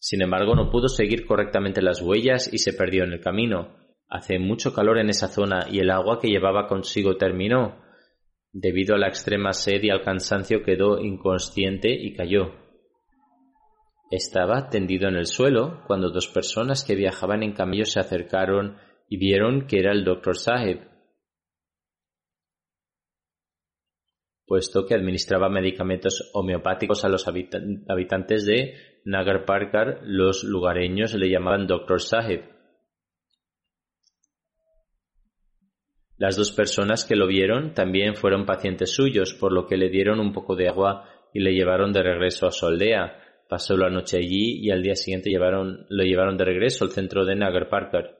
Sin 0.00 0.22
embargo, 0.22 0.54
no 0.54 0.70
pudo 0.70 0.88
seguir 0.88 1.24
correctamente 1.24 1.82
las 1.82 2.00
huellas 2.00 2.52
y 2.52 2.58
se 2.58 2.72
perdió 2.72 3.04
en 3.04 3.12
el 3.12 3.20
camino. 3.20 3.76
Hace 4.08 4.38
mucho 4.38 4.72
calor 4.72 4.98
en 4.98 5.10
esa 5.10 5.28
zona 5.28 5.66
y 5.70 5.80
el 5.80 5.90
agua 5.90 6.18
que 6.20 6.28
llevaba 6.28 6.66
consigo 6.66 7.16
terminó. 7.16 7.87
Debido 8.52 8.94
a 8.94 8.98
la 8.98 9.08
extrema 9.08 9.52
sed 9.52 9.82
y 9.82 9.90
al 9.90 10.02
cansancio 10.02 10.62
quedó 10.62 11.00
inconsciente 11.00 11.90
y 11.90 12.14
cayó. 12.14 12.54
Estaba 14.10 14.70
tendido 14.70 15.08
en 15.08 15.16
el 15.16 15.26
suelo 15.26 15.82
cuando 15.86 16.10
dos 16.10 16.28
personas 16.28 16.82
que 16.82 16.94
viajaban 16.94 17.42
en 17.42 17.52
camello 17.52 17.84
se 17.84 18.00
acercaron 18.00 18.78
y 19.08 19.18
vieron 19.18 19.66
que 19.66 19.80
era 19.80 19.92
el 19.92 20.04
doctor 20.04 20.36
Sahib, 20.36 20.80
puesto 24.48 24.86
que 24.86 24.94
administraba 24.94 25.50
medicamentos 25.50 26.30
homeopáticos 26.32 27.04
a 27.04 27.10
los 27.10 27.28
habitantes 27.28 28.46
de 28.46 28.74
Nagar 29.04 29.44
Parkar, 29.44 30.00
los 30.04 30.42
lugareños 30.42 31.14
le 31.14 31.28
llamaban 31.28 31.66
doctor 31.66 32.00
Sahib. 32.00 32.57
Las 36.18 36.36
dos 36.36 36.50
personas 36.50 37.04
que 37.04 37.14
lo 37.14 37.28
vieron 37.28 37.74
también 37.74 38.16
fueron 38.16 38.44
pacientes 38.44 38.90
suyos, 38.90 39.34
por 39.34 39.52
lo 39.52 39.66
que 39.66 39.76
le 39.76 39.88
dieron 39.88 40.18
un 40.18 40.32
poco 40.32 40.56
de 40.56 40.68
agua 40.68 41.08
y 41.32 41.40
le 41.40 41.52
llevaron 41.52 41.92
de 41.92 42.02
regreso 42.02 42.46
a 42.46 42.50
su 42.50 42.66
aldea. 42.66 43.22
Pasó 43.48 43.76
la 43.76 43.88
noche 43.88 44.18
allí 44.18 44.58
y 44.60 44.70
al 44.70 44.82
día 44.82 44.96
siguiente 44.96 45.30
lo 45.30 46.04
llevaron 46.04 46.36
de 46.36 46.44
regreso 46.44 46.84
al 46.84 46.90
centro 46.90 47.24
de 47.24 47.36
Nagar 47.36 47.68
Parker. 47.68 48.16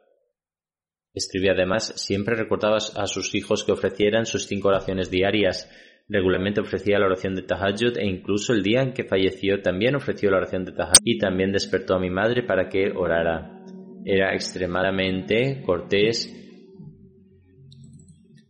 Escribía 1.12 1.52
además, 1.52 1.92
siempre 1.96 2.36
recordaba 2.36 2.76
a 2.76 3.06
sus 3.06 3.34
hijos 3.34 3.64
que 3.64 3.72
ofrecieran 3.72 4.26
sus 4.26 4.46
cinco 4.46 4.68
oraciones 4.68 5.10
diarias. 5.10 5.68
Regularmente 6.08 6.60
ofrecía 6.60 7.00
la 7.00 7.06
oración 7.06 7.34
de 7.34 7.42
Tahajjud 7.42 7.98
e 7.98 8.06
incluso 8.06 8.52
el 8.52 8.62
día 8.62 8.82
en 8.82 8.92
que 8.92 9.04
falleció 9.04 9.60
también 9.60 9.96
ofreció 9.96 10.30
la 10.30 10.36
oración 10.36 10.64
de 10.64 10.72
Tahajjud 10.72 11.02
y 11.02 11.18
también 11.18 11.50
despertó 11.50 11.96
a 11.96 12.00
mi 12.00 12.10
madre 12.10 12.44
para 12.44 12.68
que 12.68 12.92
orara. 12.94 13.60
Era 14.04 14.32
extremadamente 14.32 15.62
cortés 15.66 16.37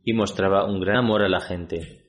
y 0.09 0.15
mostraba 0.15 0.65
un 0.65 0.81
gran 0.81 0.97
amor 0.97 1.21
a 1.21 1.29
la 1.29 1.39
gente. 1.39 2.01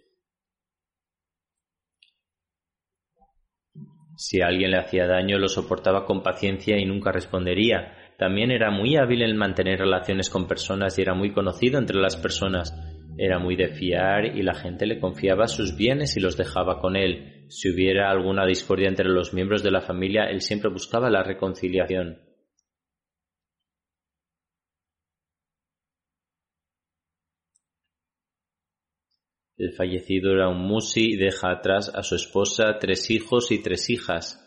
Si 4.16 4.41
alguien 4.41 4.72
le 4.72 4.78
hacía 4.78 5.06
daño, 5.06 5.38
lo 5.38 5.50
soportaba 5.50 6.06
con 6.06 6.24
paciencia 6.24 6.78
y 6.78 6.86
nunca 6.86 7.12
respondería. 7.12 7.97
También 8.18 8.52
era 8.52 8.72
muy 8.72 8.95
hábil 8.95 9.24
en 9.24 9.36
mantener 9.36 9.80
relaciones 9.80 10.30
con 10.30 10.47
personas 10.47 10.97
y 10.97 11.02
era 11.02 11.14
muy 11.14 11.34
conocido 11.34 11.78
entre 11.78 11.97
las 11.97 12.16
personas. 12.16 12.74
Era 13.18 13.38
muy 13.38 13.58
de 13.58 13.68
fiar 13.68 14.28
y 14.28 14.43
la 14.43 14.54
gente 14.54 14.86
le 14.86 15.02
confiaba 15.02 15.47
sus 15.47 15.76
bienes 15.76 16.16
y 16.16 16.22
los 16.22 16.38
dejaba 16.38 16.80
con 16.80 16.95
él. 16.95 17.47
Si 17.50 17.70
hubiera 17.70 18.10
alguna 18.10 18.45
discordia 18.45 18.88
entre 18.88 19.10
los 19.10 19.34
miembros 19.34 19.62
de 19.62 19.72
la 19.72 19.82
familia, 19.82 20.30
él 20.30 20.39
siempre 20.39 20.72
buscaba 20.72 21.10
la 21.10 21.22
reconciliación. 21.22 22.29
El 29.60 29.74
fallecido 29.74 30.32
era 30.32 30.47
un 30.47 30.62
musi 30.62 31.16
y 31.16 31.18
deja 31.18 31.51
atrás 31.51 31.91
a 31.93 32.01
su 32.01 32.16
esposa, 32.16 32.78
tres 32.80 33.12
hijos 33.12 33.51
y 33.51 33.62
tres 33.62 33.89
hijas. 33.89 34.41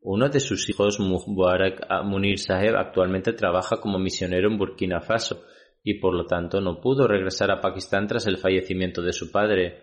Uno 0.00 0.28
de 0.30 0.40
sus 0.40 0.68
hijos, 0.68 0.98
Mubarak 0.98 1.86
Munir 2.02 2.40
Saheb, 2.40 2.74
actualmente 2.74 3.32
trabaja 3.34 3.80
como 3.80 4.00
misionero 4.00 4.50
en 4.50 4.58
Burkina 4.58 5.00
Faso 5.00 5.44
y 5.84 6.00
por 6.00 6.12
lo 6.12 6.26
tanto 6.26 6.60
no 6.60 6.80
pudo 6.80 7.06
regresar 7.06 7.52
a 7.52 7.60
Pakistán 7.60 8.08
tras 8.08 8.26
el 8.26 8.36
fallecimiento 8.36 9.00
de 9.00 9.12
su 9.12 9.30
padre. 9.30 9.78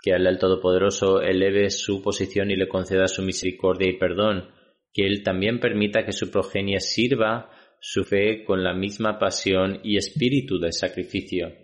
Que 0.00 0.14
Allah 0.14 0.30
el 0.30 0.38
Todopoderoso 0.38 1.20
eleve 1.20 1.68
su 1.68 2.00
posición 2.00 2.50
y 2.50 2.56
le 2.56 2.68
conceda 2.68 3.06
su 3.06 3.20
misericordia 3.20 3.90
y 3.90 3.98
perdón, 3.98 4.48
que 4.94 5.06
Él 5.06 5.22
también 5.22 5.60
permita 5.60 6.06
que 6.06 6.12
su 6.12 6.30
progenie 6.30 6.80
sirva 6.80 7.50
su 7.80 8.02
fe 8.04 8.44
con 8.44 8.64
la 8.64 8.72
misma 8.72 9.18
pasión 9.18 9.80
y 9.84 9.98
espíritu 9.98 10.58
de 10.58 10.72
sacrificio. 10.72 11.61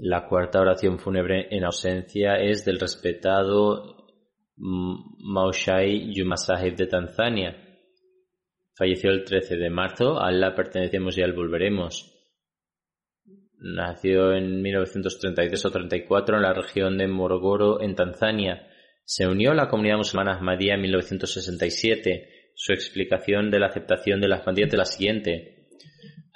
La 0.00 0.28
cuarta 0.28 0.60
oración 0.60 1.00
fúnebre 1.00 1.48
en 1.50 1.64
ausencia 1.64 2.36
es 2.36 2.64
del 2.64 2.78
respetado 2.78 4.06
Maushai 4.56 6.14
Yumasahib 6.14 6.76
de 6.76 6.86
Tanzania. 6.86 7.56
Falleció 8.76 9.10
el 9.10 9.24
13 9.24 9.56
de 9.56 9.70
marzo, 9.70 10.20
a 10.20 10.28
Allah 10.28 10.54
pertenecemos 10.54 11.18
y 11.18 11.22
al 11.22 11.32
volveremos. 11.32 12.14
Nació 13.60 14.32
en 14.34 14.62
1933 14.62 15.64
o 15.64 15.70
34 15.70 16.36
en 16.36 16.42
la 16.42 16.54
región 16.54 16.96
de 16.96 17.08
Morogoro, 17.08 17.82
en 17.82 17.96
Tanzania. 17.96 18.68
Se 19.04 19.26
unió 19.26 19.50
a 19.50 19.54
la 19.54 19.68
comunidad 19.68 19.96
musulmana 19.96 20.34
Ahmadiyya 20.34 20.74
en 20.74 20.82
1967. 20.82 22.52
Su 22.54 22.72
explicación 22.72 23.50
de 23.50 23.58
la 23.58 23.66
aceptación 23.66 24.20
de 24.20 24.28
la 24.28 24.36
Ahmadiyya 24.36 24.68
es 24.68 24.74
la 24.74 24.84
siguiente. 24.84 25.70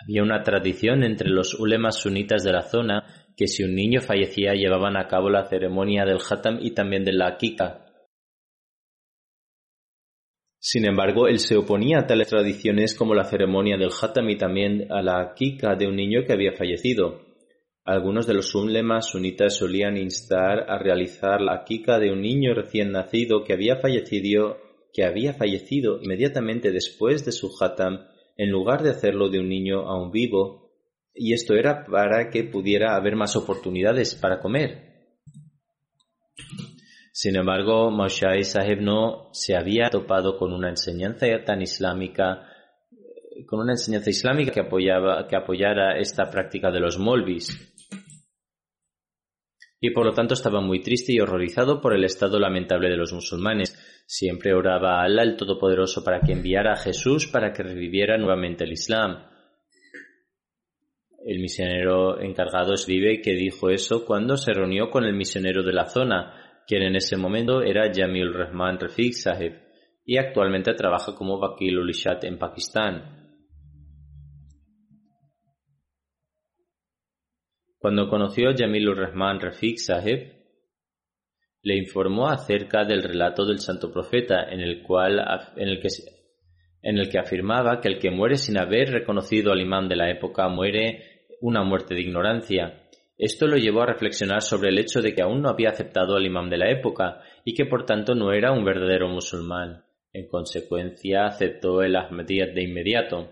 Había 0.02 0.24
una 0.24 0.42
tradición 0.42 1.04
entre 1.04 1.30
los 1.30 1.54
ulemas 1.54 1.96
sunitas 2.00 2.42
de 2.42 2.52
la 2.52 2.62
zona 2.62 3.21
que 3.36 3.46
si 3.46 3.62
un 3.62 3.74
niño 3.74 4.00
fallecía 4.00 4.54
llevaban 4.54 4.96
a 4.96 5.08
cabo 5.08 5.30
la 5.30 5.48
ceremonia 5.48 6.04
del 6.04 6.18
Hatam 6.18 6.58
y 6.60 6.72
también 6.72 7.04
de 7.04 7.12
la 7.12 7.28
Akika. 7.28 7.86
Sin 10.58 10.84
embargo, 10.86 11.26
él 11.26 11.40
se 11.40 11.56
oponía 11.56 11.98
a 11.98 12.06
tales 12.06 12.28
tradiciones 12.28 12.94
como 12.94 13.14
la 13.14 13.24
ceremonia 13.24 13.76
del 13.76 13.90
Hatam 14.00 14.30
y 14.30 14.36
también 14.36 14.86
a 14.92 15.02
la 15.02 15.20
Akika 15.20 15.74
de 15.74 15.88
un 15.88 15.96
niño 15.96 16.20
que 16.24 16.32
había 16.32 16.52
fallecido. 16.52 17.20
Algunos 17.84 18.28
de 18.28 18.34
los 18.34 18.54
ulemas 18.54 19.08
sunitas 19.08 19.56
solían 19.56 19.96
instar 19.96 20.70
a 20.70 20.78
realizar 20.78 21.40
la 21.40 21.54
Akika 21.54 21.98
de 21.98 22.12
un 22.12 22.20
niño 22.20 22.54
recién 22.54 22.92
nacido 22.92 23.42
que 23.42 23.54
había 23.54 23.76
fallecido, 23.76 24.58
que 24.92 25.04
había 25.04 25.34
fallecido 25.34 26.00
inmediatamente 26.00 26.70
después 26.70 27.24
de 27.24 27.32
su 27.32 27.50
Hatam, 27.60 28.06
en 28.36 28.50
lugar 28.50 28.84
de 28.84 28.90
hacerlo 28.90 29.30
de 29.30 29.40
un 29.40 29.48
niño 29.48 29.80
aún 29.88 30.12
vivo 30.12 30.61
y 31.14 31.34
esto 31.34 31.54
era 31.54 31.84
para 31.84 32.30
que 32.30 32.44
pudiera 32.44 32.96
haber 32.96 33.16
más 33.16 33.36
oportunidades 33.36 34.14
para 34.14 34.40
comer. 34.40 34.92
Sin 37.12 37.36
embargo, 37.36 37.90
Moshe 37.90 38.42
Sahib 38.42 38.80
no 38.80 39.28
se 39.32 39.54
había 39.54 39.90
topado 39.90 40.38
con 40.38 40.52
una 40.52 40.70
enseñanza 40.70 41.26
tan 41.44 41.60
islámica, 41.60 42.48
con 43.46 43.60
una 43.60 43.72
enseñanza 43.72 44.08
islámica 44.08 44.50
que, 44.50 44.60
apoyaba, 44.60 45.26
que 45.28 45.36
apoyara 45.36 45.98
esta 45.98 46.30
práctica 46.30 46.70
de 46.70 46.80
los 46.80 46.98
molvis. 46.98 47.68
Y 49.78 49.90
por 49.90 50.06
lo 50.06 50.12
tanto 50.12 50.34
estaba 50.34 50.60
muy 50.60 50.80
triste 50.80 51.12
y 51.12 51.20
horrorizado 51.20 51.80
por 51.80 51.92
el 51.92 52.04
estado 52.04 52.38
lamentable 52.38 52.88
de 52.88 52.96
los 52.96 53.12
musulmanes. 53.12 53.76
Siempre 54.06 54.54
oraba 54.54 55.00
a 55.00 55.04
Allah 55.04 55.22
el 55.22 55.36
Todopoderoso 55.36 56.02
para 56.04 56.20
que 56.20 56.32
enviara 56.32 56.74
a 56.74 56.76
Jesús 56.76 57.26
para 57.26 57.52
que 57.52 57.64
reviviera 57.64 58.16
nuevamente 58.16 58.64
el 58.64 58.72
Islam. 58.72 59.31
El 61.24 61.38
misionero 61.38 62.20
encargado 62.20 62.74
escribe 62.74 63.20
que 63.20 63.32
dijo 63.34 63.70
eso 63.70 64.04
cuando 64.04 64.36
se 64.36 64.52
reunió 64.52 64.90
con 64.90 65.04
el 65.04 65.14
misionero 65.14 65.62
de 65.62 65.72
la 65.72 65.86
zona, 65.86 66.62
quien 66.66 66.82
en 66.82 66.96
ese 66.96 67.16
momento 67.16 67.62
era 67.62 67.92
Jamil 67.94 68.32
Rahman 68.34 68.80
Rafiq 68.80 69.12
Sahib 69.12 69.52
y 70.04 70.16
actualmente 70.18 70.74
trabaja 70.74 71.14
como 71.14 71.38
Vakil 71.38 71.78
Ulishat 71.78 72.24
en 72.24 72.38
Pakistán. 72.38 73.22
Cuando 77.78 78.08
conoció 78.08 78.50
a 78.50 78.54
Jamilur 78.56 78.96
Rahman 78.96 79.40
Rafiq 79.40 79.78
Sahib, 79.78 80.32
le 81.62 81.76
informó 81.76 82.28
acerca 82.28 82.84
del 82.84 83.02
relato 83.02 83.44
del 83.44 83.58
santo 83.58 83.92
profeta 83.92 84.44
en 84.50 84.60
el, 84.60 84.82
cual, 84.82 85.20
en 85.56 85.68
el, 85.68 85.80
que, 85.80 85.88
en 86.82 86.98
el 86.98 87.08
que 87.08 87.18
afirmaba 87.18 87.80
que 87.80 87.88
el 87.88 87.98
que 87.98 88.10
muere 88.10 88.36
sin 88.36 88.58
haber 88.58 88.90
reconocido 88.90 89.52
al 89.52 89.60
imán 89.60 89.88
de 89.88 89.96
la 89.96 90.10
época 90.10 90.48
muere 90.48 91.11
una 91.42 91.62
muerte 91.64 91.94
de 91.94 92.00
ignorancia. 92.00 92.88
Esto 93.18 93.46
lo 93.46 93.56
llevó 93.56 93.82
a 93.82 93.86
reflexionar 93.86 94.42
sobre 94.42 94.70
el 94.70 94.78
hecho 94.78 95.02
de 95.02 95.14
que 95.14 95.22
aún 95.22 95.42
no 95.42 95.50
había 95.50 95.70
aceptado 95.70 96.16
al 96.16 96.24
imán 96.24 96.48
de 96.48 96.56
la 96.56 96.70
época 96.70 97.20
y 97.44 97.54
que 97.54 97.66
por 97.66 97.84
tanto 97.84 98.14
no 98.14 98.32
era 98.32 98.52
un 98.52 98.64
verdadero 98.64 99.08
musulmán. 99.08 99.84
En 100.12 100.28
consecuencia, 100.28 101.26
aceptó 101.26 101.82
el 101.82 101.96
Ahmadiyyat 101.96 102.54
de 102.54 102.62
inmediato. 102.62 103.30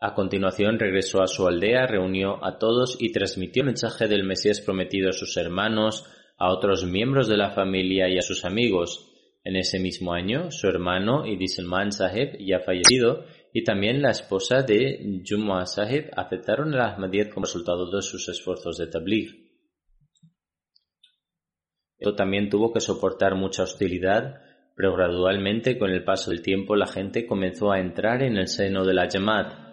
A 0.00 0.14
continuación 0.14 0.78
regresó 0.78 1.22
a 1.22 1.26
su 1.26 1.46
aldea, 1.48 1.86
reunió 1.86 2.44
a 2.44 2.58
todos 2.58 2.96
y 3.00 3.10
transmitió 3.10 3.62
el 3.62 3.68
mensaje 3.68 4.06
del 4.06 4.22
Mesías 4.22 4.60
prometido 4.60 5.08
a 5.08 5.12
sus 5.12 5.36
hermanos, 5.36 6.06
a 6.38 6.52
otros 6.52 6.84
miembros 6.84 7.26
de 7.26 7.36
la 7.36 7.50
familia 7.50 8.08
y 8.08 8.18
a 8.18 8.22
sus 8.22 8.44
amigos. 8.44 9.10
En 9.42 9.56
ese 9.56 9.80
mismo 9.80 10.12
año, 10.12 10.50
su 10.50 10.68
hermano 10.68 11.26
Idiselman 11.26 11.90
Sahib, 11.90 12.36
ya 12.38 12.60
fallecido, 12.60 13.24
y 13.52 13.64
también 13.64 14.02
la 14.02 14.10
esposa 14.10 14.62
de 14.62 15.22
Jumwa 15.26 15.64
Sahib 15.66 16.10
aceptaron 16.16 16.74
el 16.74 16.80
Ahmadiyyat 16.80 17.30
como 17.30 17.46
resultado 17.46 17.90
de 17.90 18.02
sus 18.02 18.28
esfuerzos 18.28 18.76
de 18.78 18.86
tabligh. 18.86 19.48
Esto 21.98 22.14
también 22.14 22.48
tuvo 22.48 22.72
que 22.72 22.80
soportar 22.80 23.34
mucha 23.34 23.64
hostilidad, 23.64 24.40
pero 24.76 24.94
gradualmente 24.94 25.78
con 25.78 25.90
el 25.90 26.04
paso 26.04 26.30
del 26.30 26.42
tiempo 26.42 26.76
la 26.76 26.86
gente 26.86 27.26
comenzó 27.26 27.72
a 27.72 27.80
entrar 27.80 28.22
en 28.22 28.36
el 28.36 28.48
seno 28.48 28.84
de 28.84 28.94
la 28.94 29.08
Jamaat 29.10 29.68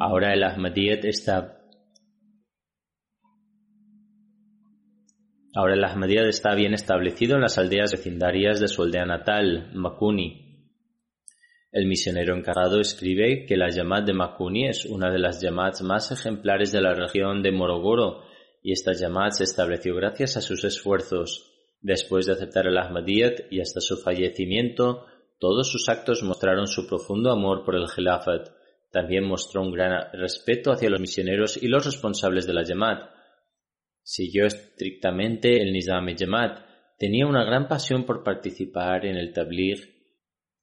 Ahora 0.00 0.34
el 0.34 0.42
Ahmadiyyat 0.42 1.04
está 1.04 1.60
Ahora 5.56 5.74
el 5.74 6.28
está 6.28 6.56
bien 6.56 6.74
establecido 6.74 7.36
en 7.36 7.42
las 7.42 7.58
aldeas 7.58 7.92
vecindarias 7.92 8.58
de 8.58 8.66
su 8.66 8.82
aldea 8.82 9.06
natal, 9.06 9.70
Makuni. 9.72 10.43
El 11.74 11.86
misionero 11.86 12.36
encargado 12.36 12.80
escribe 12.80 13.46
que 13.46 13.56
la 13.56 13.68
Yamat 13.68 14.06
de 14.06 14.12
Makuni 14.12 14.68
es 14.68 14.84
una 14.84 15.10
de 15.10 15.18
las 15.18 15.40
Yamats 15.40 15.82
más 15.82 16.12
ejemplares 16.12 16.70
de 16.70 16.80
la 16.80 16.94
región 16.94 17.42
de 17.42 17.50
Morogoro 17.50 18.22
y 18.62 18.70
esta 18.70 18.92
Yamat 18.92 19.32
se 19.32 19.42
estableció 19.42 19.96
gracias 19.96 20.36
a 20.36 20.40
sus 20.40 20.62
esfuerzos. 20.62 21.52
Después 21.80 22.26
de 22.26 22.34
aceptar 22.34 22.68
el 22.68 22.78
Ahmadiyyat 22.78 23.50
y 23.50 23.60
hasta 23.60 23.80
su 23.80 23.96
fallecimiento, 23.96 25.04
todos 25.40 25.68
sus 25.68 25.88
actos 25.88 26.22
mostraron 26.22 26.68
su 26.68 26.86
profundo 26.86 27.32
amor 27.32 27.64
por 27.64 27.74
el 27.74 27.88
Khilafat. 27.88 28.50
También 28.92 29.24
mostró 29.24 29.62
un 29.62 29.72
gran 29.72 30.12
respeto 30.12 30.70
hacia 30.70 30.90
los 30.90 31.00
misioneros 31.00 31.60
y 31.60 31.66
los 31.66 31.84
responsables 31.84 32.46
de 32.46 32.54
la 32.54 32.64
Jamaat. 32.64 33.10
Siguió 34.00 34.46
estrictamente 34.46 35.60
el 35.60 35.72
Nizam 35.72 36.06
Jamaat. 36.16 36.60
Tenía 37.00 37.26
una 37.26 37.42
gran 37.42 37.66
pasión 37.66 38.06
por 38.06 38.22
participar 38.22 39.06
en 39.06 39.16
el 39.16 39.32
tabligh 39.32 39.93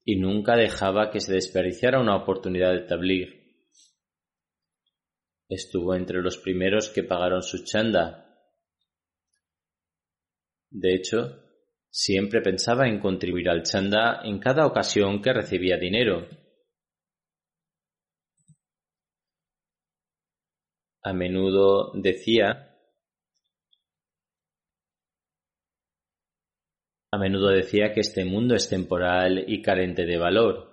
y 0.03 0.15
nunca 0.15 0.55
dejaba 0.55 1.11
que 1.11 1.19
se 1.19 1.33
desperdiciara 1.33 1.99
una 1.99 2.15
oportunidad 2.15 2.71
de 2.73 2.81
tabligh. 2.81 3.41
Estuvo 5.47 5.95
entre 5.95 6.21
los 6.21 6.37
primeros 6.37 6.89
que 6.89 7.03
pagaron 7.03 7.43
su 7.43 7.63
chanda. 7.63 8.39
De 10.69 10.95
hecho, 10.95 11.43
siempre 11.89 12.41
pensaba 12.41 12.87
en 12.87 12.99
contribuir 12.99 13.49
al 13.49 13.63
chanda 13.63 14.21
en 14.23 14.39
cada 14.39 14.65
ocasión 14.65 15.21
que 15.21 15.33
recibía 15.33 15.77
dinero. 15.77 16.27
A 21.03 21.13
menudo 21.13 21.91
decía 21.95 22.70
A 27.13 27.17
menudo 27.17 27.49
decía 27.49 27.93
que 27.93 27.99
este 27.99 28.23
mundo 28.23 28.55
es 28.55 28.69
temporal 28.69 29.43
y 29.45 29.61
carente 29.61 30.05
de 30.05 30.17
valor. 30.17 30.71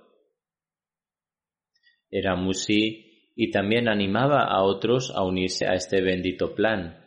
Era 2.11 2.37
musi 2.37 3.33
y 3.35 3.51
también 3.51 3.89
animaba 3.89 4.45
a 4.45 4.63
otros 4.63 5.11
a 5.15 5.25
unirse 5.25 5.67
a 5.67 5.75
este 5.75 6.01
bendito 6.01 6.55
plan. 6.55 7.05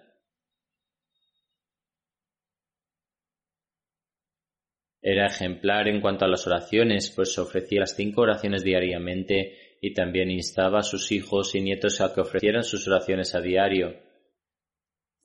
Era 5.02 5.26
ejemplar 5.28 5.88
en 5.88 6.00
cuanto 6.00 6.26
a 6.26 6.28
las 6.28 6.46
oraciones, 6.46 7.10
pues 7.16 7.38
ofrecía 7.40 7.80
las 7.80 7.96
cinco 7.96 8.22
oraciones 8.22 8.64
diariamente 8.64 9.78
y 9.82 9.94
también 9.94 10.30
instaba 10.30 10.80
a 10.80 10.84
sus 10.84 11.12
hijos 11.12 11.56
y 11.56 11.62
nietos 11.62 12.02
a 12.02 12.14
que 12.14 12.22
ofrecieran 12.22 12.64
sus 12.64 12.88
oraciones 12.88 13.34
a 13.34 13.42
diario. 13.42 13.96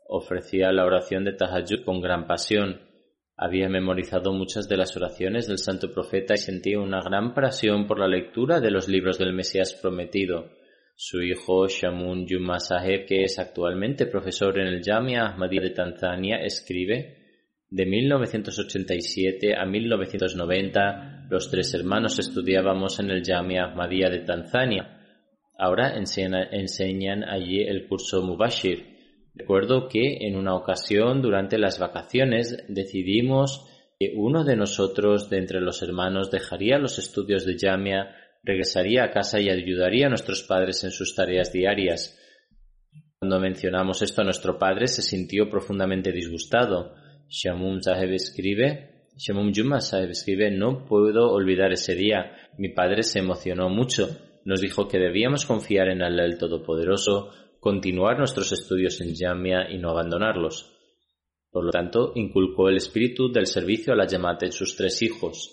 Ofrecía 0.09 0.73
la 0.73 0.87
oración 0.87 1.25
de 1.25 1.33
Tahajjud 1.33 1.85
con 1.85 2.01
gran 2.01 2.27
pasión. 2.27 2.86
Había 3.39 3.69
memorizado 3.69 4.33
muchas 4.33 4.67
de 4.67 4.79
las 4.79 4.97
oraciones 4.97 5.47
del 5.47 5.59
santo 5.59 5.93
profeta 5.93 6.35
y 6.35 6.39
sentía 6.39 6.81
una 6.81 7.03
gran 7.03 7.35
pasión 7.35 7.87
por 7.87 7.99
la 7.99 8.09
lectura 8.09 8.61
de 8.61 8.71
los 8.71 8.89
libros 8.89 9.19
del 9.19 9.35
Mesías 9.35 9.75
prometido. 9.75 10.53
Su 10.95 11.21
hijo 11.21 11.69
Shamun 11.69 12.27
Juma 12.27 12.59
Saheb, 12.59 13.05
que 13.07 13.25
es 13.25 13.39
actualmente 13.39 14.07
profesor 14.07 14.59
en 14.59 14.69
el 14.69 14.83
Jamia 14.83 15.27
Ahmadiyya 15.27 15.63
de 15.63 15.71
Tanzania, 15.71 16.37
escribe 16.39 17.27
de 17.69 17.85
1987 17.85 19.55
a 19.55 19.67
1990, 19.67 21.27
los 21.29 21.51
tres 21.51 21.75
hermanos 21.75 22.19
estudiábamos 22.19 22.99
en 23.01 23.11
el 23.11 23.23
Jamia 23.23 23.65
Ahmadiyya 23.65 24.09
de 24.09 24.21
Tanzania. 24.21 24.97
Ahora 25.59 25.95
enseñan 25.95 27.25
allí 27.25 27.61
el 27.61 27.87
curso 27.87 28.23
Mubashir. 28.23 28.96
Recuerdo 29.37 29.89
que 29.89 30.27
en 30.27 30.35
una 30.37 30.55
ocasión 30.55 31.21
durante 31.21 31.59
las 31.59 31.79
vacaciones 31.79 32.65
decidimos 32.69 33.67
que 33.99 34.13
uno 34.17 34.45
de 34.45 34.57
nosotros 34.57 35.29
de 35.29 35.39
entre 35.39 35.61
los 35.61 35.83
hermanos 35.83 36.31
dejaría 36.31 36.79
los 36.79 36.99
estudios 36.99 37.45
de 37.45 37.57
Jamia, 37.59 38.17
regresaría 38.43 39.05
a 39.05 39.11
casa 39.11 39.39
y 39.41 39.51
ayudaría 39.51 40.07
a 40.07 40.11
nuestros 40.11 40.43
padres 40.43 40.85
en 40.85 40.91
sus 40.91 41.15
tareas 41.15 41.53
diarias. 41.53 42.19
Cuando 43.19 43.39
mencionamos 43.39 44.03
esto 44.03 44.23
a 44.23 44.25
nuestro 44.25 44.59
padre 44.59 44.87
se 44.87 45.03
sintió 45.03 45.49
profundamente 45.51 46.13
disgustado 46.13 46.95
Shamum 47.29 47.81
Sahib 47.81 48.13
escribe, 48.13 49.09
Shamum 49.17 49.53
Juma 49.53 49.81
Sahib 49.81 50.11
escribe, 50.11 50.51
no 50.51 50.85
puedo 50.85 51.33
olvidar 51.33 51.73
ese 51.73 51.95
día. 51.95 52.33
Mi 52.57 52.69
padre 52.69 53.03
se 53.03 53.19
emocionó 53.19 53.69
mucho. 53.69 54.17
Nos 54.45 54.61
dijo 54.61 54.87
que 54.87 54.99
debíamos 54.99 55.45
confiar 55.45 55.89
en 55.89 56.03
Allah 56.03 56.25
el 56.25 56.39
Todopoderoso, 56.39 57.33
continuar 57.67 58.17
nuestros 58.17 58.53
estudios 58.53 59.01
en 59.01 59.13
Jamia 59.17 59.69
y 59.69 59.79
no 59.79 59.91
abandonarlos. 59.91 60.73
Por 61.51 61.65
lo 61.65 61.73
tanto, 61.73 62.13
inculcó 62.15 62.69
el 62.69 62.77
espíritu 62.77 63.33
del 63.33 63.49
servicio 63.49 63.93
a 63.93 63.97
la 63.97 64.07
Yamat 64.07 64.45
en 64.45 64.53
sus 64.53 64.77
tres 64.77 65.03
hijos. 65.03 65.53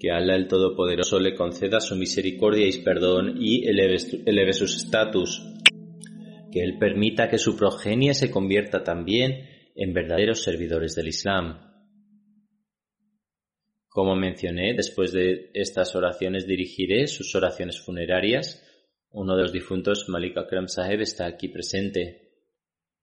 que 0.00 0.12
Allah 0.12 0.36
el 0.36 0.46
Todopoderoso 0.46 1.18
le 1.18 1.34
conceda 1.34 1.80
su 1.80 1.96
misericordia 1.96 2.68
y 2.68 2.82
perdón 2.82 3.36
y 3.40 3.66
eleve, 3.66 4.52
sus 4.52 4.76
estatus, 4.76 5.42
que 6.52 6.62
Él 6.62 6.78
permita 6.78 7.28
que 7.28 7.38
su 7.38 7.56
progenie 7.56 8.14
se 8.14 8.30
convierta 8.30 8.82
también 8.82 9.48
en 9.74 9.92
verdaderos 9.92 10.42
servidores 10.42 10.94
del 10.94 11.08
Islam. 11.08 11.68
Como 13.88 14.14
mencioné, 14.16 14.74
después 14.74 15.12
de 15.12 15.50
estas 15.54 15.94
oraciones 15.96 16.46
dirigiré 16.46 17.06
sus 17.06 17.34
oraciones 17.34 17.80
funerarias. 17.80 18.64
Uno 19.10 19.36
de 19.36 19.42
los 19.42 19.52
difuntos, 19.52 20.08
Malik 20.08 20.36
Akram 20.36 20.68
Saheb, 20.68 21.00
está 21.00 21.26
aquí 21.26 21.48
presente. 21.48 22.28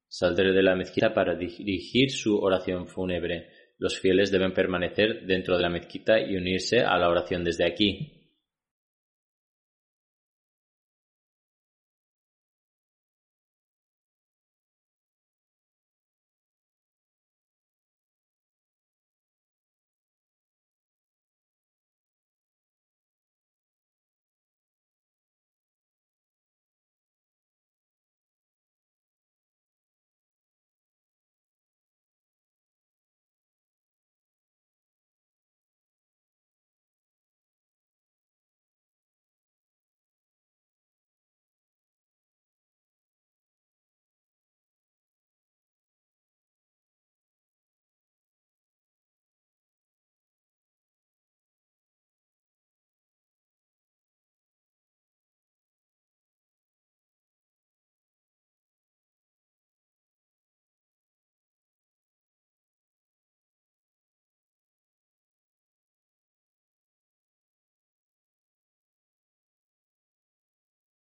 Saldré 0.08 0.54
de 0.54 0.64
la 0.64 0.76
mezquita 0.76 1.14
para 1.14 1.36
dirigir 1.36 2.12
su 2.12 2.38
oración 2.38 2.88
fúnebre. 2.88 3.50
Los 3.78 4.00
fieles 4.00 4.32
deben 4.32 4.54
permanecer 4.54 5.26
dentro 5.26 5.58
de 5.58 5.64
la 5.64 5.70
mezquita 5.70 6.20
y 6.20 6.38
unirse 6.38 6.80
a 6.80 6.98
la 6.98 7.10
oración 7.10 7.44
desde 7.44 7.66
aquí. 7.66 8.25